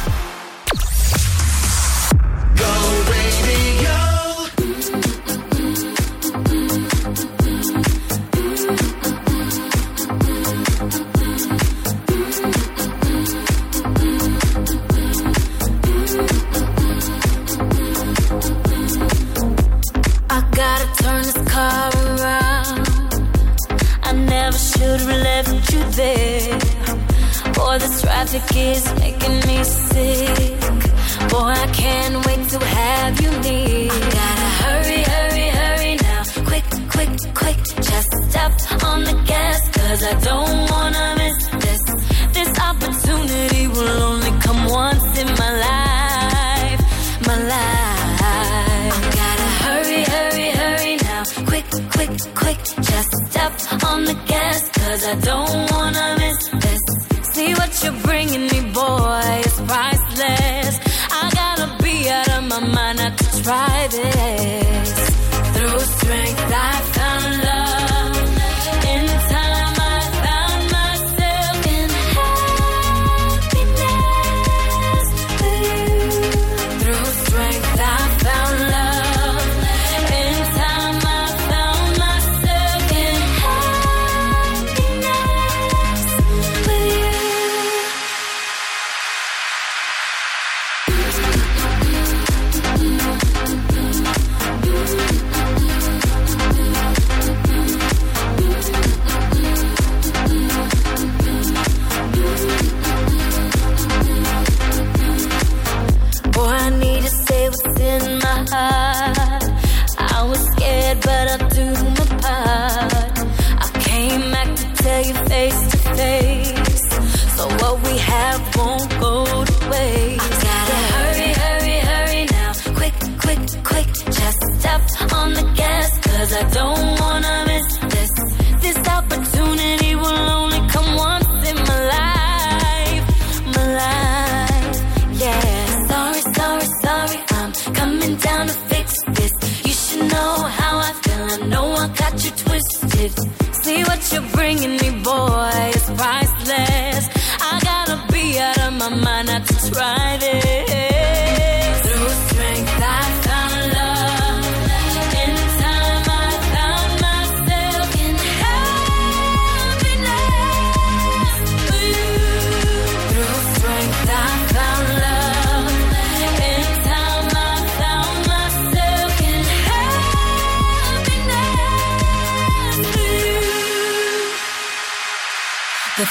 Mind 148.91 149.29
not 149.29 149.47
try 149.47 150.17
this. 150.19 150.70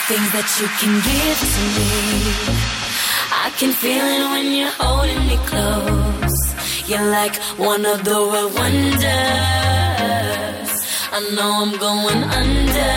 Things 0.09 0.31
that 0.33 0.49
you 0.59 0.67
can 0.81 0.93
give 1.05 1.39
to 1.53 1.63
me, 1.77 1.87
I 3.45 3.47
can 3.59 3.71
feel 3.81 4.05
it 4.17 4.25
when 4.33 4.47
you're 4.57 4.75
holding 4.81 5.21
me 5.29 5.37
close. 5.45 6.39
You're 6.89 7.09
like 7.19 7.35
one 7.69 7.85
of 7.85 8.03
the 8.03 8.17
world 8.29 8.51
wonders. 8.57 9.09
I 11.15 11.19
know 11.35 11.51
I'm 11.63 11.73
going 11.87 12.23
under. 12.41 12.95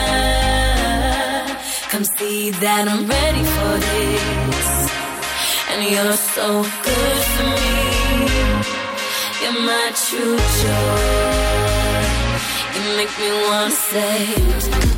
Come 1.91 2.05
see 2.17 2.49
that 2.65 2.83
I'm 2.91 3.03
ready 3.15 3.43
for 3.55 3.73
this. 3.85 4.69
And 5.69 5.79
you're 5.93 6.17
so 6.33 6.47
good 6.87 7.21
for 7.33 7.47
me. 7.61 7.81
You're 9.41 9.59
my 9.69 9.87
true 10.05 10.37
joy. 10.61 11.21
You 12.73 12.81
make 12.97 13.13
me 13.21 13.29
wanna 13.45 13.81
say. 13.91 14.92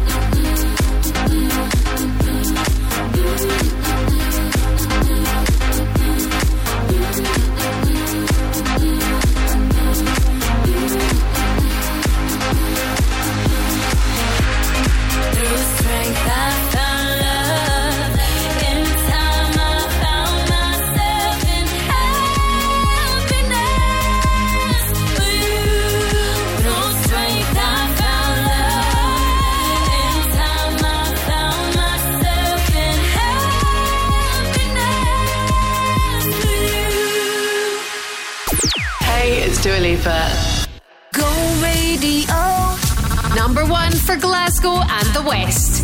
For 44.05 44.15
Glasgow 44.17 44.77
and 44.97 45.07
the 45.15 45.23
West. 45.23 45.83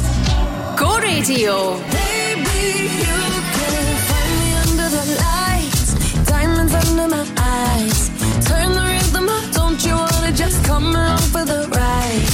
Go 0.77 0.99
Radio. 0.99 1.73
Baby, 1.89 2.61
you 3.01 3.17
can 3.57 3.75
find 4.09 4.33
me 4.41 4.49
under 4.63 4.87
the 4.97 5.05
lights. 5.25 5.85
Diamonds 6.25 6.73
under 6.73 7.07
my 7.07 7.25
eyes. 7.37 7.99
Turn 8.47 8.69
the 8.77 8.83
rhythm 8.93 9.27
up, 9.27 9.45
don't 9.53 9.83
you 9.83 9.95
wanna 9.95 10.31
just 10.33 10.63
come 10.63 10.85
along 10.95 11.23
for 11.33 11.45
the 11.45 11.61
ride? 11.73 12.25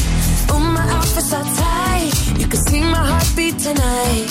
Oh, 0.51 0.59
my 0.59 0.85
outfit's 0.95 1.29
so 1.29 1.41
tight. 1.41 2.11
You 2.39 2.47
can 2.47 2.61
see 2.67 2.81
my 2.81 3.03
heartbeat 3.11 3.57
tonight. 3.59 4.27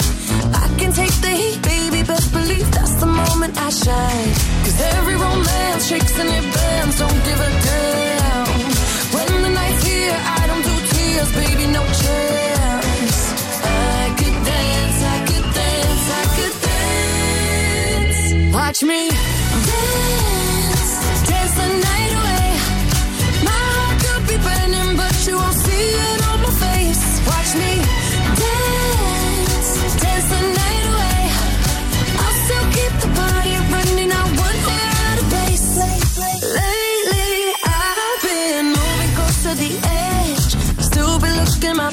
I 0.62 0.67
can 0.78 0.93
take 0.93 1.15
the 1.25 1.33
heat, 1.41 1.62
baby, 1.62 2.02
best 2.02 2.33
believe 2.33 2.70
that's 2.70 2.97
the 2.97 3.07
moment 3.07 3.57
I 3.57 3.70
shine. 3.70 4.31
Cause 4.65 4.78
every 4.97 5.17
romance 5.17 5.89
shakes 5.89 6.18
and 6.18 6.28
it 6.28 6.47
bends, 6.55 6.99
don't 6.99 7.20
give 7.28 7.41
a 7.49 7.51
damn. 7.67 8.47
When 9.15 9.43
the 9.43 9.51
night's 9.59 9.85
here, 9.85 10.18
I 10.39 10.45
Watch 18.77 18.83
me 18.83 19.09
dance, 19.09 20.93
dance 21.29 21.55
the 21.55 21.67
night 21.89 22.13
away. 22.19 22.49
My 23.45 23.61
heart 23.73 23.97
could 24.03 24.25
be 24.29 24.37
burning, 24.37 24.97
but 24.97 25.15
you 25.27 25.37
won't 25.37 25.55
see 25.55 25.95
it 25.95 26.29
on 26.29 26.43
my 26.43 26.51
face. 26.51 27.21
Watch 27.27 27.55
me 27.55 27.73
dance, 28.43 29.71
dance 30.03 30.29
the 30.29 30.41
night 30.41 30.56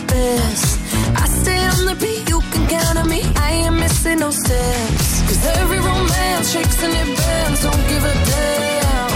best. 0.07 0.79
I 1.15 1.25
stay 1.27 1.59
on 1.73 1.85
the 1.85 1.95
beat, 1.95 2.27
you 2.29 2.39
can 2.51 2.67
count 2.67 2.97
on 2.97 3.09
me. 3.09 3.21
I 3.35 3.51
ain't 3.65 3.75
missing 3.75 4.19
no 4.19 4.31
steps. 4.31 5.21
Cause 5.27 5.45
every 5.59 5.79
romance 5.79 6.51
shakes 6.51 6.83
and 6.83 6.93
it 6.93 7.17
bends. 7.17 7.61
Don't 7.63 7.83
give 7.91 8.03
a 8.03 8.13
damn. 8.31 9.11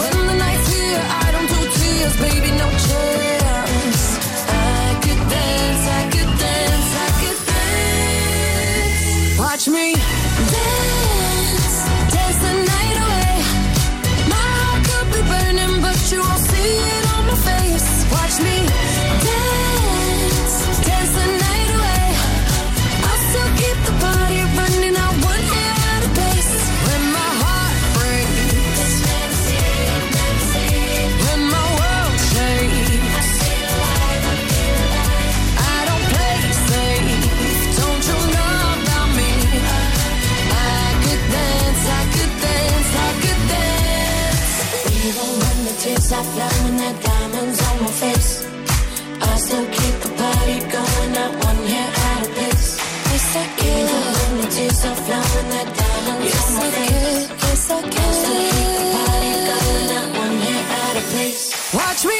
When 0.00 0.12
the 0.28 0.36
night's 0.44 0.68
here, 0.74 1.02
I 1.24 1.26
don't 1.34 1.48
do 1.54 1.60
tears, 1.78 2.16
baby, 2.26 2.50
no 2.62 2.68
chance. 2.86 4.00
I 4.48 4.98
could 5.04 5.22
dance, 5.36 5.84
I 6.00 6.02
could 6.14 6.32
dance, 6.44 6.90
I 7.06 7.08
could 7.20 7.40
dance. 7.52 9.38
Watch 9.38 9.64
me 9.68 9.86
dance, 9.94 11.03
Watch 61.74 62.04
me 62.04 62.13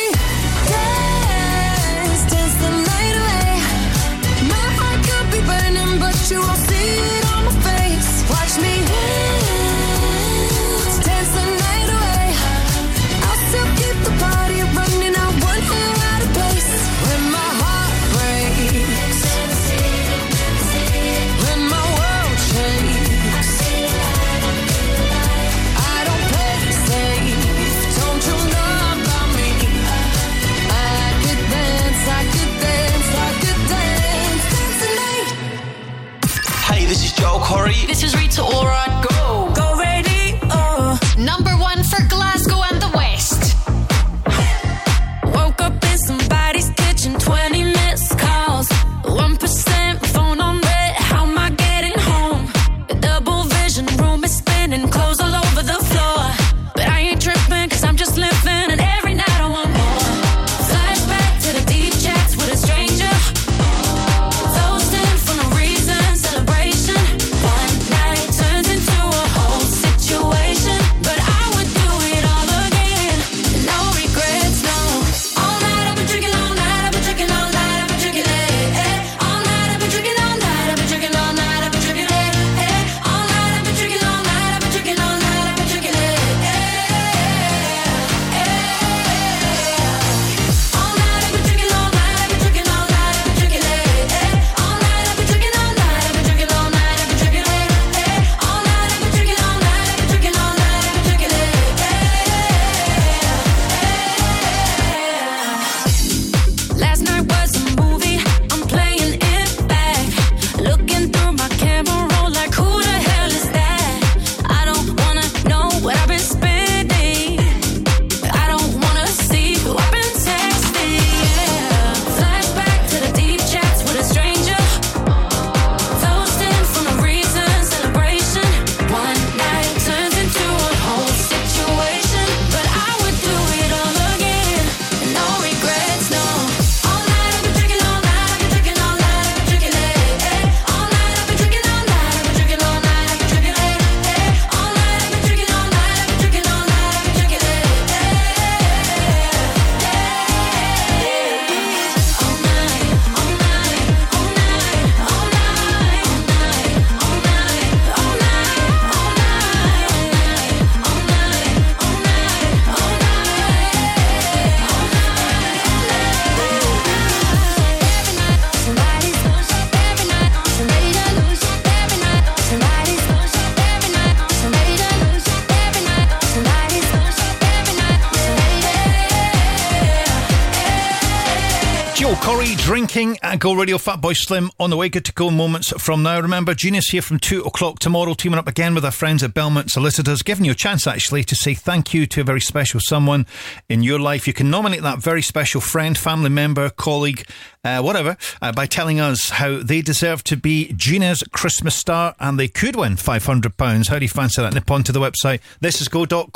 Go 183.44 183.52
Radio 183.52 183.76
Fatboy 183.76 184.16
Slim 184.16 184.50
on 184.58 184.70
the 184.70 184.76
way. 184.78 184.88
Good 184.88 185.04
to 185.04 185.12
go 185.12 185.30
moments 185.30 185.70
from 185.76 186.02
now. 186.02 186.18
Remember, 186.18 186.54
Gina's 186.54 186.88
here 186.88 187.02
from 187.02 187.18
2 187.18 187.42
o'clock 187.42 187.78
tomorrow, 187.78 188.14
teaming 188.14 188.38
up 188.38 188.48
again 188.48 188.74
with 188.74 188.86
our 188.86 188.90
friends 188.90 189.22
at 189.22 189.34
Belmont 189.34 189.70
Solicitors, 189.70 190.22
giving 190.22 190.46
you 190.46 190.52
a 190.52 190.54
chance 190.54 190.86
actually 190.86 191.24
to 191.24 191.36
say 191.36 191.52
thank 191.52 191.92
you 191.92 192.06
to 192.06 192.22
a 192.22 192.24
very 192.24 192.40
special 192.40 192.80
someone 192.80 193.26
in 193.68 193.82
your 193.82 193.98
life. 193.98 194.26
You 194.26 194.32
can 194.32 194.48
nominate 194.48 194.80
that 194.80 194.98
very 194.98 195.20
special 195.20 195.60
friend, 195.60 195.98
family 195.98 196.30
member, 196.30 196.70
colleague, 196.70 197.28
uh, 197.62 197.82
whatever, 197.82 198.16
uh, 198.40 198.52
by 198.52 198.64
telling 198.64 198.98
us 198.98 199.28
how 199.28 199.58
they 199.58 199.82
deserve 199.82 200.24
to 200.24 200.38
be 200.38 200.72
Gina's 200.72 201.22
Christmas 201.30 201.76
star 201.76 202.14
and 202.20 202.40
they 202.40 202.48
could 202.48 202.76
win 202.76 202.96
£500. 202.96 203.88
How 203.88 203.98
do 203.98 204.04
you 204.06 204.08
fancy 204.08 204.40
that? 204.40 204.54
Nip 204.54 204.70
onto 204.70 204.90
the 204.90 205.00
website. 205.00 205.40
This 205.60 205.82
is 205.82 205.88
go.co.uk. 205.88 206.34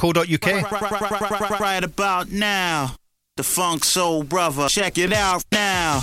Right 1.58 1.84
about 1.84 2.30
now, 2.30 2.96
the 3.38 3.44
Funk 3.44 3.84
Soul 3.84 4.24
Brother. 4.24 4.68
Check 4.68 4.98
it 4.98 5.14
out 5.14 5.42
now. 5.50 6.02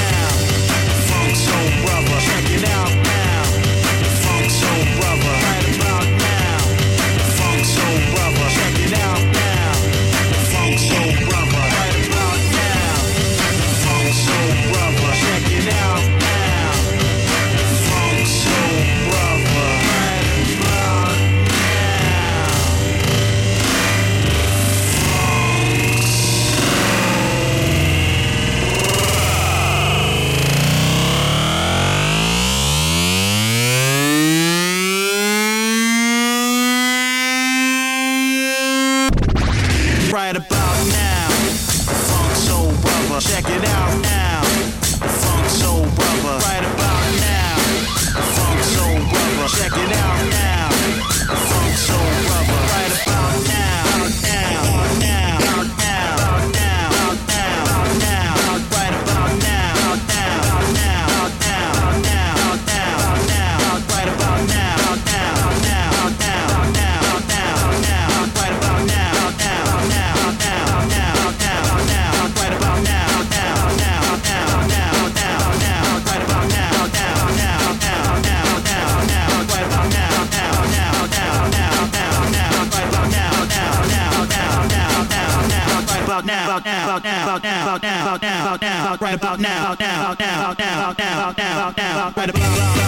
now. 86.25 86.57
about 86.57 86.65
Right 86.65 86.83
about 86.83 87.03
now, 87.03 87.37
now, 87.37 87.77
now, 87.77 87.77
now, 87.77 88.17
now, 88.17 88.17
now, 88.17 88.55
now. 88.55 88.97
Right 88.99 89.15
about 89.15 89.39
now, 89.39 89.73
about 89.73 89.79
now, 89.79 90.11
about 90.11 90.19
now, 90.19 90.41
about 90.41 90.59
now, 90.59 90.81
about 90.81 90.97
now, 90.97 91.29
about 91.29 91.37
now, 91.37 91.67
about 91.67 91.77
now. 91.77 92.13
Right 92.15 92.29
about 92.29 92.81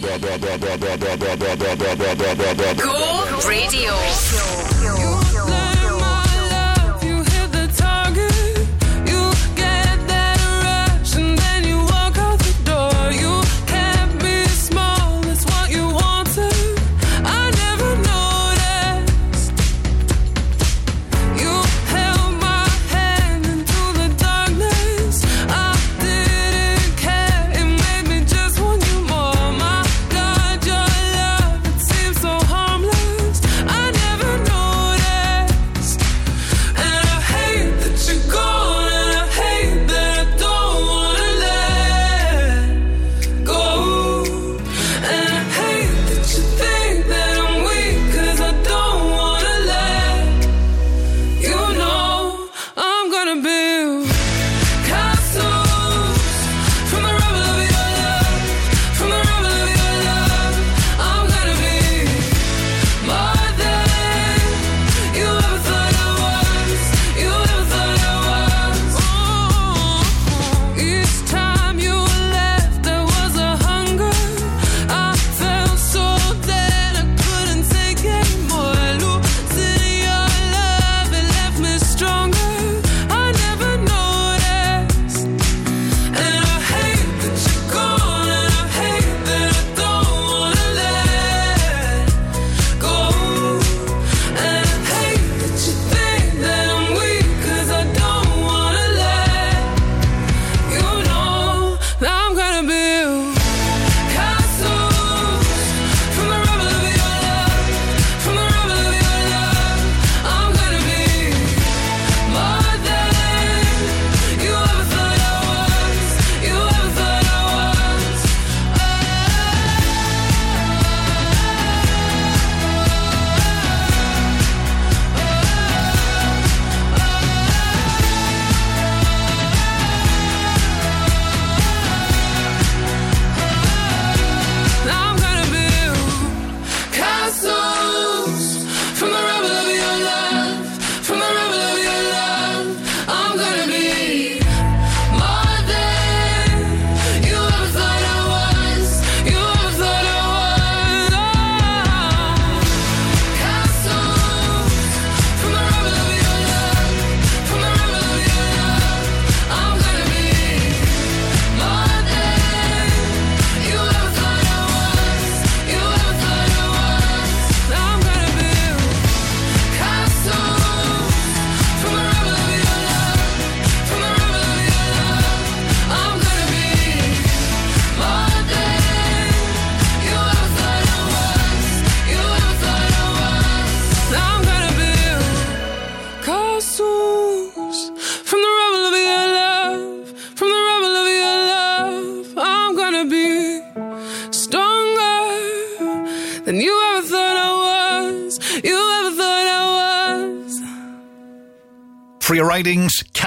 Go 0.00 0.08
Radio. 3.46 4.69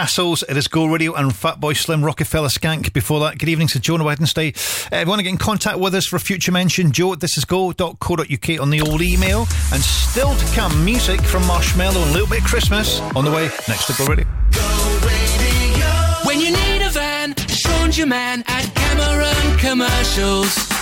Castles, 0.04 0.44
It 0.50 0.58
Is 0.58 0.68
Go 0.68 0.86
Radio, 0.86 1.14
and 1.14 1.32
Fatboy 1.32 1.78
Slim, 1.78 2.04
Rockefeller 2.04 2.50
Skank. 2.50 2.92
Before 2.92 3.22
that, 3.22 3.38
good 3.38 3.48
evening 3.48 3.70
to 3.70 3.80
Jonah 3.80 4.04
on 4.04 4.08
Wednesday. 4.08 4.50
Uh, 4.50 4.98
if 4.98 5.06
you 5.06 5.08
want 5.08 5.20
to 5.20 5.24
get 5.24 5.30
in 5.30 5.38
contact 5.38 5.80
with 5.80 5.96
us 5.96 6.08
for 6.08 6.18
a 6.18 6.20
future 6.20 6.52
mention, 6.52 6.92
joe 6.92 7.14
at 7.14 7.20
thisisgo.co.uk 7.20 8.62
on 8.62 8.70
the 8.70 8.82
old 8.82 9.02
email. 9.02 9.48
And 9.72 9.82
still 9.82 10.36
to 10.36 10.46
come, 10.56 10.84
music 10.84 11.22
from 11.22 11.44
Marshmello 11.44 12.02
and 12.02 12.10
a 12.10 12.12
little 12.12 12.28
bit 12.28 12.40
of 12.40 12.46
Christmas 12.48 13.00
on 13.16 13.24
the 13.24 13.32
way 13.32 13.46
next 13.70 13.86
to 13.86 13.94
Go 13.98 14.06
Radio. 14.08 14.26
When 16.26 16.42
you 16.42 16.52
need 16.52 16.86
a 16.86 16.90
van, 16.90 17.34
Sean's 17.48 17.98
your 17.98 18.08
man 18.08 18.44
at 18.48 18.76
Cameron 18.76 19.58
Commercials. 19.58 20.73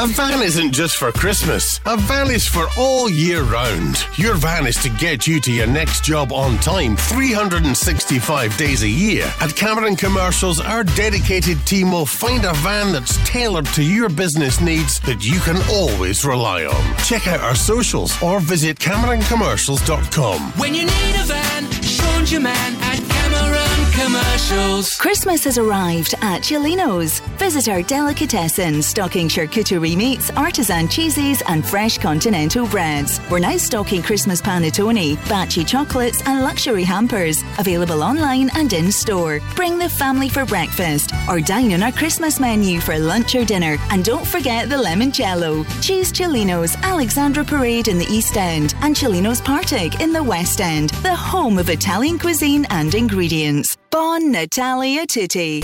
A 0.00 0.06
van 0.06 0.40
isn't 0.40 0.72
just 0.72 0.96
for 0.96 1.12
Christmas. 1.12 1.78
A 1.84 1.94
van 1.94 2.30
is 2.30 2.48
for 2.48 2.68
all 2.78 3.10
year 3.10 3.42
round. 3.42 4.06
Your 4.16 4.34
van 4.34 4.66
is 4.66 4.76
to 4.76 4.88
get 4.88 5.26
you 5.26 5.42
to 5.42 5.52
your 5.52 5.66
next 5.66 6.04
job 6.04 6.32
on 6.32 6.56
time 6.56 6.96
365 6.96 8.56
days 8.56 8.82
a 8.82 8.88
year. 8.88 9.30
At 9.42 9.54
Cameron 9.54 9.96
Commercials, 9.96 10.58
our 10.58 10.84
dedicated 10.84 11.58
team 11.66 11.92
will 11.92 12.06
find 12.06 12.46
a 12.46 12.54
van 12.54 12.94
that's 12.94 13.18
tailored 13.28 13.66
to 13.74 13.82
your 13.82 14.08
business 14.08 14.58
needs 14.62 15.00
that 15.00 15.22
you 15.22 15.38
can 15.40 15.58
always 15.68 16.24
rely 16.24 16.64
on. 16.64 16.96
Check 17.04 17.28
out 17.28 17.40
our 17.40 17.54
socials 17.54 18.10
or 18.22 18.40
visit 18.40 18.78
CameronCommercials.com. 18.78 20.40
When 20.52 20.74
you 20.74 20.86
need 20.86 21.14
a 21.20 21.24
van, 21.24 21.70
Sean's 21.82 22.32
your 22.32 22.40
man 22.40 22.74
at 22.80 23.06
Cameron 23.06 23.60
Commercials. 23.92 24.94
Christmas 24.94 25.44
has 25.44 25.58
arrived 25.58 26.14
at 26.22 26.42
Celino's. 26.42 27.20
Visit 27.40 27.70
our 27.70 27.82
delicatessen 27.82 28.82
stocking 28.82 29.26
charcuterie 29.26 29.96
meats, 29.96 30.30
artisan 30.32 30.86
cheeses, 30.86 31.42
and 31.48 31.66
fresh 31.66 31.96
continental 31.96 32.66
breads. 32.66 33.18
We're 33.30 33.38
now 33.38 33.56
stocking 33.56 34.02
Christmas 34.02 34.42
panettone, 34.42 35.16
Baci 35.24 35.66
chocolates, 35.66 36.20
and 36.26 36.42
luxury 36.42 36.84
hampers. 36.84 37.42
Available 37.58 38.02
online 38.02 38.50
and 38.56 38.70
in 38.74 38.92
store. 38.92 39.40
Bring 39.56 39.78
the 39.78 39.88
family 39.88 40.28
for 40.28 40.44
breakfast 40.44 41.14
or 41.30 41.40
dine 41.40 41.72
on 41.72 41.82
our 41.82 41.92
Christmas 41.92 42.38
menu 42.38 42.78
for 42.78 42.98
lunch 42.98 43.34
or 43.34 43.46
dinner. 43.46 43.78
And 43.90 44.04
don't 44.04 44.26
forget 44.26 44.68
the 44.68 44.76
limoncello. 44.76 45.64
cheese 45.82 46.12
Celino's 46.12 46.76
Alexandra 46.82 47.42
Parade 47.42 47.88
in 47.88 47.96
the 47.96 48.12
East 48.12 48.36
End 48.36 48.74
and 48.82 48.94
Celino's 48.94 49.40
Partick 49.40 49.98
in 50.02 50.12
the 50.12 50.22
West 50.22 50.60
End, 50.60 50.90
the 51.02 51.16
home 51.16 51.56
of 51.58 51.70
Italian 51.70 52.18
cuisine 52.18 52.66
and 52.68 52.94
ingredients. 52.94 53.78
Bon 53.88 54.30
Natalia 54.30 55.06
Tutti. 55.06 55.62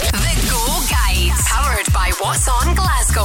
What's 2.26 2.48
On 2.48 2.74
Glasgow. 2.74 3.22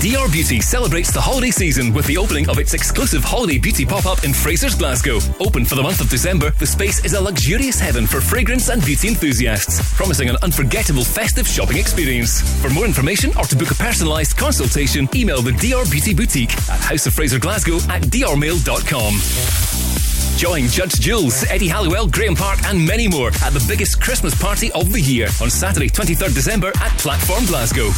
Dior 0.00 0.32
Beauty 0.32 0.62
celebrates 0.62 1.12
the 1.12 1.20
holiday 1.20 1.50
season 1.50 1.92
with 1.92 2.06
the 2.06 2.16
opening 2.16 2.48
of 2.48 2.58
its 2.58 2.72
exclusive 2.72 3.22
holiday 3.22 3.58
beauty 3.58 3.84
pop-up 3.84 4.24
in 4.24 4.32
Fraser's 4.32 4.74
Glasgow. 4.74 5.18
Open 5.40 5.66
for 5.66 5.74
the 5.74 5.82
month 5.82 6.00
of 6.00 6.08
December, 6.08 6.50
the 6.52 6.66
space 6.66 7.04
is 7.04 7.12
a 7.12 7.20
luxurious 7.20 7.78
heaven 7.78 8.06
for 8.06 8.22
fragrance 8.22 8.70
and 8.70 8.82
beauty 8.82 9.08
enthusiasts, 9.08 9.94
promising 9.94 10.30
an 10.30 10.38
unforgettable 10.42 11.04
festive 11.04 11.46
shopping 11.46 11.76
experience. 11.76 12.40
For 12.62 12.70
more 12.70 12.86
information 12.86 13.30
or 13.36 13.44
to 13.44 13.54
book 13.54 13.72
a 13.72 13.74
personalised 13.74 14.38
consultation, 14.38 15.06
email 15.14 15.42
the 15.42 15.52
Dior 15.52 15.84
Beauty 15.90 16.14
Boutique 16.14 16.56
at 16.70 16.80
House 16.80 17.06
of 17.06 17.12
Fraser 17.12 17.38
Glasgow 17.38 17.76
at 17.90 18.04
drmail.com. 18.04 19.77
Join 20.38 20.68
Judge 20.68 21.00
Jules, 21.00 21.42
Eddie 21.50 21.66
Halliwell, 21.66 22.06
Graham 22.06 22.36
Park, 22.36 22.60
and 22.66 22.86
many 22.86 23.08
more 23.08 23.30
at 23.42 23.52
the 23.52 23.64
biggest 23.66 24.00
Christmas 24.00 24.40
party 24.40 24.70
of 24.70 24.92
the 24.92 25.00
year 25.00 25.26
on 25.42 25.50
Saturday, 25.50 25.88
23rd 25.88 26.32
December 26.32 26.68
at 26.80 26.96
Platform 26.98 27.44
Glasgow. 27.46 27.90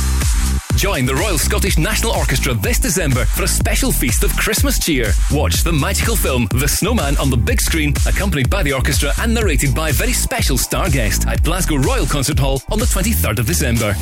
Join 0.81 1.05
the 1.05 1.15
Royal 1.15 1.37
Scottish 1.37 1.77
National 1.77 2.13
Orchestra 2.13 2.55
this 2.55 2.79
December 2.79 3.27
for 3.27 3.43
a 3.43 3.47
special 3.47 3.93
feast 3.93 4.25
of 4.25 4.35
Christmas 4.35 4.79
cheer. 4.79 5.13
Watch 5.31 5.63
the 5.63 5.71
magical 5.71 6.17
film 6.17 6.49
The 6.53 6.67
Snowman 6.67 7.19
on 7.19 7.29
the 7.29 7.37
big 7.37 7.61
screen, 7.61 7.93
accompanied 8.07 8.49
by 8.49 8.63
the 8.63 8.73
orchestra 8.73 9.13
and 9.21 9.35
narrated 9.35 9.75
by 9.75 9.91
a 9.91 9.93
very 9.93 10.15
special 10.15 10.57
star 10.57 10.89
guest 10.89 11.27
at 11.27 11.43
Glasgow 11.43 11.77
Royal 11.77 12.07
Concert 12.07 12.39
Hall 12.39 12.63
on 12.71 12.79
the 12.79 12.87
23rd 12.87 13.41
of 13.41 13.47
December. 13.47 13.95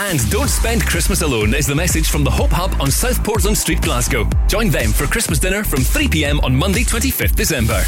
And 0.00 0.28
don't 0.28 0.48
spend 0.48 0.84
Christmas 0.84 1.22
alone 1.22 1.54
is 1.54 1.68
the 1.68 1.76
message 1.76 2.10
from 2.10 2.24
the 2.24 2.30
Hope 2.32 2.50
Hub 2.50 2.74
on 2.80 2.90
South 2.90 3.22
Portland 3.22 3.56
Street, 3.56 3.80
Glasgow. 3.80 4.28
Join 4.48 4.70
them 4.70 4.90
for 4.90 5.06
Christmas 5.06 5.38
dinner 5.38 5.62
from 5.62 5.82
3pm 5.82 6.42
on 6.42 6.52
Monday, 6.52 6.82
25th 6.82 7.36
December. 7.36 7.80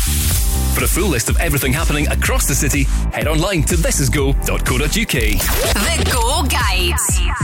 For 0.77 0.85
a 0.85 0.89
full 0.89 1.09
list 1.09 1.31
of 1.31 1.37
everything 1.39 1.73
happening 1.73 2.07
across 2.07 2.47
the 2.47 2.55
city, 2.55 2.85
head 3.13 3.27
online 3.27 3.65
to 3.65 3.75
thisisgo.co.uk. 3.75 4.85
The 4.85 6.11
Go 6.13 6.45
Guide. 6.45 7.44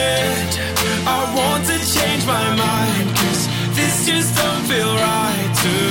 my 2.31 2.47
mind. 2.55 3.07
Cause 3.19 3.43
this 3.77 3.95
just 4.07 4.31
don't 4.39 4.63
feel 4.69 4.93
right 4.95 5.51
to 5.63 5.90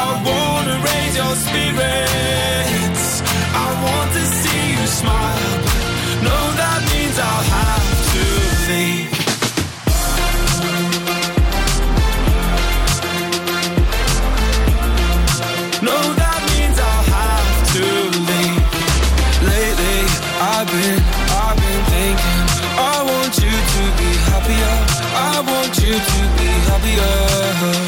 I 0.00 0.06
wanna 0.28 0.76
raise 0.88 1.14
your 1.20 1.34
spirits 1.46 3.04
I 3.64 3.68
want 3.84 4.08
to 4.18 4.24
see 4.40 4.62
you 4.76 4.86
smile 5.00 5.58
that 6.58 6.80
means 6.92 7.16
I'll 7.18 7.46
have 7.58 7.88
to 8.12 8.24
leave 8.68 9.10
No, 15.88 15.98
that 16.22 16.40
means 16.52 16.76
I'll 16.90 17.06
have 17.18 17.50
to 17.74 17.86
leave 18.28 18.64
Lately, 19.52 20.00
I've 20.52 20.68
been, 20.74 21.00
I've 21.42 21.58
been 21.62 21.82
thinking. 21.94 22.46
I 22.74 22.96
want 23.10 23.34
you 23.38 23.54
to 23.74 23.82
be 24.00 24.10
happier. 24.30 24.74
I 25.14 25.40
want 25.50 25.74
you 25.78 25.94
to 25.94 26.20
be 26.38 26.50
happier. 26.68 27.87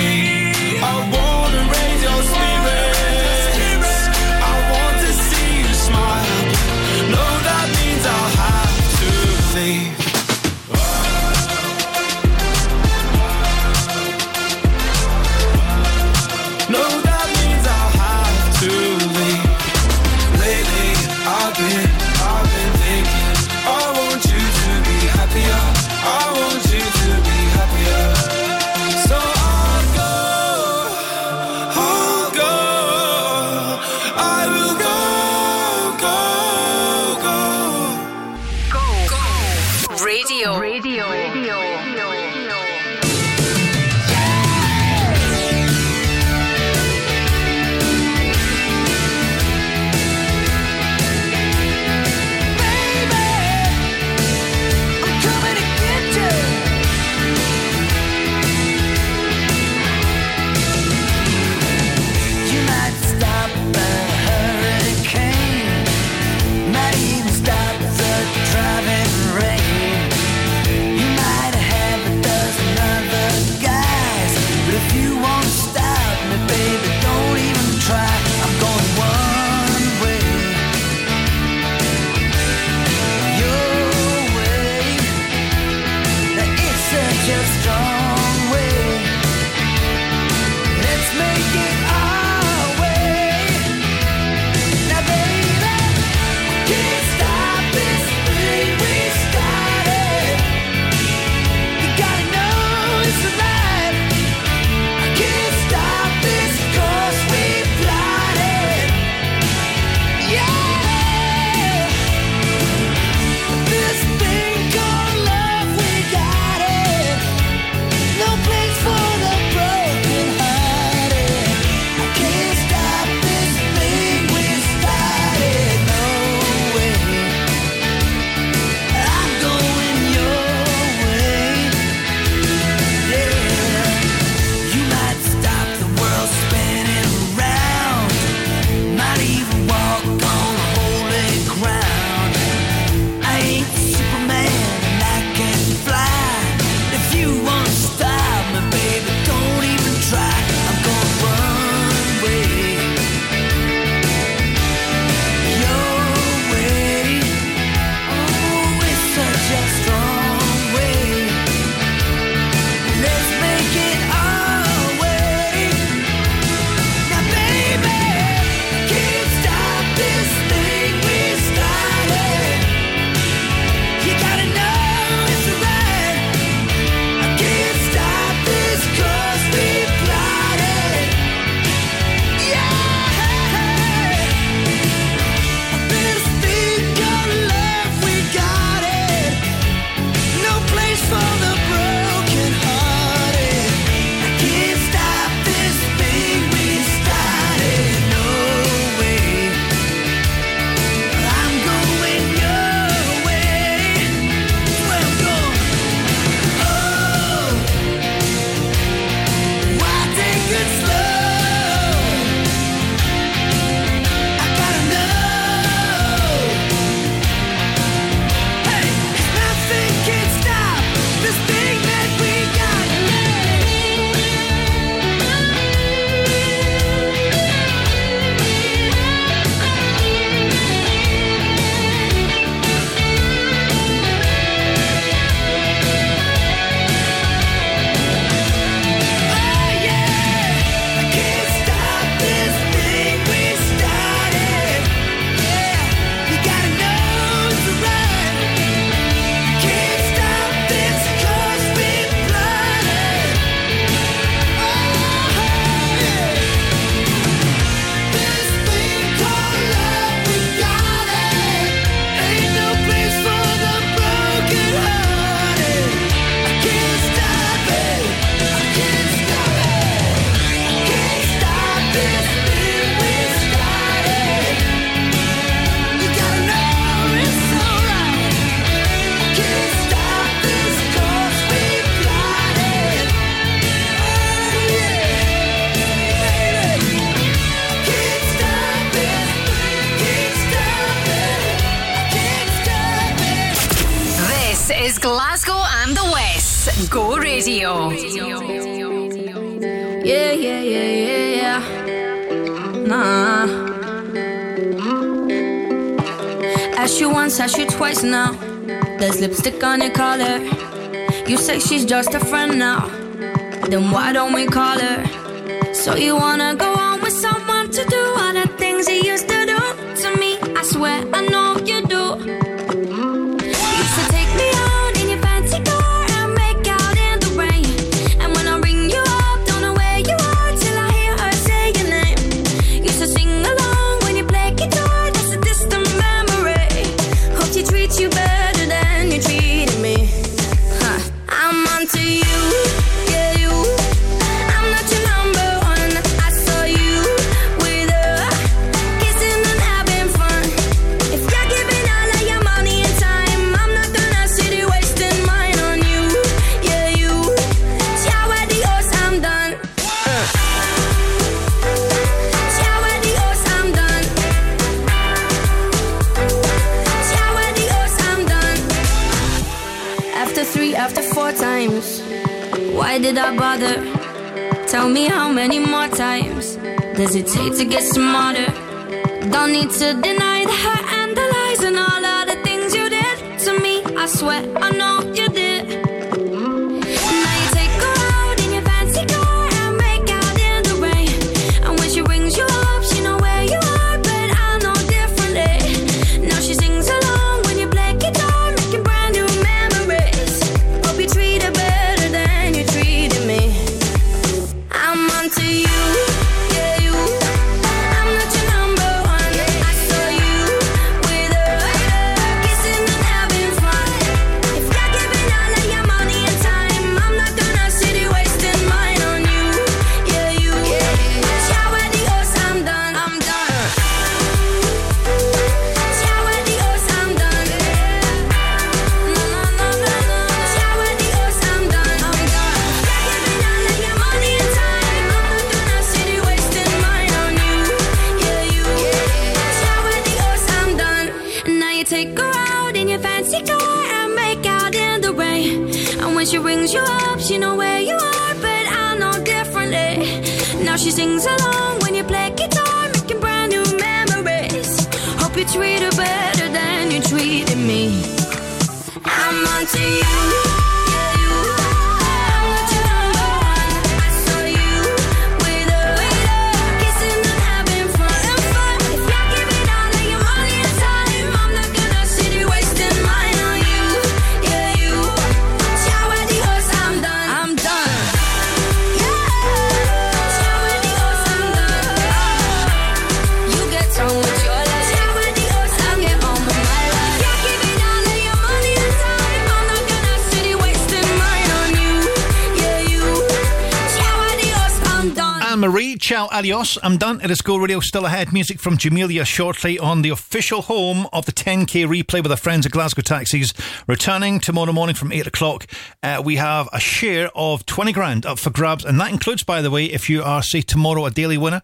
Adios. 496.41 496.79
I'm 496.81 496.97
done. 496.97 497.21
It 497.21 497.29
is 497.29 497.39
Go 497.43 497.57
Radio 497.57 497.79
still 497.81 498.07
ahead. 498.07 498.33
Music 498.33 498.59
from 498.59 498.75
Jamelia 498.75 499.23
shortly 499.27 499.77
on 499.77 500.01
the 500.01 500.09
official 500.09 500.63
home 500.63 501.05
of 501.13 501.27
the 501.27 501.31
10K 501.31 501.85
replay 501.85 502.23
with 502.23 502.31
our 502.31 502.37
friends 502.37 502.65
at 502.65 502.71
Glasgow 502.71 503.03
Taxis. 503.03 503.53
Returning 503.85 504.39
tomorrow 504.39 504.73
morning 504.73 504.95
from 504.95 505.11
8 505.11 505.27
o'clock, 505.27 505.67
uh, 506.01 506.19
we 506.25 506.37
have 506.37 506.67
a 506.73 506.79
share 506.79 507.29
of 507.35 507.63
20 507.67 507.91
grand 507.91 508.25
up 508.25 508.39
for 508.39 508.49
grabs. 508.49 508.83
And 508.83 508.99
that 508.99 509.11
includes, 509.11 509.43
by 509.43 509.61
the 509.61 509.69
way, 509.69 509.85
if 509.85 510.09
you 510.09 510.23
are, 510.23 510.41
say, 510.41 510.61
tomorrow 510.61 511.05
a 511.05 511.11
daily 511.11 511.37
winner, 511.37 511.61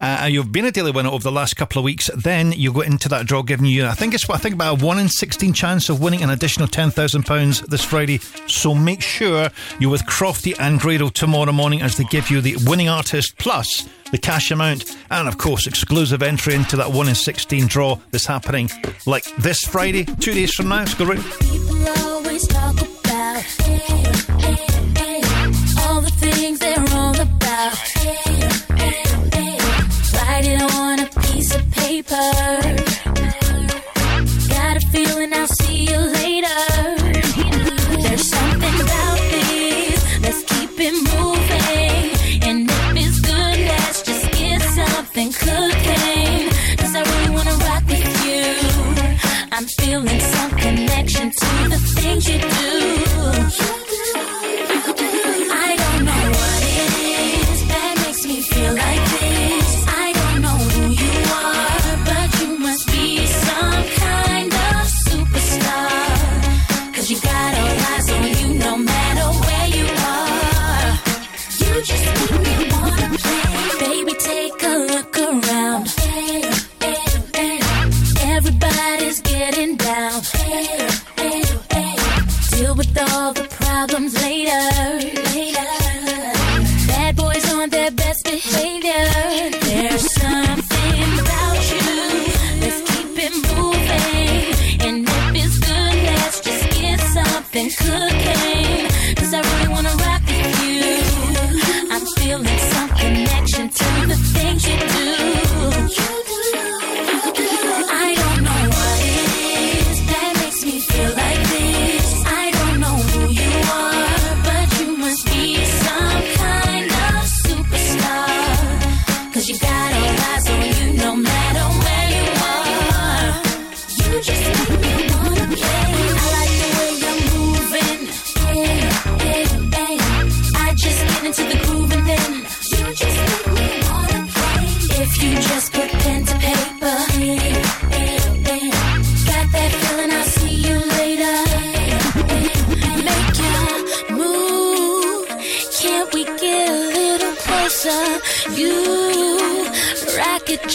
uh, 0.00 0.18
and 0.20 0.32
you've 0.32 0.52
been 0.52 0.64
a 0.64 0.70
daily 0.70 0.92
winner 0.92 1.10
over 1.10 1.24
the 1.24 1.32
last 1.32 1.56
couple 1.56 1.80
of 1.80 1.84
weeks, 1.84 2.08
then 2.14 2.52
you 2.52 2.72
go 2.72 2.82
into 2.82 3.08
that 3.08 3.26
draw 3.26 3.42
giving 3.42 3.66
you, 3.66 3.84
I 3.84 3.94
think 3.94 4.14
it's 4.14 4.28
what 4.28 4.36
I 4.36 4.38
think 4.38 4.54
about 4.54 4.80
a 4.80 4.84
1 4.84 4.98
in 5.00 5.08
16 5.08 5.52
chance 5.54 5.88
of 5.88 6.00
winning 6.00 6.22
an 6.22 6.30
additional 6.30 6.68
£10,000 6.68 7.66
this 7.66 7.84
Friday. 7.84 8.18
So 8.46 8.76
make 8.76 9.02
sure 9.02 9.48
you're 9.80 9.90
with 9.90 10.04
Crofty 10.04 10.54
and 10.60 10.78
Grado 10.78 11.08
tomorrow 11.08 11.50
morning 11.50 11.82
as 11.82 11.96
they 11.96 12.04
give 12.04 12.30
you 12.30 12.40
the 12.40 12.58
winning 12.64 12.88
artist 12.88 13.36
plus 13.36 13.88
the 14.10 14.18
cash 14.18 14.50
amount, 14.50 14.96
and 15.10 15.28
of 15.28 15.38
course, 15.38 15.66
exclusive 15.66 16.22
entry 16.22 16.54
into 16.54 16.76
that 16.76 16.90
1 16.90 17.08
in 17.08 17.14
16 17.14 17.66
draw 17.66 17.98
that's 18.10 18.26
happening 18.26 18.70
like 19.06 19.24
this 19.36 19.60
Friday, 19.60 20.04
two 20.04 20.32
days 20.32 20.52
from 20.54 20.68
now. 20.68 20.82
It's 20.82 20.94
going 20.94 21.18
to 21.18 21.80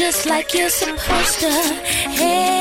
just 0.05 0.27
like 0.27 0.53
you're 0.53 0.69
supposed 0.69 1.39
to. 1.39 1.49
Hey, 1.49 2.54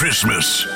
Christmas. 0.00 0.69